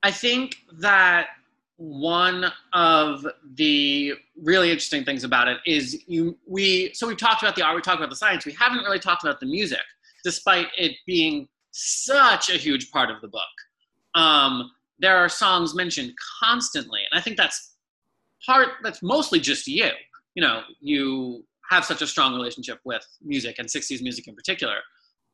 I 0.02 0.10
think 0.10 0.56
that 0.80 1.28
one 1.76 2.46
of 2.74 3.26
the 3.54 4.12
really 4.42 4.70
interesting 4.70 5.04
things 5.04 5.24
about 5.24 5.48
it 5.48 5.58
is 5.64 6.02
you 6.06 6.36
we 6.46 6.92
so 6.92 7.08
we 7.08 7.16
talked 7.16 7.42
about 7.42 7.56
the 7.56 7.62
art 7.62 7.74
we 7.74 7.80
talked 7.80 7.96
about 7.96 8.10
the 8.10 8.16
science 8.16 8.44
we 8.44 8.52
haven't 8.52 8.84
really 8.84 8.98
talked 8.98 9.24
about 9.24 9.40
the 9.40 9.46
music 9.46 9.80
despite 10.22 10.66
it 10.76 10.92
being 11.06 11.48
such 11.70 12.50
a 12.50 12.58
huge 12.58 12.90
part 12.90 13.10
of 13.10 13.18
the 13.22 13.28
book 13.28 13.42
um, 14.14 14.70
there 15.00 15.16
are 15.16 15.28
songs 15.28 15.74
mentioned 15.74 16.12
constantly 16.42 17.00
and 17.10 17.18
i 17.18 17.22
think 17.22 17.36
that's 17.36 17.74
part 18.46 18.68
that's 18.82 19.02
mostly 19.02 19.40
just 19.40 19.66
you 19.66 19.90
you 20.34 20.42
know 20.42 20.62
you 20.80 21.44
have 21.70 21.84
such 21.84 22.02
a 22.02 22.06
strong 22.06 22.34
relationship 22.34 22.80
with 22.84 23.06
music 23.22 23.56
and 23.58 23.68
60s 23.68 24.02
music 24.02 24.26
in 24.26 24.34
particular. 24.34 24.76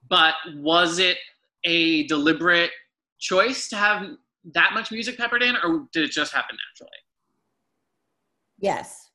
But 0.08 0.34
was 0.56 0.98
it 0.98 1.16
a 1.64 2.06
deliberate 2.06 2.70
choice 3.18 3.68
to 3.70 3.76
have 3.76 4.06
that 4.52 4.70
much 4.74 4.92
music 4.92 5.16
peppered 5.16 5.42
in, 5.42 5.56
or 5.56 5.86
did 5.92 6.04
it 6.04 6.10
just 6.10 6.32
happen 6.32 6.56
naturally? 6.70 6.98
Yes. 8.58 9.10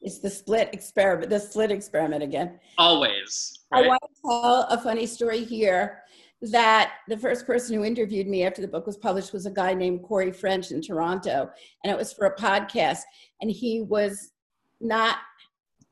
It's 0.00 0.20
the 0.20 0.30
split 0.30 0.70
experiment, 0.72 1.30
the 1.30 1.38
split 1.38 1.70
experiment 1.70 2.22
again. 2.22 2.58
Always. 2.78 3.60
Right? 3.72 3.84
I 3.84 3.88
want 3.88 4.02
to 4.02 4.28
tell 4.28 4.66
a 4.70 4.78
funny 4.78 5.06
story 5.06 5.44
here 5.44 6.01
that 6.50 6.94
the 7.08 7.16
first 7.16 7.46
person 7.46 7.76
who 7.76 7.84
interviewed 7.84 8.26
me 8.26 8.44
after 8.44 8.60
the 8.60 8.68
book 8.68 8.86
was 8.86 8.96
published 8.96 9.32
was 9.32 9.46
a 9.46 9.50
guy 9.50 9.74
named 9.74 10.02
Corey 10.02 10.32
French 10.32 10.72
in 10.72 10.82
Toronto, 10.82 11.48
and 11.84 11.92
it 11.92 11.96
was 11.96 12.12
for 12.12 12.26
a 12.26 12.36
podcast. 12.36 12.98
And 13.40 13.50
he 13.50 13.82
was 13.82 14.32
not 14.80 15.18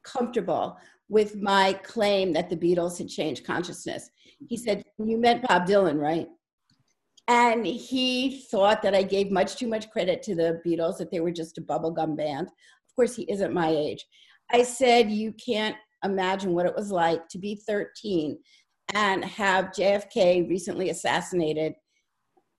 comfortable 0.03 0.77
with 1.09 1.37
my 1.37 1.75
claim 1.85 2.33
that 2.33 2.51
the 2.51 2.57
Beatles 2.57 2.99
had 2.99 3.09
changed 3.09 3.45
consciousness. 3.45 4.11
He 4.49 4.57
said, 4.57 4.83
You 4.99 5.19
meant 5.19 5.47
Bob 5.47 5.67
Dylan, 5.67 6.01
right? 6.01 6.27
And 7.29 7.65
he 7.65 8.43
thought 8.51 8.83
that 8.83 8.95
I 8.95 9.05
gave 9.05 9.31
much 9.31 9.55
too 9.55 9.69
much 9.69 9.89
credit 9.91 10.21
to 10.25 10.35
the 10.35 10.61
Beatles, 10.67 10.99
that 10.99 11.13
they 11.13 11.21
were 11.21 11.31
just 11.31 11.59
a 11.59 11.63
bubblegum 11.63 12.17
band. 12.17 12.49
Of 12.49 12.97
course, 12.97 13.15
he 13.15 13.23
isn't 13.31 13.55
my 13.55 13.69
age. 13.69 14.05
I 14.51 14.65
said, 14.65 15.11
You 15.11 15.33
can't 15.33 15.77
imagine 16.05 16.55
what 16.55 16.67
it 16.67 16.75
was 16.75 16.91
like 16.91 17.29
to 17.29 17.39
be 17.39 17.61
13 17.67 18.39
and 18.95 19.25
have 19.25 19.67
JFK 19.67 20.49
recently 20.49 20.91
assassinated, 20.91 21.75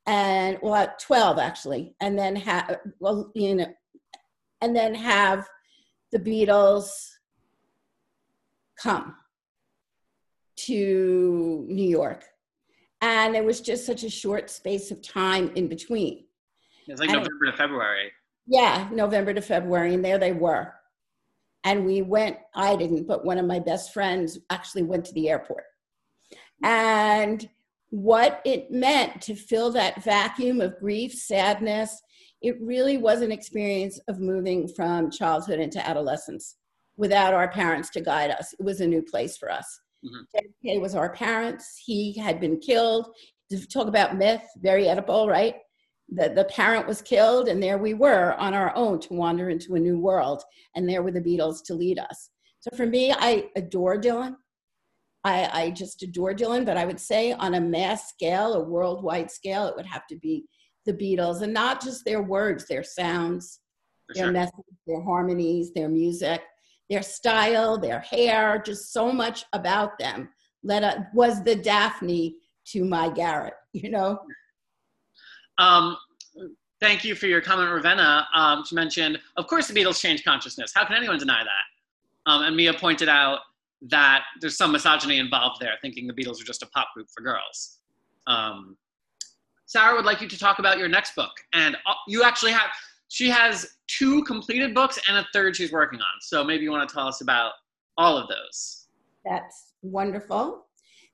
and 0.05 0.57
well, 0.61 0.93
12 0.99 1.37
actually, 1.37 1.95
and 2.01 2.17
then 2.17 2.35
have, 2.35 2.79
well, 2.99 3.31
you 3.35 3.55
know, 3.55 3.73
and 4.61 4.75
then 4.75 4.95
have 4.95 5.47
the 6.11 6.19
Beatles 6.19 6.89
come 8.81 9.15
to 10.57 11.65
New 11.67 11.87
York. 11.87 12.25
And 13.01 13.35
it 13.35 13.43
was 13.43 13.61
just 13.61 13.85
such 13.85 14.03
a 14.03 14.09
short 14.09 14.49
space 14.49 14.91
of 14.91 15.01
time 15.01 15.51
in 15.55 15.67
between. 15.67 16.25
It's 16.87 16.99
like 16.99 17.09
and 17.09 17.19
November 17.19 17.45
to 17.47 17.57
February. 17.57 18.11
Yeah, 18.47 18.87
November 18.91 19.33
to 19.33 19.41
February. 19.41 19.93
And 19.93 20.05
there 20.05 20.19
they 20.19 20.33
were. 20.33 20.73
And 21.63 21.85
we 21.85 22.01
went, 22.01 22.37
I 22.55 22.75
didn't, 22.75 23.07
but 23.07 23.25
one 23.25 23.37
of 23.37 23.45
my 23.45 23.59
best 23.59 23.93
friends 23.93 24.37
actually 24.49 24.83
went 24.83 25.05
to 25.05 25.13
the 25.13 25.29
airport. 25.29 25.63
And 26.63 27.47
what 27.89 28.41
it 28.45 28.71
meant 28.71 29.21
to 29.21 29.35
fill 29.35 29.71
that 29.71 30.03
vacuum 30.03 30.61
of 30.61 30.79
grief, 30.79 31.13
sadness, 31.13 32.01
it 32.41 32.55
really 32.61 32.97
was 32.97 33.21
an 33.21 33.31
experience 33.31 33.99
of 34.07 34.19
moving 34.19 34.67
from 34.67 35.11
childhood 35.11 35.59
into 35.59 35.85
adolescence 35.85 36.55
without 36.97 37.33
our 37.33 37.49
parents 37.49 37.89
to 37.91 38.01
guide 38.01 38.31
us. 38.31 38.53
It 38.59 38.63
was 38.63 38.81
a 38.81 38.87
new 38.87 39.01
place 39.01 39.37
for 39.37 39.51
us. 39.51 39.79
Mm-hmm. 40.05 40.69
JFK 40.69 40.81
was 40.81 40.95
our 40.95 41.13
parents. 41.13 41.81
He 41.83 42.17
had 42.17 42.39
been 42.39 42.59
killed. 42.59 43.07
To 43.51 43.67
talk 43.67 43.87
about 43.87 44.15
myth, 44.15 44.43
very 44.57 44.85
Oedipal, 44.85 45.27
right? 45.27 45.55
The, 46.09 46.29
the 46.29 46.45
parent 46.45 46.87
was 46.87 47.01
killed, 47.01 47.47
and 47.47 47.61
there 47.61 47.77
we 47.77 47.93
were 47.93 48.33
on 48.35 48.53
our 48.53 48.73
own 48.75 48.99
to 49.01 49.13
wander 49.13 49.49
into 49.49 49.75
a 49.75 49.79
new 49.79 49.99
world. 49.99 50.41
And 50.75 50.87
there 50.87 51.03
were 51.03 51.11
the 51.11 51.21
Beatles 51.21 51.63
to 51.65 51.73
lead 51.73 51.99
us. 51.99 52.29
So 52.59 52.75
for 52.75 52.85
me, 52.85 53.11
I 53.11 53.49
adore 53.55 53.99
Dylan. 53.99 54.35
I, 55.23 55.49
I 55.53 55.69
just 55.71 56.01
adore 56.03 56.33
Dylan, 56.33 56.65
but 56.65 56.77
I 56.77 56.85
would 56.85 56.99
say 56.99 57.31
on 57.33 57.53
a 57.53 57.61
mass 57.61 58.09
scale, 58.09 58.53
a 58.53 58.63
worldwide 58.63 59.29
scale, 59.29 59.67
it 59.67 59.75
would 59.75 59.85
have 59.85 60.07
to 60.07 60.15
be 60.17 60.45
the 60.85 60.93
Beatles, 60.93 61.41
and 61.41 61.53
not 61.53 61.81
just 61.81 62.03
their 62.05 62.23
words, 62.23 62.67
their 62.67 62.83
sounds, 62.83 63.59
For 64.07 64.15
their 64.15 64.23
sure. 64.25 64.33
message, 64.33 64.65
their 64.87 65.01
harmonies, 65.01 65.73
their 65.73 65.89
music, 65.89 66.41
their 66.89 67.03
style, 67.03 67.77
their 67.77 67.99
hair, 67.99 68.61
just 68.65 68.91
so 68.91 69.11
much 69.11 69.45
about 69.53 69.99
them. 69.99 70.29
Let 70.63 70.83
a, 70.83 71.07
was 71.13 71.43
the 71.43 71.55
Daphne 71.55 72.35
to 72.69 72.83
my 72.83 73.09
Garrett, 73.09 73.53
you 73.73 73.91
know. 73.91 74.19
Um, 75.59 75.97
thank 76.79 77.03
you 77.03 77.13
for 77.13 77.27
your 77.27 77.41
comment, 77.41 77.71
Ravenna. 77.71 78.27
Um, 78.33 78.63
she 78.65 78.73
mentioned, 78.73 79.19
of 79.37 79.45
course, 79.45 79.67
the 79.67 79.79
Beatles 79.79 79.99
changed 79.99 80.25
consciousness. 80.25 80.71
How 80.73 80.83
can 80.85 80.95
anyone 80.95 81.19
deny 81.19 81.43
that? 81.43 82.31
Um, 82.31 82.43
and 82.43 82.55
Mia 82.55 82.73
pointed 82.73 83.09
out 83.09 83.39
that 83.89 84.23
there's 84.39 84.57
some 84.57 84.71
misogyny 84.71 85.17
involved 85.17 85.59
there, 85.59 85.73
thinking 85.81 86.07
the 86.07 86.13
Beatles 86.13 86.41
are 86.41 86.45
just 86.45 86.61
a 86.61 86.67
pop 86.67 86.87
group 86.93 87.07
for 87.13 87.23
girls. 87.23 87.79
Um, 88.27 88.77
Sarah 89.65 89.95
would 89.95 90.05
like 90.05 90.21
you 90.21 90.27
to 90.27 90.37
talk 90.37 90.59
about 90.59 90.77
your 90.77 90.87
next 90.87 91.15
book, 91.15 91.31
and 91.53 91.75
uh, 91.85 91.93
you 92.07 92.23
actually 92.23 92.51
have. 92.51 92.69
She 93.07 93.29
has 93.29 93.67
two 93.87 94.23
completed 94.23 94.73
books 94.73 94.97
and 95.07 95.17
a 95.17 95.25
third 95.33 95.55
she's 95.55 95.71
working 95.71 95.99
on. 95.99 96.21
So 96.21 96.45
maybe 96.45 96.63
you 96.63 96.71
want 96.71 96.87
to 96.87 96.95
tell 96.95 97.07
us 97.07 97.19
about 97.19 97.51
all 97.97 98.17
of 98.17 98.29
those. 98.29 98.87
That's 99.25 99.73
wonderful. 99.81 100.65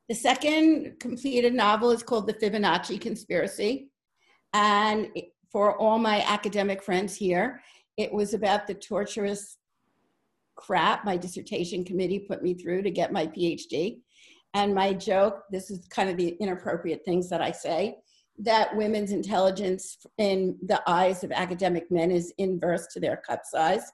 The 0.08 0.16
second 0.16 1.00
completed 1.00 1.54
novel 1.54 1.92
is 1.92 2.04
called 2.04 2.28
The 2.28 2.34
Fibonacci 2.34 3.02
Conspiracy. 3.02 3.90
And 4.54 5.10
for 5.52 5.78
all 5.78 5.98
my 5.98 6.22
academic 6.22 6.84
friends 6.84 7.16
here, 7.16 7.62
it 7.98 8.14
was 8.14 8.34
about 8.34 8.68
the 8.68 8.76
torturous 8.76 9.58
crap 10.58 11.06
my 11.06 11.16
dissertation 11.16 11.86
committee 11.86 12.20
put 12.20 12.44
me 12.44 12.54
through 12.54 12.82
to 12.82 12.92
get 12.92 13.14
my 13.14 13.28
PhD. 13.28 14.00
And 14.54 14.74
my 14.74 14.94
joke 14.94 15.44
this 15.52 15.70
is 15.72 15.88
kind 15.88 16.10
of 16.10 16.18
the 16.18 16.36
inappropriate 16.40 17.06
things 17.06 17.30
that 17.30 17.42
I 17.42 17.52
say 17.52 17.98
that 18.40 18.76
women's 18.76 19.12
intelligence 19.12 19.98
in 20.18 20.58
the 20.64 20.82
eyes 20.88 21.24
of 21.24 21.32
academic 21.32 21.90
men 21.90 22.12
is 22.12 22.34
inverse 22.38 22.88
to 22.94 23.00
their 23.00 23.18
cup 23.18 23.42
size. 23.44 23.92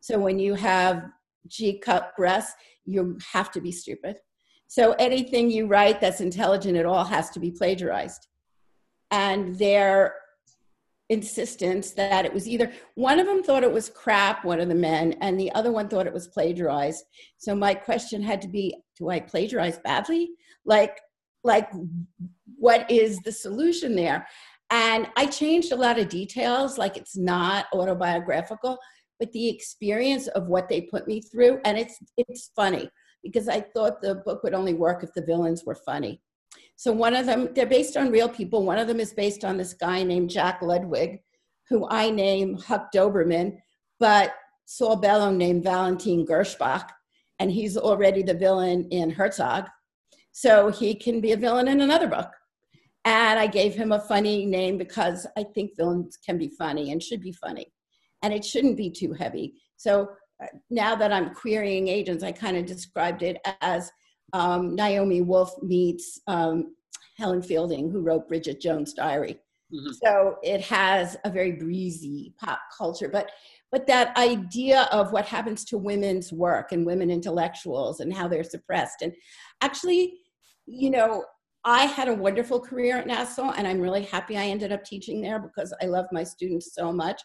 So 0.00 0.18
when 0.18 0.38
you 0.38 0.54
have 0.54 1.04
G 1.48 1.78
cup 1.78 2.14
breasts, 2.16 2.54
you 2.84 3.18
have 3.32 3.50
to 3.52 3.60
be 3.60 3.72
stupid. 3.72 4.18
So 4.68 4.92
anything 4.98 5.50
you 5.50 5.66
write 5.66 6.00
that's 6.00 6.20
intelligent 6.20 6.76
at 6.76 6.86
all 6.86 7.04
has 7.04 7.30
to 7.30 7.40
be 7.40 7.50
plagiarized. 7.50 8.26
And 9.10 9.56
their 9.58 10.14
insistence 11.08 11.92
that 11.92 12.24
it 12.24 12.34
was 12.34 12.48
either 12.48 12.72
one 12.94 13.18
of 13.20 13.26
them 13.26 13.42
thought 13.42 13.62
it 13.62 13.72
was 13.72 13.88
crap, 13.88 14.44
one 14.44 14.60
of 14.60 14.68
the 14.68 14.74
men, 14.74 15.14
and 15.20 15.38
the 15.38 15.52
other 15.52 15.70
one 15.70 15.88
thought 15.88 16.06
it 16.06 16.12
was 16.12 16.28
plagiarized. 16.28 17.04
So 17.38 17.54
my 17.54 17.74
question 17.74 18.22
had 18.22 18.42
to 18.42 18.48
be, 18.48 18.76
do 18.98 19.08
I 19.10 19.20
plagiarize 19.20 19.78
badly? 19.78 20.30
Like, 20.64 20.98
like 21.44 21.70
what 22.56 22.90
is 22.90 23.20
the 23.20 23.32
solution 23.32 23.94
there? 23.94 24.26
And 24.70 25.08
I 25.16 25.26
changed 25.26 25.70
a 25.70 25.76
lot 25.76 25.98
of 25.98 26.08
details, 26.08 26.76
like 26.76 26.96
it's 26.96 27.16
not 27.16 27.66
autobiographical, 27.72 28.78
but 29.20 29.30
the 29.32 29.48
experience 29.48 30.26
of 30.28 30.48
what 30.48 30.68
they 30.68 30.82
put 30.82 31.06
me 31.06 31.20
through, 31.20 31.60
and 31.64 31.78
it's 31.78 31.96
it's 32.16 32.50
funny 32.56 32.90
because 33.22 33.48
I 33.48 33.60
thought 33.60 34.02
the 34.02 34.16
book 34.16 34.42
would 34.42 34.54
only 34.54 34.74
work 34.74 35.02
if 35.02 35.12
the 35.14 35.24
villains 35.24 35.64
were 35.64 35.78
funny. 35.86 36.20
So 36.76 36.92
one 36.92 37.14
of 37.14 37.26
them, 37.26 37.48
they're 37.54 37.66
based 37.66 37.96
on 37.96 38.12
real 38.12 38.28
people. 38.28 38.64
One 38.64 38.78
of 38.78 38.86
them 38.86 39.00
is 39.00 39.12
based 39.12 39.44
on 39.44 39.56
this 39.56 39.72
guy 39.72 40.02
named 40.02 40.30
Jack 40.30 40.60
Ludwig, 40.60 41.20
who 41.68 41.88
I 41.88 42.10
name 42.10 42.58
Huck 42.58 42.92
Doberman, 42.94 43.58
but 43.98 44.34
Saul 44.66 44.96
Bellow 44.96 45.30
named 45.30 45.64
Valentin 45.64 46.26
Gersbach, 46.26 46.88
and 47.38 47.50
he's 47.50 47.76
already 47.76 48.22
the 48.22 48.34
villain 48.34 48.88
in 48.90 49.10
Herzog. 49.10 49.68
So 50.32 50.70
he 50.70 50.94
can 50.94 51.20
be 51.20 51.32
a 51.32 51.36
villain 51.36 51.66
in 51.66 51.80
another 51.80 52.08
book. 52.08 52.30
And 53.06 53.38
I 53.38 53.46
gave 53.46 53.74
him 53.74 53.92
a 53.92 54.00
funny 54.00 54.44
name 54.44 54.76
because 54.76 55.26
I 55.38 55.44
think 55.44 55.76
villains 55.76 56.18
can 56.18 56.36
be 56.36 56.48
funny 56.58 56.92
and 56.92 57.02
should 57.02 57.20
be 57.20 57.32
funny. 57.32 57.72
And 58.22 58.34
it 58.34 58.44
shouldn't 58.44 58.76
be 58.76 58.90
too 58.90 59.12
heavy. 59.12 59.54
So 59.76 60.10
uh, 60.42 60.46
now 60.68 60.94
that 60.96 61.12
I'm 61.12 61.32
querying 61.32 61.88
agents, 61.88 62.24
I 62.24 62.32
kind 62.32 62.56
of 62.56 62.66
described 62.66 63.22
it 63.22 63.38
as 63.62 63.90
um, 64.36 64.74
Naomi 64.74 65.22
Wolf 65.22 65.50
meets 65.62 66.20
um, 66.26 66.74
Helen 67.16 67.40
Fielding, 67.40 67.90
who 67.90 68.02
wrote 68.02 68.28
Bridget 68.28 68.60
Jones' 68.60 68.92
Diary. 68.92 69.38
Mm-hmm. 69.72 69.92
So 70.04 70.36
it 70.42 70.60
has 70.60 71.16
a 71.24 71.30
very 71.30 71.52
breezy 71.52 72.34
pop 72.38 72.60
culture, 72.76 73.08
but 73.08 73.30
but 73.72 73.86
that 73.88 74.16
idea 74.16 74.88
of 74.92 75.10
what 75.10 75.24
happens 75.24 75.64
to 75.66 75.76
women's 75.76 76.32
work 76.32 76.70
and 76.70 76.86
women 76.86 77.10
intellectuals 77.10 77.98
and 78.00 78.14
how 78.14 78.28
they're 78.28 78.44
suppressed, 78.44 79.02
and 79.02 79.12
actually 79.62 80.18
you 80.66 80.90
know, 80.90 81.24
I 81.64 81.86
had 81.86 82.08
a 82.08 82.14
wonderful 82.14 82.60
career 82.60 82.98
at 82.98 83.06
Nassau, 83.06 83.52
and 83.52 83.66
I'm 83.66 83.80
really 83.80 84.02
happy 84.02 84.36
I 84.36 84.46
ended 84.46 84.72
up 84.72 84.84
teaching 84.84 85.20
there 85.20 85.38
because 85.38 85.72
I 85.82 85.86
love 85.86 86.06
my 86.12 86.24
students 86.24 86.74
so 86.74 86.92
much. 86.92 87.20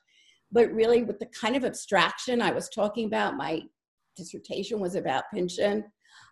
But 0.51 0.71
really, 0.71 1.03
with 1.03 1.19
the 1.19 1.27
kind 1.27 1.55
of 1.55 1.65
abstraction 1.65 2.41
I 2.41 2.51
was 2.51 2.69
talking 2.69 3.05
about, 3.05 3.35
my 3.35 3.61
dissertation 4.15 4.79
was 4.79 4.95
about 4.95 5.25
Pynchon. 5.33 5.83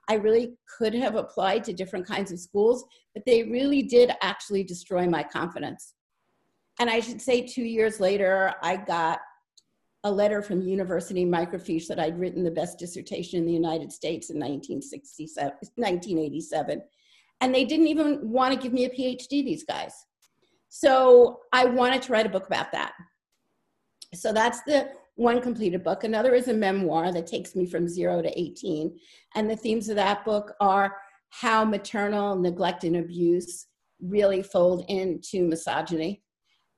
I 0.09 0.15
really 0.15 0.57
could 0.77 0.93
have 0.93 1.15
applied 1.15 1.63
to 1.65 1.73
different 1.73 2.07
kinds 2.07 2.31
of 2.31 2.39
schools, 2.39 2.83
but 3.13 3.23
they 3.25 3.43
really 3.43 3.83
did 3.83 4.11
actually 4.21 4.63
destroy 4.63 5.07
my 5.07 5.23
confidence. 5.23 5.93
And 6.79 6.89
I 6.89 6.99
should 6.99 7.21
say, 7.21 7.45
two 7.45 7.63
years 7.63 7.99
later, 7.99 8.53
I 8.61 8.77
got 8.77 9.19
a 10.03 10.11
letter 10.11 10.41
from 10.41 10.61
University 10.61 11.25
Microfiche 11.25 11.87
that 11.87 11.99
I'd 11.99 12.19
written 12.19 12.43
the 12.43 12.51
best 12.51 12.79
dissertation 12.79 13.39
in 13.39 13.45
the 13.45 13.53
United 13.53 13.91
States 13.91 14.29
in 14.29 14.37
1967, 14.37 15.53
1987 15.75 16.81
and 17.41 17.53
they 17.53 17.65
didn't 17.65 17.87
even 17.87 18.29
want 18.29 18.53
to 18.53 18.59
give 18.59 18.73
me 18.73 18.85
a 18.85 18.89
PhD, 18.89 19.29
these 19.29 19.63
guys. 19.63 19.93
So 20.69 21.39
I 21.53 21.65
wanted 21.65 22.01
to 22.03 22.11
write 22.11 22.25
a 22.25 22.29
book 22.29 22.47
about 22.47 22.71
that. 22.73 22.93
So 24.13 24.33
that's 24.33 24.61
the 24.63 24.89
one 25.19 25.41
completed 25.41 25.83
book. 25.83 26.05
Another 26.05 26.33
is 26.33 26.47
a 26.47 26.53
memoir 26.53 27.11
that 27.11 27.27
takes 27.27 27.53
me 27.53 27.65
from 27.65 27.89
zero 27.89 28.21
to 28.21 28.39
18. 28.39 28.97
And 29.35 29.49
the 29.49 29.55
themes 29.55 29.89
of 29.89 29.97
that 29.97 30.23
book 30.23 30.53
are 30.61 30.95
how 31.27 31.65
maternal 31.65 32.37
neglect 32.37 32.85
and 32.85 32.95
abuse 32.95 33.67
really 34.01 34.41
fold 34.41 34.85
into 34.87 35.43
misogyny 35.43 36.23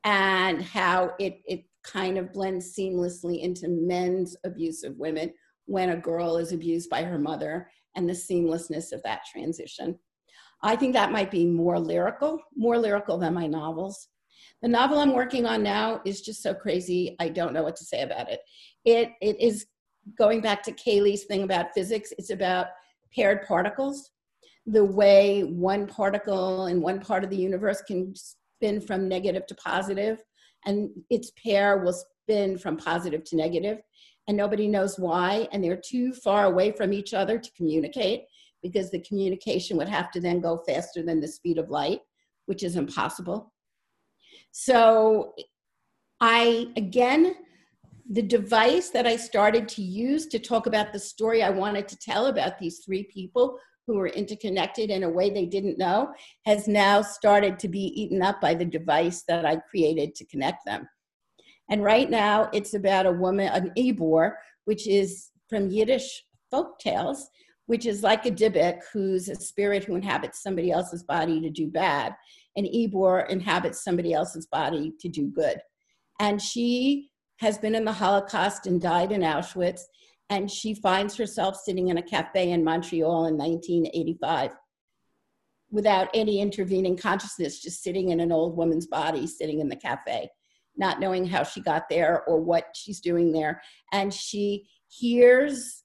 and 0.05 0.59
how 0.59 1.11
it, 1.19 1.41
it 1.45 1.65
kind 1.83 2.17
of 2.17 2.33
blends 2.33 2.75
seamlessly 2.75 3.41
into 3.41 3.67
men's 3.67 4.35
abuse 4.43 4.83
of 4.83 4.97
women 4.97 5.31
when 5.65 5.91
a 5.91 5.97
girl 5.97 6.37
is 6.37 6.51
abused 6.51 6.89
by 6.89 7.03
her 7.03 7.19
mother 7.19 7.69
and 7.95 8.09
the 8.09 8.13
seamlessness 8.13 8.91
of 8.91 9.03
that 9.03 9.21
transition. 9.31 9.99
I 10.63 10.75
think 10.75 10.93
that 10.93 11.11
might 11.11 11.29
be 11.29 11.45
more 11.45 11.79
lyrical, 11.79 12.39
more 12.55 12.79
lyrical 12.79 13.19
than 13.19 13.35
my 13.35 13.45
novels. 13.45 14.07
The 14.61 14.67
novel 14.67 14.99
I'm 14.99 15.13
working 15.13 15.45
on 15.45 15.63
now 15.63 16.01
is 16.05 16.21
just 16.21 16.43
so 16.43 16.53
crazy. 16.53 17.15
I 17.19 17.29
don't 17.29 17.53
know 17.53 17.63
what 17.63 17.75
to 17.77 17.85
say 17.85 18.01
about 18.01 18.29
it. 18.29 18.41
It 18.85 19.09
it 19.21 19.39
is 19.39 19.65
going 20.17 20.41
back 20.41 20.63
to 20.63 20.71
Kaylie's 20.71 21.25
thing 21.25 21.43
about 21.43 21.73
physics. 21.73 22.13
It's 22.17 22.29
about 22.29 22.67
paired 23.13 23.47
particles, 23.47 24.11
the 24.65 24.85
way 24.85 25.41
one 25.43 25.87
particle 25.87 26.67
in 26.67 26.81
one 26.81 26.99
part 26.99 27.23
of 27.23 27.29
the 27.29 27.37
universe 27.37 27.81
can 27.81 28.13
spin 28.15 28.79
from 28.79 29.07
negative 29.07 29.45
to 29.47 29.55
positive, 29.55 30.19
and 30.65 30.89
its 31.09 31.31
pair 31.43 31.79
will 31.79 31.93
spin 31.93 32.57
from 32.57 32.77
positive 32.77 33.23
to 33.25 33.35
negative, 33.35 33.79
and 34.27 34.37
nobody 34.37 34.67
knows 34.67 34.99
why. 34.99 35.47
And 35.51 35.63
they're 35.63 35.81
too 35.83 36.13
far 36.13 36.45
away 36.45 36.71
from 36.71 36.93
each 36.93 37.13
other 37.13 37.39
to 37.39 37.51
communicate 37.57 38.25
because 38.61 38.91
the 38.91 39.01
communication 39.01 39.75
would 39.77 39.89
have 39.89 40.11
to 40.11 40.21
then 40.21 40.39
go 40.39 40.63
faster 40.67 41.01
than 41.01 41.19
the 41.19 41.27
speed 41.27 41.57
of 41.57 41.69
light, 41.69 42.01
which 42.45 42.61
is 42.61 42.75
impossible. 42.75 43.51
So 44.51 45.33
I, 46.19 46.67
again, 46.77 47.35
the 48.09 48.21
device 48.21 48.89
that 48.89 49.07
I 49.07 49.15
started 49.15 49.67
to 49.69 49.81
use 49.81 50.27
to 50.27 50.39
talk 50.39 50.67
about 50.67 50.91
the 50.91 50.99
story 50.99 51.41
I 51.41 51.49
wanted 51.49 51.87
to 51.87 51.97
tell 51.97 52.27
about 52.27 52.59
these 52.59 52.79
three 52.79 53.03
people 53.03 53.57
who 53.87 53.95
were 53.95 54.07
interconnected 54.07 54.89
in 54.89 55.03
a 55.03 55.09
way 55.09 55.29
they 55.29 55.45
didn't 55.45 55.77
know 55.77 56.13
has 56.45 56.67
now 56.67 57.01
started 57.01 57.57
to 57.59 57.67
be 57.67 57.79
eaten 58.01 58.21
up 58.21 58.39
by 58.41 58.53
the 58.53 58.65
device 58.65 59.23
that 59.27 59.45
I 59.45 59.57
created 59.57 60.13
to 60.15 60.25
connect 60.25 60.65
them. 60.65 60.87
And 61.69 61.83
right 61.83 62.09
now 62.09 62.49
it's 62.53 62.73
about 62.73 63.05
a 63.05 63.11
woman, 63.11 63.47
an 63.47 63.71
ibbur, 63.77 64.33
which 64.65 64.87
is 64.87 65.29
from 65.49 65.69
Yiddish 65.69 66.23
folk 66.51 66.77
tales, 66.79 67.29
which 67.67 67.85
is 67.85 68.03
like 68.03 68.25
a 68.25 68.31
Dybbuk 68.31 68.81
who's 68.91 69.29
a 69.29 69.35
spirit 69.35 69.85
who 69.85 69.95
inhabits 69.95 70.43
somebody 70.43 70.71
else's 70.71 71.03
body 71.03 71.39
to 71.39 71.49
do 71.49 71.67
bad 71.67 72.13
and 72.55 72.67
ibbur 72.67 73.29
inhabits 73.29 73.83
somebody 73.83 74.13
else's 74.13 74.47
body 74.47 74.93
to 74.99 75.09
do 75.09 75.27
good. 75.27 75.61
And 76.19 76.41
she 76.41 77.09
has 77.37 77.57
been 77.57 77.75
in 77.75 77.85
the 77.85 77.91
Holocaust 77.91 78.67
and 78.67 78.79
died 78.79 79.11
in 79.11 79.21
Auschwitz, 79.21 79.81
and 80.29 80.49
she 80.49 80.73
finds 80.73 81.17
herself 81.17 81.55
sitting 81.55 81.89
in 81.89 81.97
a 81.97 82.03
cafe 82.03 82.51
in 82.51 82.63
Montreal 82.63 83.25
in 83.25 83.37
1985 83.37 84.51
without 85.71 86.09
any 86.13 86.39
intervening 86.41 86.97
consciousness, 86.97 87.61
just 87.61 87.81
sitting 87.81 88.09
in 88.09 88.19
an 88.19 88.31
old 88.31 88.55
woman's 88.57 88.87
body, 88.87 89.25
sitting 89.25 89.59
in 89.59 89.69
the 89.69 89.75
cafe, 89.75 90.29
not 90.75 90.99
knowing 90.99 91.25
how 91.25 91.43
she 91.43 91.61
got 91.61 91.89
there 91.89 92.23
or 92.27 92.39
what 92.39 92.67
she's 92.75 92.99
doing 92.99 93.31
there. 93.31 93.61
And 93.91 94.13
she 94.13 94.67
hears, 94.89 95.83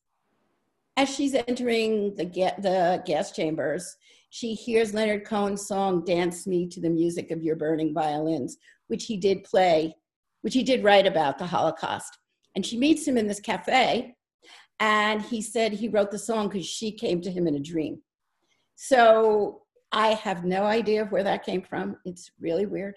as 0.96 1.14
she's 1.14 1.34
entering 1.34 2.14
the, 2.16 2.24
ga- 2.24 2.60
the 2.60 3.02
gas 3.06 3.32
chambers, 3.32 3.96
she 4.36 4.52
hears 4.52 4.92
Leonard 4.92 5.24
Cohen's 5.24 5.66
song, 5.66 6.04
Dance 6.04 6.46
Me 6.46 6.68
to 6.68 6.78
the 6.78 6.90
Music 6.90 7.30
of 7.30 7.42
Your 7.42 7.56
Burning 7.56 7.94
Violins, 7.94 8.58
which 8.88 9.06
he 9.06 9.16
did 9.16 9.44
play, 9.44 9.96
which 10.42 10.52
he 10.52 10.62
did 10.62 10.84
write 10.84 11.06
about 11.06 11.38
the 11.38 11.46
Holocaust. 11.46 12.18
And 12.54 12.64
she 12.64 12.76
meets 12.76 13.08
him 13.08 13.16
in 13.16 13.26
this 13.26 13.40
cafe, 13.40 14.14
and 14.78 15.22
he 15.22 15.40
said 15.40 15.72
he 15.72 15.88
wrote 15.88 16.10
the 16.10 16.18
song 16.18 16.48
because 16.48 16.66
she 16.66 16.92
came 16.92 17.22
to 17.22 17.30
him 17.30 17.46
in 17.46 17.54
a 17.54 17.60
dream. 17.60 18.02
So 18.74 19.62
I 19.90 20.08
have 20.08 20.44
no 20.44 20.64
idea 20.64 21.06
where 21.06 21.24
that 21.24 21.46
came 21.46 21.62
from. 21.62 21.96
It's 22.04 22.30
really 22.38 22.66
weird. 22.66 22.96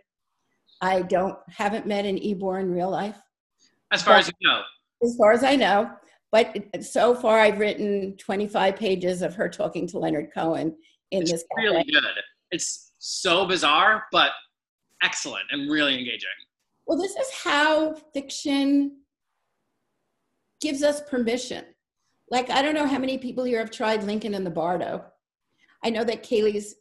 I 0.82 1.04
don't 1.04 1.38
haven't 1.48 1.88
met 1.88 2.04
an 2.04 2.18
ibbur 2.18 2.60
in 2.60 2.70
real 2.70 2.90
life. 2.90 3.18
As 3.94 4.02
far 4.02 4.18
as 4.18 4.28
you 4.28 4.34
know. 4.46 4.62
As 5.02 5.16
far 5.16 5.32
as 5.32 5.46
I 5.46 5.56
know. 5.56 5.90
But 6.34 6.66
so 6.82 7.16
far, 7.16 7.40
I've 7.40 7.60
written 7.60 8.18
25 8.18 8.76
pages 8.76 9.22
of 9.22 9.36
her 9.36 9.48
talking 9.48 9.88
to 9.88 10.00
Leonard 10.00 10.32
Cohen 10.34 10.76
in 11.12 11.22
it's 11.22 11.32
this 11.32 11.44
cafe. 11.56 11.68
really 11.68 11.84
good. 11.84 12.04
It's 12.52 12.92
so 13.00 13.46
bizarre 13.46 14.06
but 14.12 14.32
excellent 15.02 15.46
and 15.52 15.72
really 15.72 15.98
engaging. 15.98 16.30
Well 16.86 16.98
this 16.98 17.16
is 17.16 17.32
how 17.44 17.96
fiction 18.14 18.98
gives 20.62 20.84
us 20.84 21.02
permission. 21.10 21.66
Like 22.30 22.50
i 22.50 22.62
don't 22.62 22.76
know 22.76 22.88
how 22.88 23.00
many 23.00 23.18
people 23.18 23.44
here 23.44 23.60
have 23.60 23.72
tried 23.72 24.04
lincoln 24.04 24.34
in 24.34 24.44
the 24.44 24.50
bardo. 24.50 25.06
I 25.84 25.90
know 25.90 26.04
that 26.04 26.24
kaylie's 26.24 26.76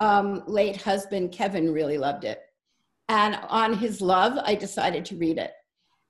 um, 0.00 0.44
late 0.46 0.80
husband 0.80 1.32
kevin 1.32 1.72
really 1.72 1.98
loved 1.98 2.24
it. 2.24 2.40
And 3.08 3.38
on 3.48 3.74
his 3.74 4.00
love 4.00 4.38
i 4.44 4.54
decided 4.54 5.04
to 5.06 5.16
read 5.16 5.38
it. 5.38 5.52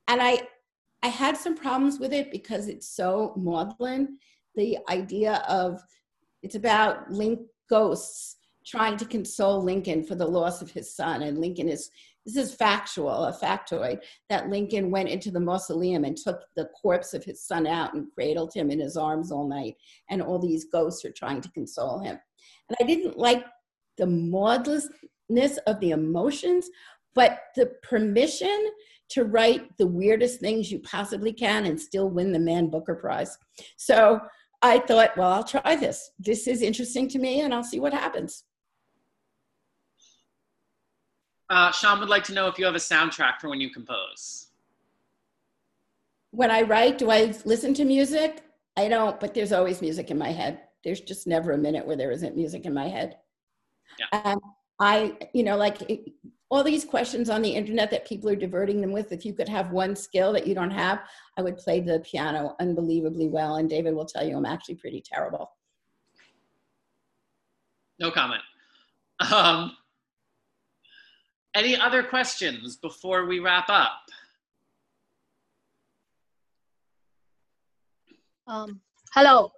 And 0.08 0.20
i 0.22 0.42
i 1.02 1.08
had 1.08 1.36
some 1.36 1.56
problems 1.56 1.98
with 1.98 2.12
it 2.12 2.30
because 2.30 2.68
it's 2.68 2.88
so 2.88 3.32
maudlin. 3.36 4.18
The 4.54 4.78
idea 4.90 5.44
of 5.48 5.80
it's 6.42 6.54
about 6.54 7.10
Link 7.10 7.40
ghosts 7.68 8.36
trying 8.66 8.96
to 8.98 9.04
console 9.04 9.62
Lincoln 9.62 10.04
for 10.04 10.14
the 10.14 10.26
loss 10.26 10.60
of 10.60 10.70
his 10.70 10.94
son. 10.94 11.22
And 11.22 11.38
Lincoln 11.38 11.68
is, 11.68 11.90
this 12.26 12.36
is 12.36 12.54
factual, 12.54 13.24
a 13.24 13.32
factoid, 13.32 14.00
that 14.28 14.50
Lincoln 14.50 14.90
went 14.90 15.08
into 15.08 15.30
the 15.30 15.40
mausoleum 15.40 16.04
and 16.04 16.16
took 16.16 16.42
the 16.54 16.68
corpse 16.80 17.14
of 17.14 17.24
his 17.24 17.42
son 17.42 17.66
out 17.66 17.94
and 17.94 18.12
cradled 18.14 18.52
him 18.52 18.70
in 18.70 18.80
his 18.80 18.96
arms 18.96 19.32
all 19.32 19.48
night. 19.48 19.74
And 20.10 20.20
all 20.20 20.38
these 20.38 20.66
ghosts 20.66 21.04
are 21.04 21.12
trying 21.12 21.40
to 21.40 21.50
console 21.52 22.00
him. 22.00 22.18
And 22.68 22.76
I 22.80 22.84
didn't 22.84 23.18
like 23.18 23.44
the 23.96 24.04
maudlinness 24.04 25.58
of 25.66 25.80
the 25.80 25.90
emotions, 25.90 26.68
but 27.14 27.40
the 27.56 27.72
permission 27.82 28.70
to 29.10 29.24
write 29.24 29.76
the 29.78 29.86
weirdest 29.86 30.40
things 30.40 30.70
you 30.70 30.78
possibly 30.80 31.32
can 31.32 31.64
and 31.64 31.80
still 31.80 32.10
win 32.10 32.32
the 32.32 32.38
Man 32.38 32.68
Booker 32.68 32.94
Prize. 32.94 33.38
So 33.76 34.20
I 34.60 34.80
thought, 34.80 35.16
well, 35.16 35.32
I'll 35.32 35.44
try 35.44 35.76
this. 35.76 36.10
This 36.18 36.46
is 36.48 36.62
interesting 36.62 37.08
to 37.10 37.18
me, 37.18 37.40
and 37.40 37.54
I'll 37.54 37.62
see 37.64 37.80
what 37.80 37.92
happens. 37.92 38.44
Uh, 41.50 41.70
Sean 41.72 42.00
would 42.00 42.08
like 42.08 42.24
to 42.24 42.34
know 42.34 42.46
if 42.48 42.58
you 42.58 42.64
have 42.64 42.74
a 42.74 42.78
soundtrack 42.78 43.40
for 43.40 43.48
when 43.48 43.60
you 43.60 43.70
compose. 43.70 44.48
When 46.30 46.50
I 46.50 46.62
write, 46.62 46.98
do 46.98 47.10
I 47.10 47.34
listen 47.44 47.72
to 47.74 47.84
music? 47.84 48.42
I 48.76 48.88
don't, 48.88 49.18
but 49.18 49.32
there's 49.32 49.52
always 49.52 49.80
music 49.80 50.10
in 50.10 50.18
my 50.18 50.30
head. 50.30 50.60
There's 50.84 51.00
just 51.00 51.26
never 51.26 51.52
a 51.52 51.58
minute 51.58 51.86
where 51.86 51.96
there 51.96 52.10
isn't 52.10 52.36
music 52.36 52.66
in 52.66 52.74
my 52.74 52.88
head. 52.88 53.16
Yeah. 53.98 54.20
Um, 54.22 54.40
I, 54.78 55.16
you 55.32 55.42
know, 55.42 55.56
like 55.56 55.78
all 56.50 56.64
these 56.64 56.84
questions 56.84 57.28
on 57.28 57.42
the 57.42 57.50
internet 57.50 57.90
that 57.90 58.06
people 58.06 58.28
are 58.30 58.36
diverting 58.36 58.80
them 58.80 58.92
with. 58.92 59.12
If 59.12 59.24
you 59.24 59.34
could 59.34 59.48
have 59.48 59.70
one 59.70 59.94
skill 59.94 60.32
that 60.32 60.46
you 60.46 60.54
don't 60.54 60.70
have 60.70 61.00
i 61.36 61.42
would 61.42 61.56
play 61.56 61.80
the 61.80 62.00
piano 62.00 62.56
unbelievably 62.60 63.28
well 63.28 63.56
and 63.56 63.68
david 63.68 63.94
will 63.94 64.06
tell 64.06 64.26
you 64.26 64.36
i'm 64.36 64.46
actually 64.46 64.76
pretty 64.76 65.02
terrible. 65.04 65.50
No 68.00 68.12
comment. 68.12 68.42
Um, 69.32 69.76
any 71.54 71.76
other 71.76 72.04
questions 72.04 72.76
before 72.76 73.26
we 73.26 73.40
wrap 73.40 73.68
up? 73.68 73.98
Um, 78.46 78.80
hello. 79.12 79.50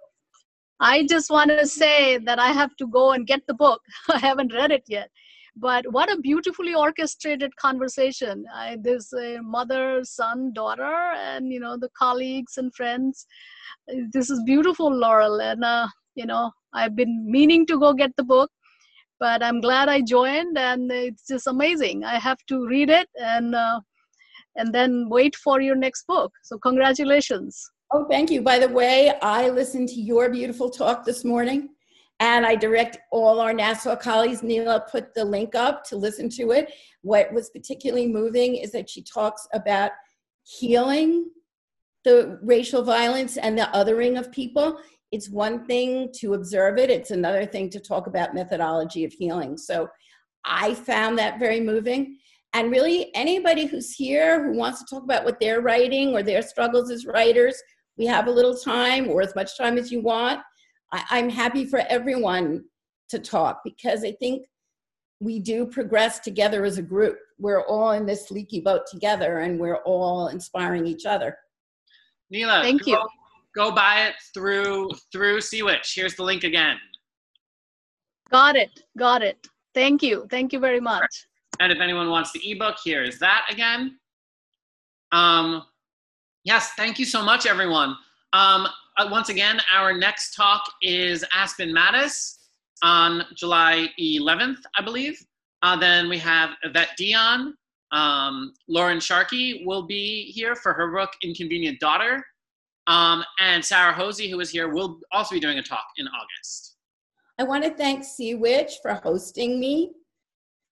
I 0.79 1.05
just 1.05 1.29
want 1.29 1.51
to 1.51 1.67
say 1.67 2.17
that 2.17 2.39
i 2.39 2.47
have 2.47 2.75
to 2.77 2.87
go 2.87 3.11
and 3.11 3.27
get 3.27 3.45
the 3.47 3.53
book. 3.53 3.81
I 4.09 4.17
haven't 4.17 4.53
read 4.53 4.71
it 4.71 4.83
yet 4.87 5.11
but 5.55 5.85
what 5.91 6.11
a 6.11 6.17
beautifully 6.17 6.73
orchestrated 6.73 7.55
conversation. 7.55 8.45
I, 8.53 8.77
there's 8.81 9.11
a 9.13 9.39
mother 9.41 10.01
son 10.03 10.53
daughter 10.53 11.13
and 11.15 11.51
you 11.51 11.59
know 11.59 11.77
the 11.77 11.89
colleagues 11.97 12.57
and 12.57 12.73
friends. 12.73 13.25
This 14.13 14.29
is 14.29 14.41
beautiful 14.45 14.93
laurel 14.93 15.41
and 15.41 15.63
uh, 15.63 15.87
you 16.15 16.25
know 16.25 16.51
i've 16.73 16.95
been 16.95 17.25
meaning 17.29 17.65
to 17.65 17.79
go 17.79 17.93
get 17.93 18.15
the 18.17 18.23
book 18.23 18.49
but 19.19 19.43
i'm 19.43 19.61
glad 19.61 19.89
i 19.89 20.01
joined 20.01 20.57
and 20.57 20.91
it's 20.91 21.27
just 21.27 21.47
amazing. 21.47 22.03
I 22.03 22.17
have 22.19 22.39
to 22.47 22.65
read 22.67 22.89
it 22.89 23.07
and 23.15 23.55
uh, 23.55 23.79
and 24.55 24.73
then 24.73 25.07
wait 25.09 25.35
for 25.37 25.61
your 25.61 25.75
next 25.75 26.05
book. 26.07 26.31
So 26.43 26.57
congratulations. 26.57 27.71
Oh 27.93 28.05
thank 28.09 28.29
you. 28.31 28.41
By 28.41 28.59
the 28.59 28.69
way 28.69 29.13
i 29.21 29.49
listened 29.49 29.89
to 29.89 30.01
your 30.01 30.29
beautiful 30.29 30.69
talk 30.69 31.05
this 31.05 31.23
morning 31.23 31.69
and 32.21 32.45
I 32.45 32.55
direct 32.55 32.99
all 33.11 33.39
our 33.39 33.51
Nassau 33.51 33.95
colleagues. 33.95 34.43
Neela 34.43 34.85
put 34.89 35.15
the 35.15 35.25
link 35.25 35.55
up 35.55 35.83
to 35.85 35.97
listen 35.97 36.29
to 36.29 36.51
it. 36.51 36.71
What 37.01 37.33
was 37.33 37.49
particularly 37.49 38.07
moving 38.07 38.57
is 38.57 38.71
that 38.73 38.89
she 38.89 39.01
talks 39.01 39.47
about 39.53 39.91
healing 40.43 41.31
the 42.03 42.39
racial 42.43 42.83
violence 42.83 43.37
and 43.37 43.57
the 43.57 43.69
othering 43.73 44.19
of 44.19 44.31
people. 44.31 44.79
It's 45.11 45.29
one 45.29 45.65
thing 45.65 46.11
to 46.19 46.35
observe 46.35 46.77
it, 46.77 46.89
it's 46.89 47.11
another 47.11 47.45
thing 47.45 47.69
to 47.71 47.79
talk 47.79 48.07
about 48.07 48.35
methodology 48.35 49.03
of 49.03 49.11
healing. 49.11 49.57
So 49.57 49.87
I 50.45 50.75
found 50.75 51.17
that 51.17 51.39
very 51.39 51.59
moving. 51.59 52.17
And 52.53 52.71
really, 52.71 53.13
anybody 53.15 53.65
who's 53.65 53.93
here 53.93 54.43
who 54.43 54.57
wants 54.57 54.79
to 54.79 54.85
talk 54.85 55.03
about 55.03 55.25
what 55.25 55.39
they're 55.39 55.61
writing 55.61 56.13
or 56.13 56.21
their 56.21 56.41
struggles 56.41 56.91
as 56.91 57.05
writers, 57.05 57.55
we 57.97 58.05
have 58.05 58.27
a 58.27 58.31
little 58.31 58.55
time 58.55 59.09
or 59.09 59.21
as 59.21 59.33
much 59.35 59.57
time 59.57 59.77
as 59.77 59.91
you 59.91 60.01
want. 60.01 60.41
I, 60.91 61.03
I'm 61.09 61.29
happy 61.29 61.65
for 61.65 61.79
everyone 61.89 62.65
to 63.09 63.19
talk 63.19 63.61
because 63.63 64.03
I 64.03 64.13
think 64.13 64.45
we 65.19 65.39
do 65.39 65.65
progress 65.67 66.19
together 66.19 66.65
as 66.65 66.77
a 66.77 66.81
group. 66.81 67.17
We're 67.37 67.65
all 67.65 67.91
in 67.91 68.05
this 68.05 68.31
leaky 68.31 68.59
boat 68.59 68.81
together 68.89 69.39
and 69.39 69.59
we're 69.59 69.81
all 69.83 70.29
inspiring 70.29 70.87
each 70.87 71.05
other. 71.05 71.37
Neela, 72.29 72.61
Thank 72.63 72.85
go, 72.85 72.91
you. 72.91 73.07
Go 73.55 73.71
buy 73.71 74.07
it 74.07 74.15
through 74.33 74.89
through 75.11 75.39
SeaWitch. 75.39 75.93
Here's 75.93 76.15
the 76.15 76.23
link 76.23 76.43
again. 76.43 76.77
Got 78.31 78.55
it. 78.55 78.69
Got 78.97 79.21
it. 79.21 79.45
Thank 79.73 80.01
you. 80.01 80.25
Thank 80.29 80.53
you 80.53 80.59
very 80.59 80.79
much. 80.79 81.27
And 81.59 81.71
if 81.71 81.79
anyone 81.79 82.09
wants 82.09 82.31
the 82.31 82.39
ebook, 82.49 82.77
here 82.83 83.03
is 83.03 83.19
that 83.19 83.45
again. 83.49 83.99
Um, 85.11 85.63
yes, 86.45 86.71
thank 86.77 86.97
you 86.97 87.05
so 87.05 87.23
much, 87.23 87.45
everyone. 87.45 87.95
Um, 88.33 88.67
once 88.99 89.29
again, 89.29 89.59
our 89.73 89.93
next 89.97 90.35
talk 90.35 90.63
is 90.81 91.25
Aspen 91.33 91.73
Matis 91.73 92.37
on 92.83 93.23
July 93.35 93.89
11th, 93.99 94.57
I 94.77 94.81
believe. 94.83 95.19
Uh, 95.63 95.77
then 95.77 96.09
we 96.09 96.17
have 96.17 96.51
Yvette 96.63 96.95
Dion. 96.97 97.55
Um, 97.91 98.53
Lauren 98.67 98.99
Sharkey 98.99 99.63
will 99.65 99.83
be 99.83 100.31
here 100.31 100.55
for 100.55 100.73
her 100.73 100.91
book 100.91 101.09
Inconvenient 101.23 101.79
Daughter. 101.79 102.23
Um, 102.87 103.23
and 103.39 103.63
Sarah 103.63 103.93
Hosey, 103.93 104.29
who 104.29 104.39
is 104.39 104.49
here, 104.49 104.69
will 104.69 104.99
also 105.11 105.35
be 105.35 105.39
doing 105.39 105.59
a 105.59 105.63
talk 105.63 105.85
in 105.97 106.07
August. 106.07 106.77
I 107.39 107.43
want 107.43 107.63
to 107.63 107.71
thank 107.71 108.03
SeaWitch 108.03 108.73
for 108.81 108.93
hosting 108.95 109.59
me. 109.59 109.91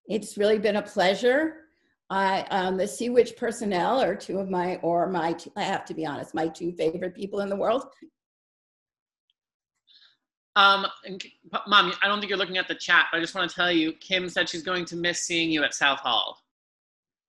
It's 0.07 0.37
really 0.37 0.57
been 0.59 0.77
a 0.77 0.81
pleasure. 0.81 1.53
I, 2.09 2.41
um, 2.49 2.77
the 2.77 2.85
SeaWitch 2.85 3.37
personnel 3.37 4.01
are 4.01 4.15
two 4.15 4.39
of 4.39 4.49
my, 4.49 4.77
or 4.77 5.07
my, 5.07 5.35
I 5.55 5.61
have 5.61 5.85
to 5.85 5.93
be 5.93 6.05
honest, 6.05 6.33
my 6.33 6.47
two 6.47 6.71
favorite 6.71 7.15
people 7.15 7.41
in 7.41 7.49
the 7.49 7.55
world. 7.55 7.87
Um, 10.55 10.87
Mom, 11.67 11.93
I 12.01 12.07
don't 12.07 12.19
think 12.19 12.29
you're 12.29 12.37
looking 12.37 12.57
at 12.57 12.67
the 12.67 12.75
chat, 12.75 13.05
but 13.11 13.19
I 13.19 13.21
just 13.21 13.35
want 13.35 13.49
to 13.49 13.55
tell 13.55 13.71
you, 13.71 13.93
Kim 13.93 14.27
said 14.27 14.49
she's 14.49 14.63
going 14.63 14.85
to 14.85 14.95
miss 14.95 15.21
seeing 15.21 15.51
you 15.51 15.63
at 15.63 15.73
South 15.73 15.99
Hall. 15.99 16.39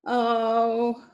Oh, 0.07 1.05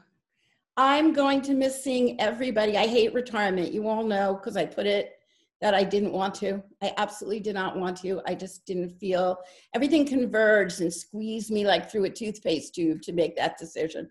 I'm 0.77 1.12
going 1.12 1.43
to 1.43 1.55
miss 1.55 1.83
seeing 1.83 2.21
everybody. 2.21 2.77
I 2.77 2.87
hate 2.87 3.12
retirement. 3.12 3.73
You 3.73 3.89
all 3.89 4.05
know 4.05 4.35
because 4.35 4.57
I 4.57 4.64
put 4.64 4.87
it 4.87 5.16
that 5.61 5.75
I 5.75 5.85
didn't 5.85 6.13
want 6.13 6.35
to. 6.37 6.63
I 6.83 6.93
absolutely 6.97 7.41
did 7.41 7.55
not 7.55 7.79
want 7.79 7.97
to. 8.03 8.21
I 8.27 8.35
just 8.35 8.67
didn't 8.67 8.91
feel 8.91 9.39
everything 9.75 10.07
converged 10.07 10.81
and 10.81 10.93
squeezed 10.93 11.51
me 11.51 11.67
like 11.67 11.91
through 11.91 12.05
a 12.05 12.11
toothpaste 12.11 12.75
tube 12.75 13.03
to 13.03 13.13
make 13.13 13.37
that 13.37 13.59
decision. 13.59 14.11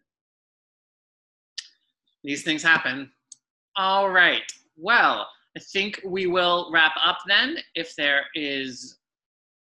These 2.23 2.43
things 2.43 2.63
happen. 2.63 3.11
All 3.75 4.09
right. 4.09 4.41
Well, 4.75 5.27
I 5.55 5.59
think 5.71 6.01
we 6.03 6.27
will 6.27 6.69
wrap 6.73 6.93
up 7.03 7.19
then 7.27 7.57
if 7.75 7.95
there 7.95 8.23
is 8.33 8.97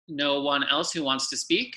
no 0.07 0.41
one 0.41 0.63
else 0.69 0.93
who 0.93 1.03
wants 1.03 1.29
to 1.29 1.37
speak. 1.37 1.75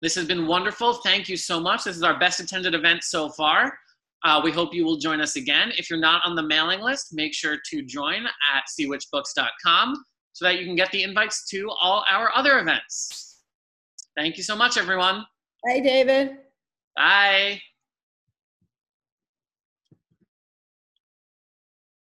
This 0.00 0.14
has 0.14 0.26
been 0.26 0.46
wonderful. 0.46 0.94
Thank 0.94 1.28
you 1.28 1.36
so 1.36 1.60
much. 1.60 1.84
This 1.84 1.96
is 1.96 2.02
our 2.02 2.18
best 2.18 2.40
attended 2.40 2.74
event 2.74 3.04
so 3.04 3.28
far. 3.30 3.78
Uh, 4.24 4.40
we 4.42 4.50
hope 4.50 4.74
you 4.74 4.84
will 4.84 4.96
join 4.96 5.20
us 5.20 5.36
again. 5.36 5.70
If 5.76 5.90
you're 5.90 5.98
not 5.98 6.22
on 6.24 6.34
the 6.34 6.42
mailing 6.42 6.80
list, 6.80 7.08
make 7.12 7.34
sure 7.34 7.58
to 7.70 7.82
join 7.82 8.24
at 8.26 8.64
seawitchbooks.com 8.78 9.94
so 10.32 10.44
that 10.46 10.58
you 10.58 10.64
can 10.64 10.74
get 10.74 10.90
the 10.92 11.02
invites 11.02 11.46
to 11.50 11.68
all 11.80 12.04
our 12.10 12.30
other 12.34 12.58
events. 12.58 13.42
Thank 14.16 14.36
you 14.36 14.42
so 14.42 14.56
much, 14.56 14.78
everyone. 14.78 15.24
Bye, 15.64 15.80
David. 15.80 16.38
Bye. 16.96 17.60